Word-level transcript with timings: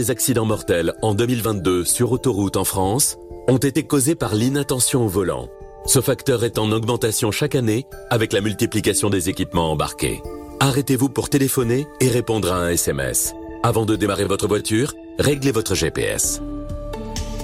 Les 0.00 0.10
accidents 0.10 0.46
mortels 0.46 0.94
en 1.02 1.12
2022 1.12 1.84
sur 1.84 2.10
autoroute 2.10 2.56
en 2.56 2.64
France 2.64 3.18
ont 3.48 3.58
été 3.58 3.82
causés 3.82 4.14
par 4.14 4.34
l'inattention 4.34 5.04
au 5.04 5.08
volant. 5.08 5.50
Ce 5.84 6.00
facteur 6.00 6.42
est 6.42 6.58
en 6.58 6.72
augmentation 6.72 7.30
chaque 7.30 7.54
année 7.54 7.84
avec 8.08 8.32
la 8.32 8.40
multiplication 8.40 9.10
des 9.10 9.28
équipements 9.28 9.70
embarqués. 9.70 10.22
Arrêtez-vous 10.58 11.10
pour 11.10 11.28
téléphoner 11.28 11.86
et 12.00 12.08
répondre 12.08 12.50
à 12.50 12.62
un 12.62 12.70
SMS. 12.70 13.34
Avant 13.62 13.84
de 13.84 13.94
démarrer 13.94 14.24
votre 14.24 14.48
voiture, 14.48 14.94
réglez 15.18 15.52
votre 15.52 15.74
GPS. 15.74 16.40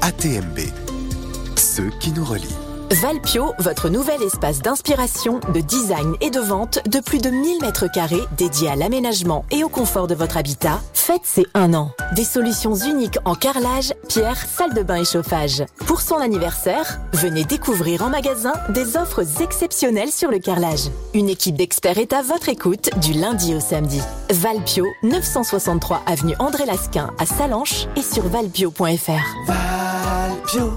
ATMB, 0.01 0.59
ceux 1.57 1.91
qui 2.01 2.11
nous 2.11 2.25
relient. 2.25 2.66
Valpio, 2.91 3.53
votre 3.59 3.89
nouvel 3.89 4.23
espace 4.23 4.61
d'inspiration, 4.61 5.41
de 5.53 5.61
design 5.61 6.15
et 6.21 6.31
de 6.31 6.39
vente 6.39 6.79
de 6.89 7.01
plus 7.01 7.19
de 7.19 7.31
1000 7.31 7.61
mètres 7.61 7.91
carrés 7.91 8.23
dédié 8.37 8.69
à 8.69 8.77
l'aménagement 8.77 9.45
et 9.51 9.65
au 9.65 9.69
confort 9.69 10.07
de 10.07 10.15
votre 10.15 10.37
habitat, 10.37 10.81
faites 10.95 11.25
ses 11.25 11.47
un 11.55 11.75
an. 11.75 11.91
Des 12.15 12.25
solutions 12.25 12.75
uniques 12.75 13.19
en 13.25 13.35
carrelage, 13.35 13.93
pierre, 14.09 14.37
salle 14.37 14.73
de 14.73 14.83
bain 14.83 14.97
et 14.97 15.05
chauffage. 15.05 15.65
Pour 15.87 16.01
son 16.01 16.17
anniversaire, 16.17 17.01
venez 17.13 17.45
découvrir 17.45 18.03
en 18.03 18.09
magasin 18.09 18.53
des 18.69 18.97
offres 18.97 19.25
exceptionnelles 19.41 20.13
sur 20.13 20.31
le 20.31 20.39
carrelage. 20.39 20.89
Une 21.13 21.29
équipe 21.29 21.57
d'experts 21.57 21.99
est 21.99 22.13
à 22.13 22.23
votre 22.23 22.49
écoute 22.49 22.91
du 23.01 23.15
lundi 23.15 23.55
au 23.55 23.61
samedi. 23.61 24.01
Valpio, 24.31 24.87
963 25.03 26.03
avenue 26.07 26.37
André 26.39 26.67
Lasquin 26.67 27.11
à 27.19 27.27
Salanches 27.27 27.89
et 27.97 28.03
sur 28.03 28.23
valpio.fr. 28.29 29.47
Valpio, 29.47 30.73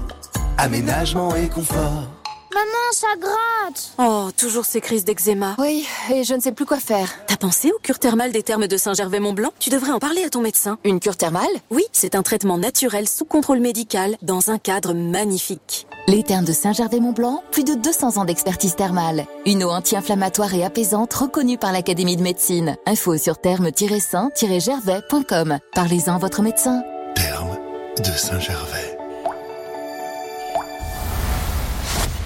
aménagement 0.60 1.34
et 1.36 1.48
confort. 1.48 2.08
Maman, 2.52 2.92
ça 2.92 3.06
gratte 3.18 3.92
Oh, 3.98 4.28
toujours 4.36 4.64
ces 4.66 4.80
crises 4.80 5.04
d'eczéma. 5.04 5.54
Oui, 5.58 5.86
et 6.12 6.24
je 6.24 6.34
ne 6.34 6.40
sais 6.40 6.50
plus 6.52 6.66
quoi 6.66 6.76
faire. 6.78 7.08
T'as 7.26 7.36
pensé 7.36 7.70
aux 7.70 7.78
cure 7.82 7.98
thermales 7.98 8.32
des 8.32 8.42
thermes 8.42 8.66
de 8.66 8.76
Saint-Gervais-Mont-Blanc? 8.76 9.52
Tu 9.58 9.70
devrais 9.70 9.92
en 9.92 9.98
parler 10.00 10.22
à 10.24 10.28
ton 10.28 10.42
médecin. 10.42 10.76
Une 10.84 11.00
cure 11.00 11.16
thermale? 11.16 11.46
Oui, 11.70 11.84
c'est 11.92 12.14
un 12.14 12.22
traitement 12.22 12.58
naturel 12.58 13.08
sous 13.08 13.24
contrôle 13.24 13.60
médical 13.60 14.16
dans 14.20 14.50
un 14.50 14.58
cadre 14.58 14.92
magnifique. 14.92 15.86
Les 16.08 16.22
thermes 16.24 16.44
de 16.44 16.52
Saint-Gervais-Mont-Blanc, 16.52 17.42
plus 17.52 17.64
de 17.64 17.72
200 17.74 18.18
ans 18.18 18.26
d'expertise 18.26 18.76
thermale. 18.76 19.24
Une 19.46 19.64
eau 19.64 19.70
anti-inflammatoire 19.70 20.52
et 20.54 20.62
apaisante 20.64 21.14
reconnue 21.14 21.56
par 21.56 21.72
l'Académie 21.72 22.16
de 22.16 22.22
médecine. 22.22 22.76
Info 22.84 23.16
sur 23.16 23.38
thermes-saint-gervais.com. 23.38 25.58
Parlez-en 25.74 26.16
à 26.16 26.18
votre 26.18 26.42
médecin. 26.42 26.82
Terme 27.14 27.56
de 27.98 28.10
Saint-Gervais. 28.10 28.89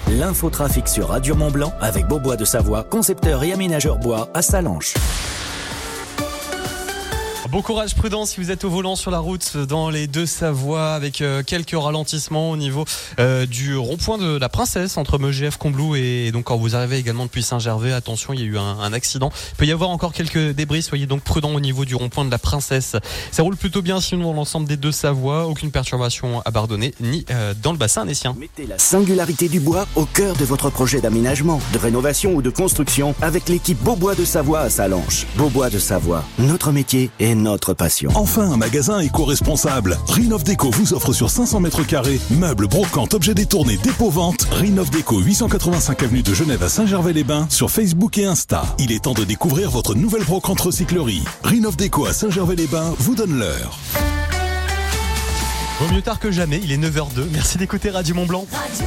L'infotrafic 0.07 0.87
sur 0.87 1.09
Radio 1.09 1.35
Mont 1.35 1.49
Blanc 1.49 1.73
avec 1.81 2.07
Beaubois 2.07 2.35
de 2.35 2.45
Savoie, 2.45 2.83
concepteur 2.83 3.43
et 3.43 3.53
aménageur 3.53 3.97
bois 3.97 4.29
à 4.35 4.43
Salanches. 4.43 4.93
Bon 7.51 7.61
courage, 7.61 7.93
prudent 7.93 8.25
si 8.25 8.41
vous 8.41 8.49
êtes 8.49 8.63
au 8.63 8.71
volant 8.71 8.95
sur 8.95 9.11
la 9.11 9.19
route 9.19 9.55
dans 9.55 9.91
les 9.91 10.07
deux 10.07 10.25
Savoies 10.25 10.95
avec 10.95 11.21
euh, 11.21 11.43
quelques 11.43 11.79
ralentissements 11.79 12.49
au 12.49 12.57
niveau 12.57 12.85
euh, 13.19 13.45
du 13.45 13.77
rond-point 13.77 14.17
de 14.17 14.39
la 14.39 14.49
Princesse 14.49 14.97
entre 14.97 15.19
Megève, 15.19 15.59
Combloux 15.59 15.95
et 15.95 16.31
donc 16.31 16.45
quand 16.45 16.57
vous 16.57 16.75
arrivez 16.75 16.97
également 16.97 17.25
depuis 17.25 17.43
Saint-Gervais, 17.43 17.91
attention, 17.91 18.33
il 18.33 18.39
y 18.39 18.43
a 18.43 18.45
eu 18.47 18.57
un, 18.57 18.91
accident. 18.93 19.31
Il 19.51 19.55
peut 19.57 19.65
y 19.67 19.71
avoir 19.71 19.91
encore 19.91 20.11
quelques 20.11 20.53
débris, 20.53 20.81
soyez 20.81 21.05
donc 21.05 21.21
prudent 21.21 21.53
au 21.53 21.59
niveau 21.59 21.85
du 21.85 21.93
rond-point 21.93 22.25
de 22.25 22.31
la 22.31 22.39
Princesse. 22.39 22.95
Ça 23.31 23.43
roule 23.43 23.57
plutôt 23.57 23.83
bien 23.83 24.01
sinon 24.01 24.23
dans 24.23 24.33
l'ensemble 24.33 24.67
des 24.67 24.77
deux 24.77 24.91
Savoies, 24.91 25.45
aucune 25.45 25.69
perturbation 25.69 26.41
à 26.45 26.51
Bardonnay 26.51 26.95
ni 26.99 27.25
euh, 27.29 27.53
dans 27.61 27.73
le 27.73 27.77
bassin 27.77 28.05
nessien. 28.05 28.35
Mettez 28.39 28.65
la 28.65 28.79
singularité 28.79 29.49
du 29.49 29.59
bois 29.59 29.87
au 29.95 30.05
cœur 30.05 30.35
de 30.35 30.45
votre 30.45 30.71
projet 30.71 30.99
d'aménagement, 30.99 31.61
de 31.73 31.77
rénovation 31.77 32.33
ou 32.33 32.41
de 32.41 32.49
construction 32.49 33.13
avec 33.21 33.49
l'équipe 33.49 33.77
Beaubois 33.83 34.15
de 34.15 34.25
Savoie 34.25 34.61
à 34.61 34.69
Salanches. 34.71 35.27
Beaubois 35.35 35.69
de 35.69 35.77
Savoie, 35.77 36.23
notre 36.39 36.71
métier 36.71 37.11
est 37.19 37.34
notre 37.41 37.73
passion. 37.73 38.09
Enfin, 38.15 38.51
un 38.51 38.57
magasin 38.57 38.99
éco-responsable. 38.99 39.97
Rinov 40.07 40.43
Déco 40.43 40.71
vous 40.71 40.93
offre 40.93 41.13
sur 41.13 41.29
500 41.29 41.59
mètres 41.59 41.83
carrés 41.83 42.19
meubles, 42.31 42.67
brocantes, 42.67 43.13
objets 43.13 43.33
détournés, 43.33 43.77
dépôt-vente. 43.77 44.47
Rinov 44.51 44.89
Déco 44.89 45.19
885 45.19 46.03
avenue 46.03 46.23
de 46.23 46.33
Genève 46.33 46.63
à 46.63 46.69
Saint-Gervais-les-Bains 46.69 47.47
sur 47.49 47.69
Facebook 47.71 48.17
et 48.17 48.25
Insta. 48.25 48.63
Il 48.79 48.91
est 48.91 49.03
temps 49.03 49.13
de 49.13 49.23
découvrir 49.23 49.69
votre 49.69 49.95
nouvelle 49.95 50.23
brocante 50.23 50.61
recyclerie. 50.61 51.23
Rinov 51.43 51.75
Déco 51.75 52.05
à 52.05 52.13
Saint-Gervais-les-Bains 52.13 52.93
vous 52.99 53.15
donne 53.15 53.37
l'heure. 53.37 53.79
Vaut 55.79 55.93
mieux 55.93 56.01
tard 56.01 56.19
que 56.19 56.31
jamais, 56.31 56.61
il 56.63 56.71
est 56.71 56.77
9h02. 56.77 57.25
Merci 57.31 57.57
d'écouter 57.57 57.89
Radio 57.89 58.15
Mont 58.15 58.25
Blanc. 58.25 58.45
Radio 58.51 58.85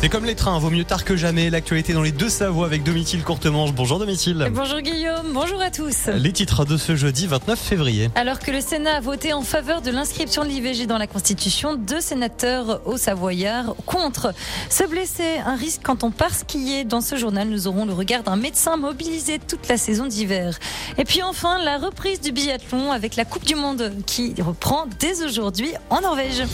C'est 0.00 0.08
comme 0.08 0.24
les 0.24 0.36
trains, 0.36 0.56
vaut 0.60 0.70
mieux 0.70 0.84
tard 0.84 1.04
que 1.04 1.16
jamais. 1.16 1.50
L'actualité 1.50 1.92
dans 1.92 2.02
les 2.02 2.12
deux 2.12 2.28
Savoies 2.28 2.66
avec 2.66 2.84
Domitil 2.84 3.24
Courtemanche. 3.24 3.72
Bonjour 3.72 3.98
Domitil. 3.98 4.48
Bonjour 4.52 4.80
Guillaume, 4.80 5.32
bonjour 5.32 5.60
à 5.60 5.72
tous. 5.72 6.06
Les 6.14 6.32
titres 6.32 6.64
de 6.64 6.76
ce 6.76 6.94
jeudi 6.94 7.26
29 7.26 7.58
février. 7.58 8.08
Alors 8.14 8.38
que 8.38 8.52
le 8.52 8.60
Sénat 8.60 8.98
a 8.98 9.00
voté 9.00 9.32
en 9.32 9.42
faveur 9.42 9.82
de 9.82 9.90
l'inscription 9.90 10.44
de 10.44 10.50
l'IVG 10.50 10.86
dans 10.86 10.98
la 10.98 11.08
Constitution, 11.08 11.74
deux 11.74 12.00
sénateurs 12.00 12.80
au 12.86 12.96
Savoyard 12.96 13.74
contre. 13.86 14.32
Se 14.70 14.84
blesser, 14.84 15.38
un 15.44 15.56
risque 15.56 15.80
quand 15.82 16.04
on 16.04 16.12
part 16.12 16.32
skier. 16.32 16.84
Dans 16.84 17.00
ce 17.00 17.16
journal, 17.16 17.48
nous 17.48 17.66
aurons 17.66 17.84
le 17.84 17.92
regard 17.92 18.22
d'un 18.22 18.36
médecin 18.36 18.76
mobilisé 18.76 19.40
toute 19.40 19.66
la 19.66 19.78
saison 19.78 20.06
d'hiver. 20.06 20.60
Et 20.96 21.04
puis 21.04 21.24
enfin, 21.24 21.58
la 21.58 21.76
reprise 21.76 22.20
du 22.20 22.30
biathlon 22.30 22.92
avec 22.92 23.16
la 23.16 23.24
Coupe 23.24 23.44
du 23.44 23.56
Monde 23.56 23.92
qui 24.06 24.32
reprend 24.40 24.86
dès 25.00 25.24
aujourd'hui 25.24 25.72
en 25.90 26.02
Norvège. 26.02 26.44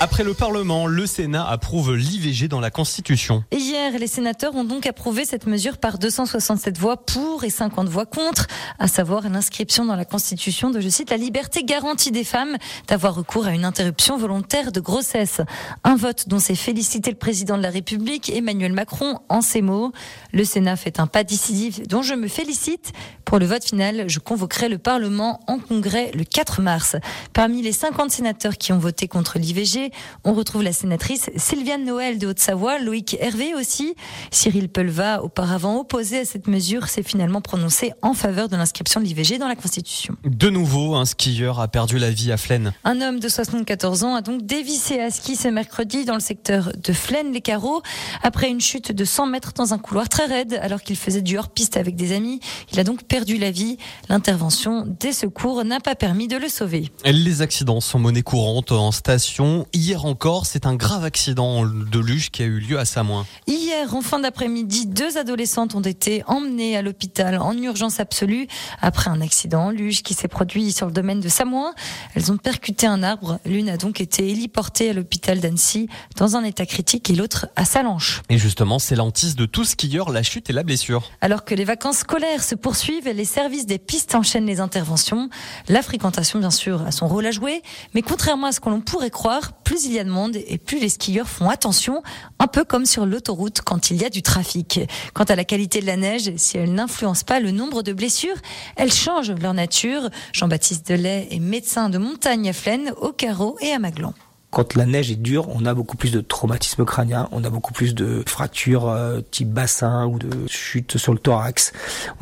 Après 0.00 0.22
le 0.22 0.32
Parlement, 0.32 0.86
le 0.86 1.06
Sénat 1.06 1.44
approuve 1.48 1.96
l'IVG 1.96 2.46
dans 2.46 2.60
la 2.60 2.70
Constitution. 2.70 3.42
Hier, 3.50 3.98
les 3.98 4.06
sénateurs 4.06 4.54
ont 4.54 4.62
donc 4.62 4.86
approuvé 4.86 5.24
cette 5.24 5.48
mesure 5.48 5.76
par 5.76 5.98
267 5.98 6.78
voix 6.78 7.04
pour 7.04 7.42
et 7.42 7.50
50 7.50 7.88
voix 7.88 8.06
contre, 8.06 8.46
à 8.78 8.86
savoir 8.86 9.28
l'inscription 9.28 9.84
dans 9.84 9.96
la 9.96 10.04
Constitution 10.04 10.70
de, 10.70 10.78
je 10.80 10.88
cite, 10.88 11.10
la 11.10 11.16
liberté 11.16 11.64
garantie 11.64 12.12
des 12.12 12.22
femmes 12.22 12.58
d'avoir 12.86 13.16
recours 13.16 13.48
à 13.48 13.50
une 13.50 13.64
interruption 13.64 14.16
volontaire 14.16 14.70
de 14.70 14.78
grossesse. 14.78 15.40
Un 15.82 15.96
vote 15.96 16.28
dont 16.28 16.38
s'est 16.38 16.54
félicité 16.54 17.10
le 17.10 17.16
président 17.16 17.56
de 17.56 17.62
la 17.62 17.70
République, 17.70 18.30
Emmanuel 18.30 18.74
Macron, 18.74 19.18
en 19.28 19.40
ces 19.40 19.62
mots. 19.62 19.90
Le 20.32 20.44
Sénat 20.44 20.76
fait 20.76 21.00
un 21.00 21.08
pas 21.08 21.24
décisif 21.24 21.82
dont 21.88 22.02
je 22.02 22.14
me 22.14 22.28
félicite. 22.28 22.92
Pour 23.24 23.40
le 23.40 23.46
vote 23.46 23.64
final, 23.64 24.04
je 24.08 24.20
convoquerai 24.20 24.68
le 24.68 24.78
Parlement 24.78 25.40
en 25.48 25.58
congrès 25.58 26.12
le 26.14 26.22
4 26.22 26.62
mars. 26.62 26.94
Parmi 27.32 27.62
les 27.62 27.72
50 27.72 28.12
sénateurs 28.12 28.56
qui 28.56 28.72
ont 28.72 28.78
voté 28.78 29.08
contre 29.08 29.40
l'IVG, 29.40 29.87
on 30.24 30.32
retrouve 30.32 30.62
la 30.62 30.72
sénatrice 30.72 31.30
Sylviane 31.36 31.84
Noël 31.84 32.18
de 32.18 32.26
Haute-Savoie, 32.26 32.78
Loïc 32.78 33.16
Hervé 33.20 33.54
aussi. 33.54 33.94
Cyril 34.30 34.68
Pelva, 34.68 35.22
auparavant 35.22 35.78
opposé 35.80 36.20
à 36.20 36.24
cette 36.24 36.46
mesure, 36.46 36.88
s'est 36.88 37.02
finalement 37.02 37.40
prononcé 37.40 37.92
en 38.02 38.14
faveur 38.14 38.48
de 38.48 38.56
l'inscription 38.56 39.00
de 39.00 39.06
l'IVG 39.06 39.38
dans 39.38 39.48
la 39.48 39.56
Constitution. 39.56 40.16
De 40.24 40.50
nouveau, 40.50 40.94
un 40.94 41.04
skieur 41.04 41.60
a 41.60 41.68
perdu 41.68 41.98
la 41.98 42.10
vie 42.10 42.32
à 42.32 42.36
Flaine. 42.36 42.72
Un 42.84 43.00
homme 43.00 43.20
de 43.20 43.28
74 43.28 44.04
ans 44.04 44.14
a 44.14 44.22
donc 44.22 44.44
dévissé 44.44 45.00
à 45.00 45.10
ski 45.10 45.36
ce 45.36 45.48
mercredi 45.48 46.04
dans 46.04 46.14
le 46.14 46.20
secteur 46.20 46.72
de 46.82 46.92
Flaine-les-Carreaux 46.92 47.82
après 48.22 48.48
une 48.48 48.60
chute 48.60 48.92
de 48.92 49.04
100 49.04 49.26
mètres 49.26 49.52
dans 49.54 49.74
un 49.74 49.78
couloir 49.78 50.08
très 50.08 50.26
raide 50.26 50.58
alors 50.62 50.82
qu'il 50.82 50.96
faisait 50.96 51.22
du 51.22 51.38
hors-piste 51.38 51.76
avec 51.76 51.96
des 51.96 52.12
amis. 52.12 52.40
Il 52.72 52.80
a 52.80 52.84
donc 52.84 53.04
perdu 53.04 53.38
la 53.38 53.50
vie. 53.50 53.78
L'intervention 54.08 54.84
des 55.00 55.12
secours 55.12 55.64
n'a 55.64 55.80
pas 55.80 55.94
permis 55.94 56.28
de 56.28 56.36
le 56.36 56.48
sauver. 56.48 56.90
Les 57.04 57.42
accidents 57.42 57.80
sont 57.80 57.98
monnaie 57.98 58.22
courante 58.22 58.72
en 58.72 58.92
station. 58.92 59.66
Hier 59.80 60.04
encore, 60.06 60.44
c'est 60.44 60.66
un 60.66 60.74
grave 60.74 61.04
accident 61.04 61.64
de 61.64 61.98
luge 62.00 62.32
qui 62.32 62.42
a 62.42 62.46
eu 62.46 62.58
lieu 62.58 62.80
à 62.80 62.84
Samoin. 62.84 63.26
Hier, 63.46 63.94
en 63.94 64.00
fin 64.00 64.18
d'après-midi, 64.18 64.86
deux 64.86 65.18
adolescentes 65.18 65.76
ont 65.76 65.82
été 65.82 66.24
emmenées 66.26 66.76
à 66.76 66.82
l'hôpital 66.82 67.38
en 67.38 67.56
urgence 67.56 68.00
absolue 68.00 68.48
après 68.80 69.08
un 69.08 69.20
accident 69.20 69.66
en 69.66 69.70
luge 69.70 70.02
qui 70.02 70.14
s'est 70.14 70.26
produit 70.26 70.72
sur 70.72 70.86
le 70.86 70.92
domaine 70.92 71.20
de 71.20 71.28
Samoin. 71.28 71.74
Elles 72.16 72.32
ont 72.32 72.38
percuté 72.38 72.88
un 72.88 73.04
arbre. 73.04 73.38
L'une 73.46 73.68
a 73.68 73.76
donc 73.76 74.00
été 74.00 74.28
héliportée 74.28 74.90
à 74.90 74.92
l'hôpital 74.94 75.38
d'Annecy 75.38 75.88
dans 76.16 76.34
un 76.34 76.42
état 76.42 76.66
critique 76.66 77.08
et 77.08 77.14
l'autre 77.14 77.46
à 77.54 77.64
Salanches. 77.64 78.22
Et 78.30 78.36
justement, 78.36 78.80
c'est 78.80 78.96
l'antise 78.96 79.36
de 79.36 79.46
tout 79.46 79.64
skieur, 79.64 80.10
la 80.10 80.24
chute 80.24 80.50
et 80.50 80.52
la 80.52 80.64
blessure. 80.64 81.08
Alors 81.20 81.44
que 81.44 81.54
les 81.54 81.64
vacances 81.64 81.98
scolaires 81.98 82.42
se 82.42 82.56
poursuivent, 82.56 83.08
les 83.08 83.24
services 83.24 83.66
des 83.66 83.78
pistes 83.78 84.16
enchaînent 84.16 84.46
les 84.46 84.58
interventions. 84.58 85.30
La 85.68 85.82
fréquentation, 85.82 86.40
bien 86.40 86.50
sûr, 86.50 86.82
a 86.82 86.90
son 86.90 87.06
rôle 87.06 87.26
à 87.26 87.30
jouer, 87.30 87.62
mais 87.94 88.02
contrairement 88.02 88.48
à 88.48 88.52
ce 88.52 88.58
que 88.58 88.70
l'on 88.70 88.80
pourrait 88.80 89.10
croire, 89.10 89.52
plus 89.68 89.84
il 89.84 89.92
y 89.92 89.98
a 89.98 90.04
de 90.04 90.08
monde 90.08 90.34
et 90.34 90.56
plus 90.56 90.80
les 90.80 90.88
skieurs 90.88 91.28
font 91.28 91.50
attention, 91.50 92.02
un 92.38 92.46
peu 92.46 92.64
comme 92.64 92.86
sur 92.86 93.04
l'autoroute 93.04 93.60
quand 93.60 93.90
il 93.90 94.00
y 94.00 94.04
a 94.06 94.08
du 94.08 94.22
trafic. 94.22 94.80
Quant 95.12 95.24
à 95.24 95.36
la 95.36 95.44
qualité 95.44 95.82
de 95.82 95.86
la 95.86 95.98
neige, 95.98 96.32
si 96.36 96.56
elle 96.56 96.72
n'influence 96.72 97.22
pas 97.22 97.38
le 97.38 97.50
nombre 97.50 97.82
de 97.82 97.92
blessures, 97.92 98.36
elle 98.76 98.90
change 98.90 99.30
leur 99.30 99.52
nature. 99.52 100.08
Jean-Baptiste 100.32 100.88
Delay 100.88 101.28
est 101.30 101.38
médecin 101.38 101.90
de 101.90 101.98
montagne 101.98 102.48
à 102.48 102.54
Flaine, 102.54 102.94
au 102.98 103.12
Carreau 103.12 103.58
et 103.60 103.70
à 103.72 103.78
Maglan. 103.78 104.14
Quand 104.50 104.74
la 104.76 104.86
neige 104.86 105.10
est 105.10 105.16
dure, 105.16 105.48
on 105.54 105.66
a 105.66 105.74
beaucoup 105.74 105.96
plus 105.96 106.10
de 106.10 106.20
traumatisme 106.20 106.84
crânien, 106.84 107.28
on 107.32 107.44
a 107.44 107.50
beaucoup 107.50 107.74
plus 107.74 107.94
de 107.94 108.22
fractures 108.26 108.88
euh, 108.88 109.20
type 109.30 109.50
bassin 109.50 110.06
ou 110.06 110.18
de 110.18 110.30
chute 110.48 110.96
sur 110.96 111.12
le 111.12 111.18
thorax, 111.18 111.72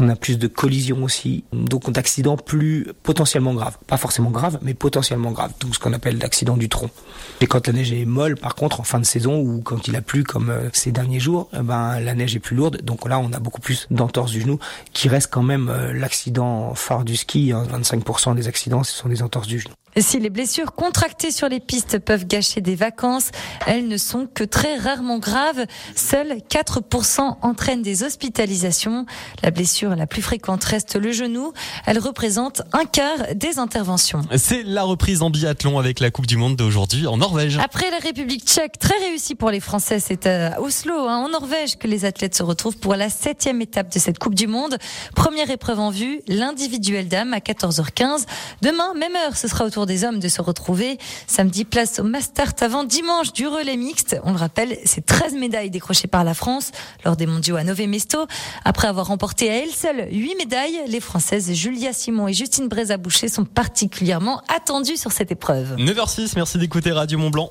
on 0.00 0.08
a 0.08 0.16
plus 0.16 0.36
de 0.36 0.48
collisions 0.48 1.04
aussi, 1.04 1.44
donc 1.52 1.88
d'accidents 1.90 2.36
plus 2.36 2.88
potentiellement 3.04 3.54
graves. 3.54 3.78
Pas 3.86 3.96
forcément 3.96 4.30
graves, 4.30 4.58
mais 4.62 4.74
potentiellement 4.74 5.30
graves, 5.30 5.52
donc 5.60 5.74
ce 5.74 5.78
qu'on 5.78 5.92
appelle 5.92 6.18
l'accident 6.18 6.56
du 6.56 6.68
tronc. 6.68 6.90
Et 7.40 7.46
quand 7.46 7.66
la 7.68 7.72
neige 7.72 7.92
est 7.92 8.04
molle, 8.04 8.36
par 8.36 8.56
contre, 8.56 8.80
en 8.80 8.84
fin 8.84 8.98
de 8.98 9.06
saison 9.06 9.38
ou 9.38 9.60
quand 9.60 9.86
il 9.86 9.94
a 9.94 10.02
plu 10.02 10.24
comme 10.24 10.50
euh, 10.50 10.68
ces 10.72 10.90
derniers 10.90 11.20
jours, 11.20 11.48
eh 11.52 11.62
ben 11.62 12.00
la 12.00 12.14
neige 12.14 12.34
est 12.34 12.40
plus 12.40 12.56
lourde, 12.56 12.82
donc 12.82 13.08
là 13.08 13.20
on 13.20 13.32
a 13.32 13.38
beaucoup 13.38 13.60
plus 13.60 13.86
d'entorses 13.90 14.32
du 14.32 14.40
genou, 14.40 14.58
qui 14.92 15.08
reste 15.08 15.30
quand 15.30 15.44
même 15.44 15.68
euh, 15.68 15.92
l'accident 15.92 16.74
phare 16.74 17.04
du 17.04 17.16
ski. 17.16 17.52
25% 17.52 18.30
hein. 18.30 18.34
des 18.34 18.48
accidents, 18.48 18.82
ce 18.82 18.92
sont 18.92 19.08
des 19.08 19.22
entorses 19.22 19.46
du 19.46 19.60
genou. 19.60 19.74
Si 19.98 20.18
les 20.20 20.28
blessures 20.28 20.74
contractées 20.74 21.30
sur 21.30 21.48
les 21.48 21.58
pistes 21.58 21.98
peuvent 21.98 22.26
gâcher 22.26 22.60
des 22.60 22.74
vacances, 22.74 23.30
elles 23.66 23.88
ne 23.88 23.96
sont 23.96 24.26
que 24.26 24.44
très 24.44 24.76
rarement 24.76 25.18
graves. 25.18 25.64
Seuls 25.94 26.42
4% 26.50 27.36
entraînent 27.40 27.80
des 27.80 28.02
hospitalisations. 28.02 29.06
La 29.42 29.50
blessure 29.50 29.96
la 29.96 30.06
plus 30.06 30.20
fréquente 30.20 30.62
reste 30.64 30.96
le 30.96 31.12
genou. 31.12 31.54
Elle 31.86 31.98
représente 31.98 32.60
un 32.74 32.84
quart 32.84 33.34
des 33.34 33.58
interventions. 33.58 34.20
C'est 34.36 34.64
la 34.64 34.82
reprise 34.82 35.22
en 35.22 35.30
biathlon 35.30 35.78
avec 35.78 36.00
la 36.00 36.10
Coupe 36.10 36.26
du 36.26 36.36
Monde 36.36 36.56
d'aujourd'hui 36.56 37.06
en 37.06 37.16
Norvège. 37.16 37.58
Après 37.64 37.90
la 37.90 37.98
République 37.98 38.44
tchèque, 38.44 38.78
très 38.78 38.98
réussie 38.98 39.34
pour 39.34 39.50
les 39.50 39.60
Français, 39.60 39.98
c'est 39.98 40.26
à 40.26 40.60
Oslo, 40.60 41.08
hein, 41.08 41.24
en 41.24 41.30
Norvège, 41.30 41.78
que 41.78 41.88
les 41.88 42.04
athlètes 42.04 42.34
se 42.34 42.42
retrouvent 42.42 42.76
pour 42.76 42.96
la 42.96 43.08
septième 43.08 43.62
étape 43.62 43.94
de 43.94 43.98
cette 43.98 44.18
Coupe 44.18 44.34
du 44.34 44.46
Monde. 44.46 44.76
Première 45.14 45.50
épreuve 45.50 45.80
en 45.80 45.90
vue, 45.90 46.20
l'individuel 46.28 47.08
dame 47.08 47.32
à 47.32 47.38
14h15. 47.38 48.26
Demain, 48.60 48.92
même 48.94 49.16
heure, 49.16 49.38
ce 49.38 49.48
sera 49.48 49.64
autour 49.64 49.85
des 49.86 50.04
hommes 50.04 50.18
de 50.18 50.28
se 50.28 50.42
retrouver. 50.42 50.98
Samedi, 51.26 51.64
place 51.64 51.98
au 51.98 52.04
Mastart 52.04 52.54
avant 52.60 52.84
dimanche 52.84 53.32
du 53.32 53.46
relais 53.46 53.76
mixte. 53.76 54.16
On 54.24 54.32
le 54.32 54.38
rappelle, 54.38 54.78
c'est 54.84 55.04
13 55.04 55.34
médailles 55.34 55.70
décrochées 55.70 56.08
par 56.08 56.24
la 56.24 56.34
France 56.34 56.72
lors 57.04 57.16
des 57.16 57.26
mondiaux 57.26 57.56
à 57.56 57.64
Nové 57.64 57.86
Mesto. 57.86 58.26
Après 58.64 58.88
avoir 58.88 59.06
remporté 59.06 59.50
à 59.50 59.54
elle 59.62 59.70
seule 59.70 60.08
8 60.10 60.36
médailles, 60.36 60.80
les 60.86 61.00
Françaises 61.00 61.52
Julia 61.52 61.92
Simon 61.92 62.28
et 62.28 62.32
Justine 62.32 62.68
Brézaboucher 62.68 63.28
sont 63.28 63.44
particulièrement 63.44 64.42
attendues 64.54 64.96
sur 64.96 65.12
cette 65.12 65.30
épreuve. 65.30 65.76
9h06, 65.76 66.32
merci 66.36 66.58
d'écouter 66.58 66.92
Radio 66.92 67.18
Mont 67.18 67.30
Blanc. 67.30 67.50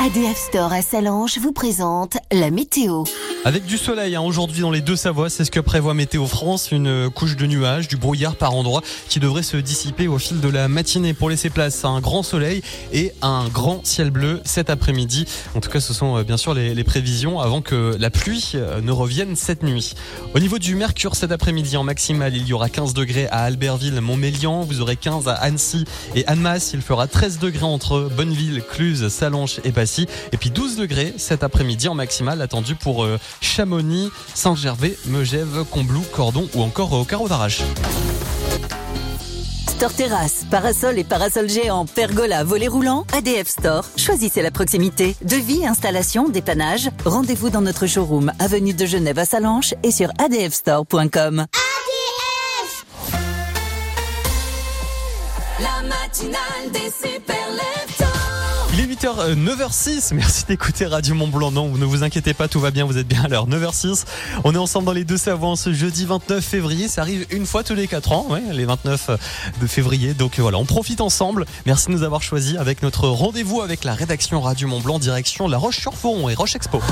ADF 0.00 0.36
Store 0.36 0.72
à 0.72 0.82
Salange 0.82 1.38
vous 1.38 1.52
présente 1.52 2.16
la 2.30 2.50
météo. 2.50 3.02
Avec 3.46 3.64
du 3.64 3.78
soleil 3.78 4.16
hein, 4.16 4.22
aujourd'hui 4.22 4.62
dans 4.62 4.72
les 4.72 4.80
deux 4.80 4.96
Savoies, 4.96 5.30
c'est 5.30 5.44
ce 5.44 5.52
que 5.52 5.60
prévoit 5.60 5.94
Météo 5.94 6.26
France, 6.26 6.72
une 6.72 7.08
couche 7.10 7.36
de 7.36 7.46
nuages, 7.46 7.86
du 7.86 7.96
brouillard 7.96 8.34
par 8.34 8.56
endroits 8.56 8.82
qui 9.08 9.20
devrait 9.20 9.44
se 9.44 9.56
dissiper 9.56 10.08
au 10.08 10.18
fil 10.18 10.40
de 10.40 10.48
la 10.48 10.66
matinée 10.66 11.14
pour 11.14 11.30
laisser 11.30 11.48
place 11.48 11.84
à 11.84 11.88
un 11.90 12.00
grand 12.00 12.24
soleil 12.24 12.60
et 12.92 13.12
un 13.22 13.46
grand 13.46 13.86
ciel 13.86 14.10
bleu 14.10 14.40
cet 14.44 14.68
après-midi. 14.68 15.26
En 15.54 15.60
tout 15.60 15.70
cas, 15.70 15.78
ce 15.78 15.94
sont 15.94 16.16
euh, 16.16 16.24
bien 16.24 16.36
sûr 16.36 16.54
les, 16.54 16.82
prévisions 16.82 17.38
avant 17.38 17.62
que 17.62 17.96
la 18.00 18.10
pluie 18.10 18.50
euh, 18.56 18.80
ne 18.80 18.90
revienne 18.90 19.36
cette 19.36 19.62
nuit. 19.62 19.94
Au 20.34 20.40
niveau 20.40 20.58
du 20.58 20.74
mercure 20.74 21.14
cet 21.14 21.30
après-midi 21.30 21.76
en 21.76 21.84
maximal, 21.84 22.34
il 22.34 22.48
y 22.48 22.52
aura 22.52 22.68
15 22.68 22.94
degrés 22.94 23.28
à 23.28 23.42
Albertville, 23.42 24.00
Montmélian, 24.00 24.62
vous 24.62 24.80
aurez 24.80 24.96
15 24.96 25.28
à 25.28 25.34
Annecy 25.34 25.84
et 26.16 26.26
Annemasse, 26.26 26.72
il 26.74 26.82
fera 26.82 27.06
13 27.06 27.38
degrés 27.38 27.62
entre 27.62 28.10
Bonneville, 28.16 28.64
Cluse, 28.68 29.06
Salonche 29.06 29.60
et 29.62 29.70
Passy. 29.70 30.08
Et 30.32 30.36
puis 30.36 30.50
12 30.50 30.74
degrés 30.74 31.14
cet 31.16 31.44
après-midi 31.44 31.86
en 31.86 31.94
maximal 31.94 32.42
attendu 32.42 32.74
pour 32.74 33.04
euh, 33.04 33.20
Chamonix, 33.40 34.10
Saint-Gervais, 34.34 34.96
Megève, 35.06 35.64
Combloux, 35.70 36.04
Cordon 36.12 36.48
ou 36.54 36.62
encore 36.62 36.92
au 36.92 37.04
Carreau 37.04 37.28
d'Arrache. 37.28 37.62
Store 39.76 39.92
Terrasse, 39.92 40.46
parasol 40.50 40.98
et 40.98 41.04
parasol 41.04 41.50
géant, 41.50 41.84
pergola, 41.84 42.44
volet 42.44 42.66
roulant, 42.66 43.04
ADF 43.12 43.46
Store. 43.46 43.84
Choisissez 43.98 44.40
la 44.40 44.50
proximité. 44.50 45.14
Devis, 45.20 45.66
installation, 45.66 46.30
dépannage. 46.30 46.88
Rendez-vous 47.04 47.50
dans 47.50 47.60
notre 47.60 47.86
showroom, 47.86 48.32
avenue 48.38 48.72
de 48.72 48.86
Genève 48.86 49.18
à 49.18 49.26
Salanches 49.26 49.74
et 49.82 49.90
sur 49.90 50.08
adfstore.com. 50.18 51.40
ADF 51.40 52.86
La 55.60 55.82
matinale 55.86 56.72
des 56.72 56.90
super 56.90 57.35
9h, 59.06 59.36
9h06. 59.36 60.12
Euh, 60.12 60.16
Merci 60.16 60.44
d'écouter 60.46 60.86
Radio 60.86 61.14
Mont 61.14 61.28
Blanc. 61.28 61.52
Non, 61.52 61.68
ne 61.68 61.84
vous 61.84 62.02
inquiétez 62.02 62.34
pas, 62.34 62.48
tout 62.48 62.58
va 62.58 62.72
bien, 62.72 62.84
vous 62.84 62.98
êtes 62.98 63.06
bien 63.06 63.22
à 63.24 63.28
l'heure. 63.28 63.48
9h06. 63.48 64.04
On 64.42 64.52
est 64.52 64.58
ensemble 64.58 64.86
dans 64.86 64.92
les 64.92 65.04
deux 65.04 65.16
Savoies 65.16 65.56
ce 65.56 65.72
jeudi 65.72 66.04
29 66.06 66.44
février. 66.44 66.88
Ça 66.88 67.02
arrive 67.02 67.24
une 67.30 67.46
fois 67.46 67.62
tous 67.62 67.74
les 67.74 67.86
4 67.86 68.10
ans, 68.12 68.26
les 68.50 68.64
29 68.64 69.10
euh, 69.10 69.16
de 69.60 69.66
février. 69.68 70.12
Donc 70.12 70.38
euh, 70.38 70.42
voilà, 70.42 70.58
on 70.58 70.64
profite 70.64 71.00
ensemble. 71.00 71.46
Merci 71.66 71.86
de 71.86 71.92
nous 71.92 72.02
avoir 72.02 72.22
choisis 72.22 72.56
avec 72.56 72.82
notre 72.82 73.08
rendez-vous 73.08 73.60
avec 73.60 73.84
la 73.84 73.94
rédaction 73.94 74.40
Radio 74.40 74.66
Mont 74.66 74.80
Blanc, 74.80 74.98
direction 74.98 75.46
La 75.46 75.58
Roche-sur-Foron 75.58 76.28
et 76.28 76.34
Roche 76.34 76.56
Expo. 76.56 76.82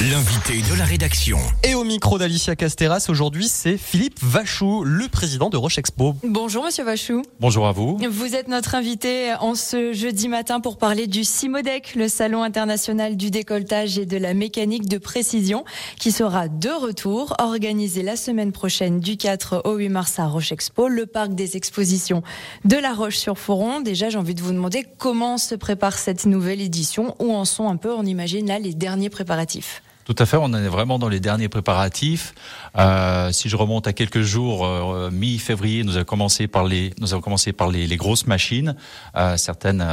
L'invité 0.00 0.62
de 0.72 0.78
la 0.78 0.84
rédaction. 0.84 1.38
Et 1.64 1.74
au 1.74 1.82
micro 1.82 2.18
d'Alicia 2.18 2.54
Casteras, 2.54 3.06
aujourd'hui, 3.08 3.48
c'est 3.48 3.76
Philippe 3.76 4.20
Vachou, 4.22 4.84
le 4.84 5.08
président 5.08 5.50
de 5.50 5.56
Roche 5.56 5.76
Expo. 5.76 6.14
Bonjour, 6.22 6.62
monsieur 6.62 6.84
Vachou. 6.84 7.22
Bonjour 7.40 7.66
à 7.66 7.72
vous. 7.72 7.98
Vous 8.08 8.36
êtes 8.36 8.46
notre 8.46 8.76
invité 8.76 9.34
en 9.40 9.56
ce 9.56 9.92
jeudi 9.92 10.28
matin 10.28 10.60
pour 10.60 10.78
parler 10.78 11.08
du 11.08 11.24
CIMODEC, 11.24 11.96
le 11.96 12.06
Salon 12.06 12.44
international 12.44 13.16
du 13.16 13.32
décolletage 13.32 13.98
et 13.98 14.06
de 14.06 14.16
la 14.16 14.34
mécanique 14.34 14.88
de 14.88 14.98
précision, 14.98 15.64
qui 15.98 16.12
sera 16.12 16.46
de 16.46 16.70
retour, 16.70 17.34
organisé 17.40 18.04
la 18.04 18.14
semaine 18.14 18.52
prochaine 18.52 19.00
du 19.00 19.16
4 19.16 19.62
au 19.64 19.78
8 19.78 19.88
mars 19.88 20.20
à 20.20 20.28
Roche 20.28 20.52
Expo, 20.52 20.86
le 20.86 21.06
parc 21.06 21.34
des 21.34 21.56
expositions 21.56 22.22
de 22.64 22.76
la 22.76 22.94
Roche-sur-Foron. 22.94 23.80
Déjà, 23.80 24.10
j'ai 24.10 24.18
envie 24.18 24.36
de 24.36 24.42
vous 24.42 24.52
demander 24.52 24.86
comment 24.98 25.38
se 25.38 25.56
prépare 25.56 25.98
cette 25.98 26.24
nouvelle 26.24 26.60
édition, 26.60 27.16
où 27.18 27.34
en 27.34 27.44
sont 27.44 27.68
un 27.68 27.76
peu, 27.76 27.92
on 27.92 28.04
imagine 28.04 28.46
là, 28.46 28.60
les 28.60 28.74
derniers 28.74 29.10
préparatifs. 29.10 29.82
Tout 30.08 30.14
à 30.20 30.24
fait, 30.24 30.38
on 30.38 30.44
en 30.44 30.54
est 30.54 30.68
vraiment 30.68 30.98
dans 30.98 31.10
les 31.10 31.20
derniers 31.20 31.50
préparatifs. 31.50 32.34
Euh, 32.78 33.30
si 33.30 33.50
je 33.50 33.56
remonte 33.56 33.86
à 33.86 33.92
quelques 33.92 34.22
jours, 34.22 34.64
euh, 34.64 35.10
mi-février, 35.12 35.84
nous 35.84 35.96
avons 35.96 36.06
commencé 36.06 36.46
par 36.46 36.64
les, 36.64 36.94
nous 36.98 37.12
avons 37.12 37.20
commencé 37.20 37.52
par 37.52 37.68
les, 37.68 37.86
grosses 37.98 38.26
machines. 38.26 38.74
Euh, 39.16 39.36
certaines 39.36 39.86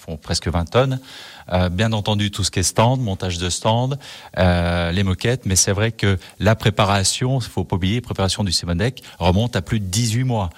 font 0.00 0.16
presque 0.16 0.48
20 0.48 0.64
tonnes. 0.70 1.00
Bien 1.70 1.92
entendu, 1.92 2.30
tout 2.30 2.44
ce 2.44 2.50
qui 2.50 2.60
est 2.60 2.62
stand, 2.62 3.00
montage 3.02 3.36
de 3.36 3.50
stand, 3.50 3.98
les 4.36 5.02
moquettes. 5.02 5.44
Mais 5.44 5.56
c'est 5.56 5.72
vrai 5.72 5.92
que 5.92 6.18
la 6.38 6.54
préparation, 6.54 7.38
il 7.38 7.44
faut 7.44 7.64
pas 7.64 7.76
oublier, 7.76 8.00
préparation 8.00 8.44
du 8.44 8.52
Simonec 8.52 9.02
remonte 9.18 9.54
à 9.54 9.60
plus 9.60 9.80
de 9.80 9.86
18 9.86 10.24
mois. 10.24 10.48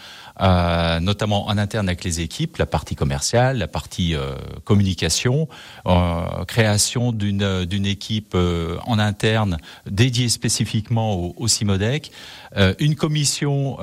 Euh, 0.40 1.00
notamment 1.00 1.48
en 1.48 1.58
interne 1.58 1.88
avec 1.88 2.04
les 2.04 2.20
équipes, 2.20 2.56
la 2.56 2.66
partie 2.66 2.94
commerciale, 2.94 3.58
la 3.58 3.68
partie 3.68 4.14
euh, 4.14 4.34
communication, 4.64 5.48
euh, 5.86 6.44
création 6.46 7.12
d'une 7.12 7.64
d'une 7.64 7.86
équipe 7.86 8.34
en 8.34 8.98
interne 8.98 9.58
dédiée 9.86 10.28
spécifiquement 10.28 11.14
au, 11.14 11.34
au 11.36 11.46
une 12.78 12.94
commission 12.94 13.78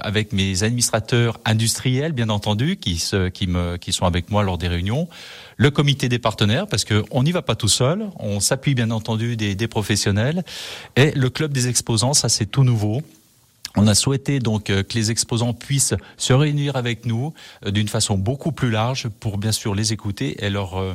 avec 0.00 0.32
mes 0.32 0.62
administrateurs 0.62 1.38
industriels, 1.44 2.12
bien 2.12 2.28
entendu, 2.28 2.76
qui 2.76 2.98
se, 2.98 3.28
qui 3.28 3.46
me 3.46 3.76
qui 3.76 3.92
sont 3.92 4.06
avec 4.06 4.30
moi 4.30 4.42
lors 4.42 4.58
des 4.58 4.68
réunions 4.68 5.08
le 5.56 5.70
comité 5.70 6.08
des 6.08 6.18
partenaires, 6.18 6.66
parce 6.66 6.84
qu'on 6.84 7.22
n'y 7.22 7.32
va 7.32 7.42
pas 7.42 7.54
tout 7.54 7.68
seul, 7.68 8.06
on 8.18 8.40
s'appuie 8.40 8.74
bien 8.74 8.90
entendu 8.90 9.36
des, 9.36 9.54
des, 9.54 9.68
professionnels, 9.68 10.42
et 10.96 11.12
le 11.12 11.30
club 11.30 11.52
des 11.52 11.68
exposants, 11.68 12.12
ça 12.12 12.28
c'est 12.28 12.46
tout 12.46 12.64
nouveau. 12.64 13.02
On 13.76 13.86
a 13.86 13.94
souhaité 13.94 14.38
donc 14.38 14.70
euh, 14.70 14.82
que 14.82 14.94
les 14.94 15.10
exposants 15.10 15.52
puissent 15.52 15.94
se 16.16 16.32
réunir 16.32 16.76
avec 16.76 17.06
nous 17.06 17.34
euh, 17.66 17.70
d'une 17.70 17.88
façon 17.88 18.16
beaucoup 18.16 18.52
plus 18.52 18.70
large 18.70 19.08
pour 19.20 19.38
bien 19.38 19.52
sûr 19.52 19.74
les 19.74 19.92
écouter 19.92 20.44
et 20.44 20.50
leur 20.50 20.78
euh, 20.78 20.94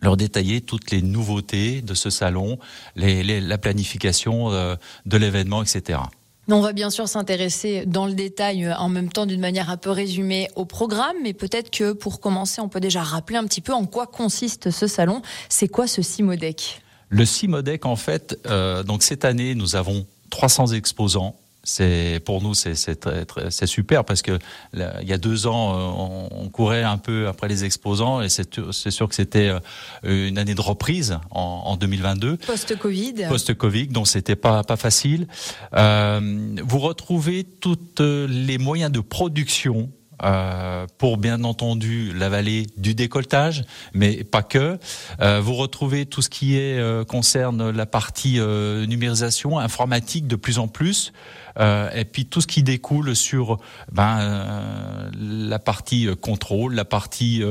leur 0.00 0.16
détailler 0.16 0.60
toutes 0.60 0.92
les 0.92 1.02
nouveautés 1.02 1.82
de 1.82 1.92
ce 1.92 2.08
salon, 2.08 2.60
les, 2.94 3.40
la 3.40 3.58
planification 3.58 4.52
de 4.52 5.16
l'événement, 5.16 5.60
etc. 5.60 5.98
On 6.46 6.60
va 6.60 6.72
bien 6.72 6.88
sûr 6.88 7.08
s'intéresser 7.08 7.84
dans 7.84 8.06
le 8.06 8.14
détail 8.14 8.72
en 8.72 8.88
même 8.88 9.10
temps 9.10 9.26
d'une 9.26 9.40
manière 9.40 9.70
un 9.70 9.76
peu 9.76 9.90
résumée 9.90 10.50
au 10.54 10.64
programme, 10.64 11.16
mais 11.24 11.32
peut-être 11.32 11.70
que 11.70 11.92
pour 11.92 12.20
commencer, 12.20 12.60
on 12.60 12.68
peut 12.68 12.78
déjà 12.78 13.02
rappeler 13.02 13.38
un 13.38 13.44
petit 13.44 13.60
peu 13.60 13.74
en 13.74 13.86
quoi 13.86 14.06
consiste 14.06 14.70
ce 14.70 14.86
salon. 14.86 15.20
C'est 15.48 15.66
quoi 15.66 15.88
ce 15.88 16.00
CIMODEC 16.00 16.80
Le 17.08 17.24
CIMODEC, 17.24 17.84
en 17.84 17.96
fait, 17.96 18.38
euh, 18.46 18.84
donc 18.84 19.02
cette 19.02 19.24
année, 19.24 19.56
nous 19.56 19.74
avons 19.74 20.06
300 20.30 20.68
exposants 20.68 21.34
c'est 21.68 22.20
pour 22.24 22.42
nous 22.42 22.54
c'est 22.54 22.72
c'est 22.74 23.66
super 23.66 24.04
parce 24.06 24.22
que 24.22 24.38
il 24.72 25.06
y 25.06 25.12
a 25.12 25.18
deux 25.18 25.46
ans 25.46 25.74
euh, 25.74 26.30
on, 26.30 26.48
courait 26.48 26.82
un 26.82 26.96
peu 26.96 27.28
après 27.28 27.46
les 27.46 27.64
exposants 27.64 28.22
et 28.22 28.30
c'est 28.30 28.90
sûr 28.90 29.06
que 29.06 29.14
c'était 29.14 29.50
euh, 29.50 29.58
une 30.02 30.38
année 30.38 30.54
de 30.54 30.60
reprise 30.62 31.18
en, 31.30 31.40
en 31.66 31.76
2022 31.76 32.38
post 32.38 32.74
Covid 32.78 33.26
post 33.28 33.52
Covid 33.52 33.88
donc 33.88 34.08
c'était 34.08 34.34
pas 34.34 34.64
pas 34.64 34.76
facile 34.76 35.28
euh, 35.74 36.56
vous 36.64 36.78
retrouvez 36.78 37.44
toutes 37.44 38.00
les 38.00 38.56
moyens 38.56 38.90
de 38.90 39.00
production 39.00 39.90
euh, 40.24 40.86
pour 40.98 41.16
bien 41.16 41.44
entendu 41.44 42.12
la 42.12 42.28
vallée 42.28 42.66
du 42.76 42.94
décolletage, 42.94 43.64
mais 43.94 44.24
pas 44.24 44.42
que. 44.42 44.78
Euh, 45.20 45.40
vous 45.40 45.54
retrouvez 45.54 46.06
tout 46.06 46.22
ce 46.22 46.28
qui 46.28 46.56
est 46.56 46.76
euh, 46.78 47.04
concerne 47.04 47.70
la 47.70 47.86
partie 47.86 48.40
numérisation 48.40 49.58
informatique 49.58 50.26
de 50.26 50.36
plus 50.36 50.58
en 50.58 50.66
plus. 50.66 51.12
Euh, 51.58 51.90
et 51.94 52.04
puis 52.04 52.26
tout 52.26 52.40
ce 52.40 52.46
qui 52.46 52.62
découle 52.62 53.14
sur 53.16 53.58
ben, 53.92 54.18
euh, 54.20 55.10
la 55.18 55.58
partie 55.58 56.06
euh, 56.06 56.14
contrôle, 56.14 56.74
la 56.74 56.84
partie 56.84 57.42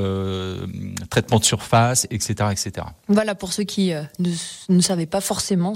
traitement 1.09 1.39
de 1.39 1.43
surface, 1.45 2.07
etc., 2.09 2.49
etc. 2.51 2.87
Voilà 3.07 3.35
pour 3.35 3.53
ceux 3.53 3.63
qui 3.63 3.91
ne, 4.19 4.31
ne, 4.69 4.81
savaient 4.81 5.05
pas 5.05 5.21
forcément 5.21 5.73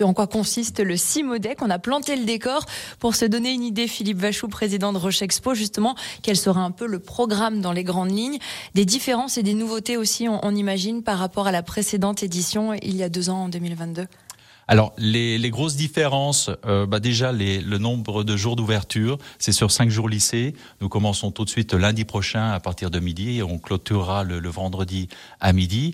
en 0.00 0.14
quoi 0.14 0.26
consiste 0.26 0.80
le 0.80 0.96
Simodec. 0.96 1.62
On 1.62 1.70
a 1.70 1.78
planté 1.78 2.16
le 2.16 2.24
décor 2.24 2.64
pour 2.98 3.14
se 3.14 3.24
donner 3.24 3.52
une 3.52 3.62
idée. 3.62 3.88
Philippe 3.88 4.18
Vachou, 4.18 4.48
président 4.48 4.92
de 4.92 4.98
Roche 4.98 5.22
Expo, 5.22 5.54
justement, 5.54 5.94
quel 6.22 6.36
sera 6.36 6.60
un 6.60 6.70
peu 6.70 6.86
le 6.86 6.98
programme 6.98 7.60
dans 7.60 7.72
les 7.72 7.84
grandes 7.84 8.16
lignes, 8.16 8.38
des 8.74 8.84
différences 8.84 9.38
et 9.38 9.42
des 9.42 9.54
nouveautés 9.54 9.96
aussi, 9.96 10.28
on 10.28 10.54
imagine, 10.54 11.02
par 11.02 11.18
rapport 11.18 11.46
à 11.46 11.52
la 11.52 11.62
précédente 11.62 12.22
édition 12.22 12.74
il 12.82 12.96
y 12.96 13.02
a 13.02 13.08
deux 13.08 13.30
ans 13.30 13.44
en 13.44 13.48
2022. 13.48 14.06
Alors 14.66 14.92
les, 14.96 15.50
grosses 15.50 15.76
différences, 15.76 16.50
euh, 16.66 16.86
bah 16.86 17.00
déjà 17.00 17.32
le 17.32 17.78
nombre 17.78 18.24
de 18.24 18.36
jours 18.36 18.56
d'ouverture, 18.56 19.18
c'est 19.38 19.52
sur 19.52 19.70
cinq 19.70 19.90
jours 19.90 20.08
lycée. 20.08 20.54
Nous 20.80 20.88
commençons 20.88 21.30
tout 21.30 21.44
de 21.44 21.50
suite 21.50 21.74
lundi 21.74 22.04
prochain 22.04 22.50
à 22.50 22.60
partir 22.60 22.90
de 22.90 23.00
midi 23.00 23.38
et 23.38 23.42
on 23.42 23.58
clôturera 23.58 24.24
le, 24.24 24.38
le 24.38 24.48
vendredi 24.48 25.08
à 25.40 25.52
midi. 25.52 25.92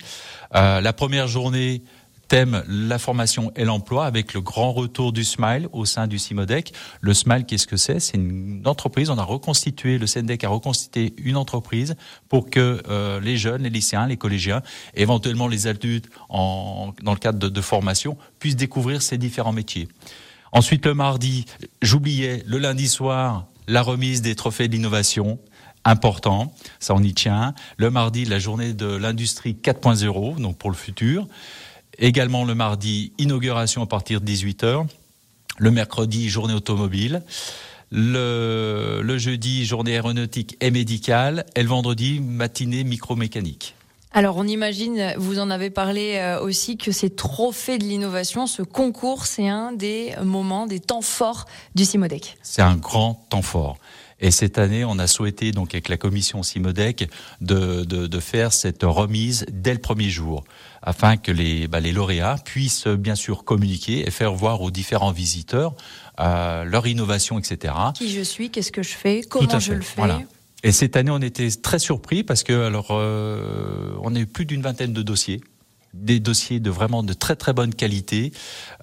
Euh, 0.55 0.81
la 0.81 0.93
première 0.93 1.29
journée 1.29 1.83
thème 2.31 2.63
la 2.69 3.01
formation 3.01 3.53
et 3.57 3.65
l'emploi 3.65 4.07
avec 4.07 4.35
le 4.35 4.41
grand 4.41 4.73
retour 4.73 5.13
du 5.13 5.25
Smile 5.25 5.69
au 5.73 5.85
sein 5.85 6.07
du 6.07 6.17
CIMODEC. 6.17 6.73
Le 7.01 7.13
Smile, 7.13 7.45
qu'est-ce 7.45 7.67
que 7.67 7.77
c'est? 7.77 7.99
C'est 7.99 8.17
une 8.17 8.63
entreprise, 8.67 9.11
on 9.11 9.19
a 9.19 9.25
reconstitué, 9.25 9.99
le 9.99 10.07
CNDEC 10.07 10.45
a 10.45 10.49
reconstitué 10.49 11.13
une 11.19 11.37
entreprise 11.37 11.97
pour 12.29 12.49
que 12.49 12.83
euh, 12.89 13.19
les 13.21 13.37
jeunes, 13.37 13.65
les 13.65 13.71
lycéens, 13.71 14.07
les 14.07 14.17
collégiens, 14.17 14.63
éventuellement 14.95 15.49
les 15.49 15.67
adultes 15.67 16.09
en, 16.29 16.95
dans 17.03 17.15
le 17.15 17.19
cadre 17.19 17.41
de, 17.41 17.49
de 17.49 17.61
formation, 17.61 18.17
puissent 18.39 18.55
découvrir 18.55 19.03
ces 19.03 19.19
différents 19.19 19.53
métiers. 19.53 19.89
Ensuite, 20.53 20.87
le 20.87 20.95
mardi, 20.95 21.47
j'oubliais, 21.83 22.45
le 22.47 22.59
lundi 22.59 22.87
soir, 22.87 23.49
la 23.67 23.83
remise 23.83 24.23
des 24.23 24.37
trophées 24.37 24.69
d'innovation 24.69 25.41
important, 25.85 26.55
ça 26.79 26.95
on 26.95 27.03
y 27.03 27.13
tient. 27.13 27.55
Le 27.77 27.91
mardi, 27.91 28.25
la 28.25 28.39
journée 28.39 28.73
de 28.73 28.87
l'industrie 28.87 29.57
4.0, 29.61 30.41
donc 30.41 30.59
pour 30.59 30.71
le 30.71 30.77
futur. 30.77 31.27
Également 32.01 32.47
le 32.47 32.55
mardi, 32.55 33.13
inauguration 33.19 33.83
à 33.83 33.87
partir 33.87 34.23
de 34.23 34.27
18h. 34.31 34.87
Le 35.59 35.71
mercredi, 35.71 36.31
journée 36.31 36.55
automobile. 36.55 37.23
Le, 37.93 39.01
le 39.03 39.19
jeudi, 39.19 39.67
journée 39.67 39.93
aéronautique 39.93 40.57
et 40.63 40.71
médicale. 40.71 41.45
Et 41.55 41.63
le 41.63 41.69
vendredi, 41.69 42.21
matinée 42.21 42.85
micromécanique. 42.85 43.75
Alors 44.13 44.39
on 44.39 44.47
imagine, 44.47 45.15
vous 45.19 45.39
en 45.39 45.51
avez 45.51 45.71
parlé 45.71 46.17
euh, 46.17 46.41
aussi, 46.41 46.77
que 46.77 46.91
ces 46.91 47.11
trophées 47.11 47.79
de 47.79 47.85
l'innovation, 47.85 48.49
ce 48.49 48.63
concours, 48.63 49.27
c'est 49.27 49.49
un 49.49 49.71
des 49.71 50.15
moments, 50.25 50.67
des 50.67 50.81
temps 50.81 51.03
forts 51.03 51.45
du 51.77 51.85
CIMODEC. 51.85 52.37
C'est 52.43 52.63
un 52.63 52.75
grand 52.75 53.27
temps 53.29 53.43
fort. 53.43 53.77
Et 54.19 54.31
cette 54.31 54.59
année, 54.59 54.85
on 54.85 54.99
a 54.99 55.07
souhaité, 55.07 55.53
donc 55.53 55.75
avec 55.75 55.89
la 55.89 55.97
commission 55.97 56.43
CIMODEC, 56.43 57.09
de, 57.41 57.85
de, 57.85 58.07
de 58.07 58.21
faire 58.21 58.53
cette 58.53 58.83
remise 58.83 59.47
dès 59.51 59.73
le 59.73 59.79
premier 59.79 60.11
jour, 60.11 60.45
afin 60.83 61.17
que 61.17 61.33
les, 61.33 61.69
bah, 61.69 61.81
les 61.81 61.93
lauréats 61.93 62.37
puissent 62.45 62.87
bien 62.87 63.15
sûr 63.15 63.45
communiquer 63.45 64.07
et 64.07 64.11
faire 64.11 64.33
voir 64.33 64.63
aux 64.63 64.71
différents 64.71 65.13
visiteurs 65.13 65.75
euh, 66.21 66.65
leur 66.65 66.87
innovation, 66.87 67.39
etc. 67.39 67.75
Qui 67.95 68.11
je 68.11 68.23
suis, 68.23 68.51
qu'est-ce 68.51 68.73
que 68.73 68.83
je 68.83 68.95
fais, 68.95 69.23
comment 69.29 69.59
je 69.59 69.73
le 69.73 69.81
fais. 69.83 69.97
Voilà. 69.97 70.21
Et 70.63 70.73
cette 70.73 70.97
année, 70.97 71.11
on 71.11 71.21
était 71.21 71.51
très 71.51 71.79
surpris 71.79 72.23
parce 72.23 72.43
que 72.43 72.67
alors 72.67 72.89
euh, 72.91 73.95
on 74.03 74.15
a 74.15 74.19
eu 74.19 74.27
plus 74.27 74.45
d'une 74.45 74.61
vingtaine 74.61 74.93
de 74.93 75.03
dossiers 75.03 75.41
des 75.93 76.21
dossiers 76.21 76.61
de 76.61 76.71
vraiment 76.71 77.03
de 77.03 77.13
très 77.13 77.37
très 77.37 77.53
bonne 77.53 77.75
qualité. 77.75 78.33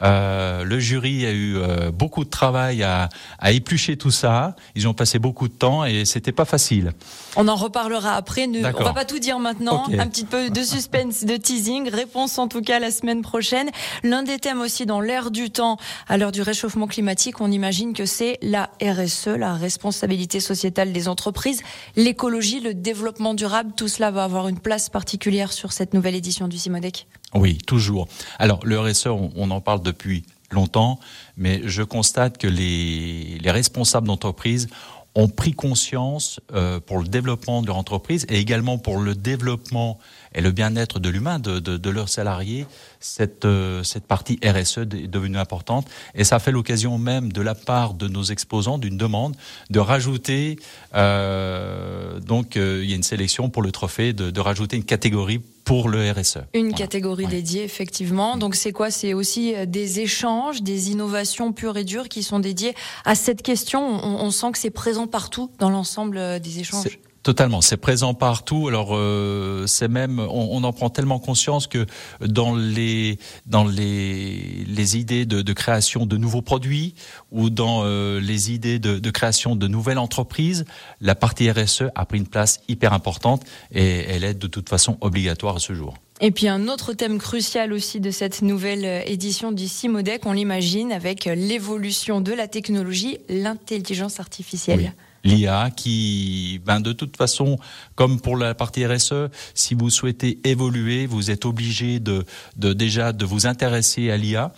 Euh, 0.01 0.63
le 0.63 0.79
jury 0.79 1.25
a 1.25 1.31
eu 1.31 1.55
euh, 1.55 1.91
beaucoup 1.91 2.25
de 2.25 2.29
travail 2.29 2.83
à, 2.83 3.09
à, 3.39 3.51
éplucher 3.51 3.97
tout 3.97 4.11
ça. 4.11 4.55
Ils 4.75 4.87
ont 4.87 4.93
passé 4.93 5.17
beaucoup 5.17 5.47
de 5.47 5.53
temps 5.53 5.85
et 5.85 6.05
c'était 6.05 6.31
pas 6.31 6.45
facile. 6.45 6.93
On 7.35 7.47
en 7.47 7.55
reparlera 7.55 8.15
après. 8.15 8.47
Ne, 8.47 8.59
on 8.59 8.83
va 8.83 8.93
pas 8.93 9.05
tout 9.05 9.19
dire 9.19 9.39
maintenant. 9.39 9.85
Okay. 9.85 9.99
Un 9.99 10.07
petit 10.07 10.25
peu 10.25 10.49
de 10.49 10.63
suspense, 10.63 11.23
de 11.23 11.37
teasing. 11.37 11.89
Réponse 11.89 12.37
en 12.39 12.47
tout 12.47 12.61
cas 12.61 12.79
la 12.79 12.91
semaine 12.91 13.21
prochaine. 13.21 13.69
L'un 14.03 14.23
des 14.23 14.39
thèmes 14.39 14.59
aussi 14.59 14.85
dans 14.85 14.99
l'air 14.99 15.31
du 15.31 15.49
temps, 15.49 15.77
à 16.07 16.17
l'heure 16.17 16.31
du 16.31 16.41
réchauffement 16.41 16.87
climatique, 16.87 17.39
on 17.39 17.51
imagine 17.51 17.93
que 17.93 18.05
c'est 18.05 18.37
la 18.41 18.69
RSE, 18.81 19.27
la 19.27 19.53
responsabilité 19.53 20.39
sociétale 20.39 20.91
des 20.91 21.07
entreprises, 21.07 21.61
l'écologie, 21.95 22.59
le 22.59 22.73
développement 22.73 23.33
durable. 23.33 23.71
Tout 23.75 23.87
cela 23.87 24.11
va 24.11 24.23
avoir 24.23 24.47
une 24.47 24.59
place 24.59 24.89
particulière 24.89 25.53
sur 25.53 25.71
cette 25.71 25.93
nouvelle 25.93 26.15
édition 26.15 26.47
du 26.47 26.57
Simodec. 26.57 26.96
Oui, 27.33 27.57
toujours. 27.57 28.07
Alors, 28.39 28.59
le 28.63 28.79
RSE, 28.79 29.07
on, 29.07 29.51
en 29.51 29.61
parle 29.61 29.81
depuis 29.81 30.23
longtemps, 30.49 30.99
mais 31.35 31.61
je 31.65 31.83
constate 31.83 32.37
que 32.37 32.47
les, 32.47 33.37
les 33.39 33.51
responsables 33.51 34.07
d'entreprise 34.07 34.69
ont 35.17 35.27
pris 35.27 35.53
conscience 35.53 36.39
euh, 36.53 36.79
pour 36.79 36.99
le 36.99 37.07
développement 37.07 37.61
de 37.61 37.67
leur 37.67 37.77
entreprise 37.77 38.25
et 38.29 38.39
également 38.39 38.77
pour 38.77 38.99
le 38.99 39.15
développement 39.15 39.97
et 40.37 40.41
le 40.41 40.51
bien-être 40.51 40.99
de 40.99 41.09
l'humain, 41.09 41.39
de, 41.39 41.59
de, 41.59 41.77
de, 41.77 41.89
leurs 41.89 42.09
salariés, 42.09 42.67
cette, 42.99 43.43
euh, 43.45 43.83
cette 43.83 44.05
partie 44.05 44.39
RSE 44.45 44.77
est 44.77 45.07
devenue 45.07 45.39
importante. 45.39 45.87
Et 46.13 46.23
ça 46.23 46.37
fait 46.37 46.51
l'occasion 46.51 46.99
même 46.99 47.33
de 47.33 47.41
la 47.41 47.55
part 47.55 47.95
de 47.95 48.07
nos 48.07 48.23
exposants 48.23 48.77
d'une 48.77 48.97
demande 48.97 49.35
de 49.71 49.79
rajouter, 49.79 50.59
euh, 50.93 52.19
donc 52.19 52.55
il 52.55 52.85
y 52.85 52.93
a 52.93 52.95
une 52.95 53.03
sélection 53.03 53.49
pour 53.49 53.63
le 53.63 53.71
trophée, 53.71 54.13
de, 54.13 54.29
de 54.29 54.39
rajouter 54.39 54.77
une 54.77 54.83
catégorie 54.83 55.41
pour 55.65 55.89
le 55.89 56.11
RSE. 56.11 56.37
Une 56.53 56.69
voilà. 56.69 56.77
catégorie 56.77 57.25
ouais. 57.25 57.31
dédiée, 57.31 57.63
effectivement. 57.63 58.37
Donc 58.37 58.53
c'est 58.53 58.71
quoi? 58.71 58.91
C'est 58.91 59.13
aussi 59.13 59.55
des 59.65 59.99
échanges, 59.99 60.61
des 60.61 60.91
innovations 60.91 61.51
pures 61.51 61.77
et 61.77 61.83
dures 61.83 62.09
qui 62.09 62.21
sont 62.21 62.39
dédiées 62.39 62.75
à 63.05 63.15
cette 63.15 63.41
question. 63.41 63.81
On, 63.81 64.23
on 64.23 64.31
sent 64.31 64.51
que 64.51 64.59
c'est 64.59 64.69
présent 64.69 65.07
partout 65.07 65.49
dans 65.57 65.71
l'ensemble 65.71 66.39
des 66.39 66.59
échanges. 66.59 66.99
Totalement, 67.27 67.59
c'est 67.59 67.75
présent 67.75 68.13
partout. 68.13 68.69
Alors 68.69 68.91
euh, 68.95 69.67
c'est 69.67 69.89
même, 69.89 70.17
on, 70.17 70.47
on, 70.53 70.63
en 70.63 70.71
prend 70.71 70.89
tellement 70.89 71.19
conscience 71.19 71.67
que 71.67 71.85
dans 72.21 72.55
les 72.55 73.19
dans 73.45 73.65
les 73.65 74.63
les 74.65 74.97
idées 74.97 75.25
de, 75.25 75.41
de 75.41 75.51
création 75.51 76.05
de 76.05 76.15
nouveaux 76.15 76.41
produits 76.41 76.95
ou 77.33 77.49
dans 77.49 77.81
euh, 77.83 78.21
les 78.21 78.53
idées 78.53 78.79
de, 78.79 78.97
de, 78.97 79.09
création 79.11 79.57
de 79.57 79.67
nouvelles 79.67 79.97
entreprises, 79.97 80.63
la 81.01 81.15
partie 81.15 81.51
RSE 81.51 81.83
a 81.95 82.05
pris 82.05 82.19
une 82.19 82.27
place 82.27 82.61
hyper 82.69 82.93
importante 82.93 83.43
et 83.73 84.05
elle 84.07 84.23
est 84.23 84.33
de 84.33 84.47
toute 84.47 84.69
façon 84.69 84.97
obligatoire 85.01 85.57
à 85.57 85.59
ce 85.59 85.73
jour. 85.73 85.95
Et 86.21 86.31
puis 86.31 86.47
un 86.47 86.69
autre 86.69 86.93
thème 86.93 87.17
crucial 87.17 87.73
aussi 87.73 87.99
de 87.99 88.09
cette 88.09 88.41
nouvelle 88.41 89.03
édition 89.05 89.51
du 89.51 89.67
CIMODEC, 89.67 90.25
on 90.25 90.31
l'imagine, 90.31 90.93
avec 90.93 91.25
l'évolution 91.25 92.21
de 92.21 92.31
la 92.31 92.47
technologie, 92.47 93.17
l'intelligence 93.27 94.21
artificielle. 94.21 94.79
Oui 94.79 95.06
l'IA 95.23 95.71
qui, 95.75 96.61
ben 96.65 96.79
de 96.79 96.93
toute 96.93 97.17
façon, 97.17 97.57
comme 97.95 98.19
pour 98.19 98.37
la 98.37 98.53
partie 98.53 98.85
RSE, 98.85 99.29
si 99.53 99.73
vous 99.73 99.89
souhaitez 99.89 100.39
évoluer, 100.43 101.05
vous 101.05 101.31
êtes 101.31 101.45
obligé 101.45 101.99
de, 101.99 102.25
de 102.55 102.73
déjà 102.73 103.13
de 103.13 103.25
vous 103.25 103.47
intéresser 103.47 104.11
à 104.11 104.17
l'IA. 104.17 104.53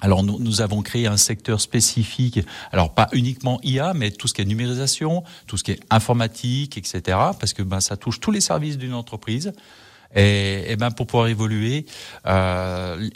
Alors 0.00 0.22
nous, 0.22 0.38
nous, 0.38 0.60
avons 0.60 0.82
créé 0.82 1.06
un 1.06 1.16
secteur 1.16 1.60
spécifique, 1.60 2.40
alors 2.72 2.94
pas 2.94 3.08
uniquement 3.12 3.60
IA, 3.62 3.94
mais 3.94 4.10
tout 4.10 4.28
ce 4.28 4.34
qui 4.34 4.42
est 4.42 4.44
numérisation, 4.44 5.22
tout 5.46 5.56
ce 5.56 5.64
qui 5.64 5.70
est 5.70 5.80
informatique, 5.88 6.76
etc. 6.76 7.00
Parce 7.38 7.52
que 7.52 7.62
ben 7.62 7.80
ça 7.80 7.96
touche 7.96 8.20
tous 8.20 8.30
les 8.30 8.40
services 8.40 8.76
d'une 8.76 8.92
entreprise. 8.92 9.52
Et, 10.14 10.70
et, 10.70 10.76
ben 10.76 10.90
pour 10.90 11.06
pouvoir 11.06 11.28
évoluer, 11.28 11.86
euh, 12.26 13.08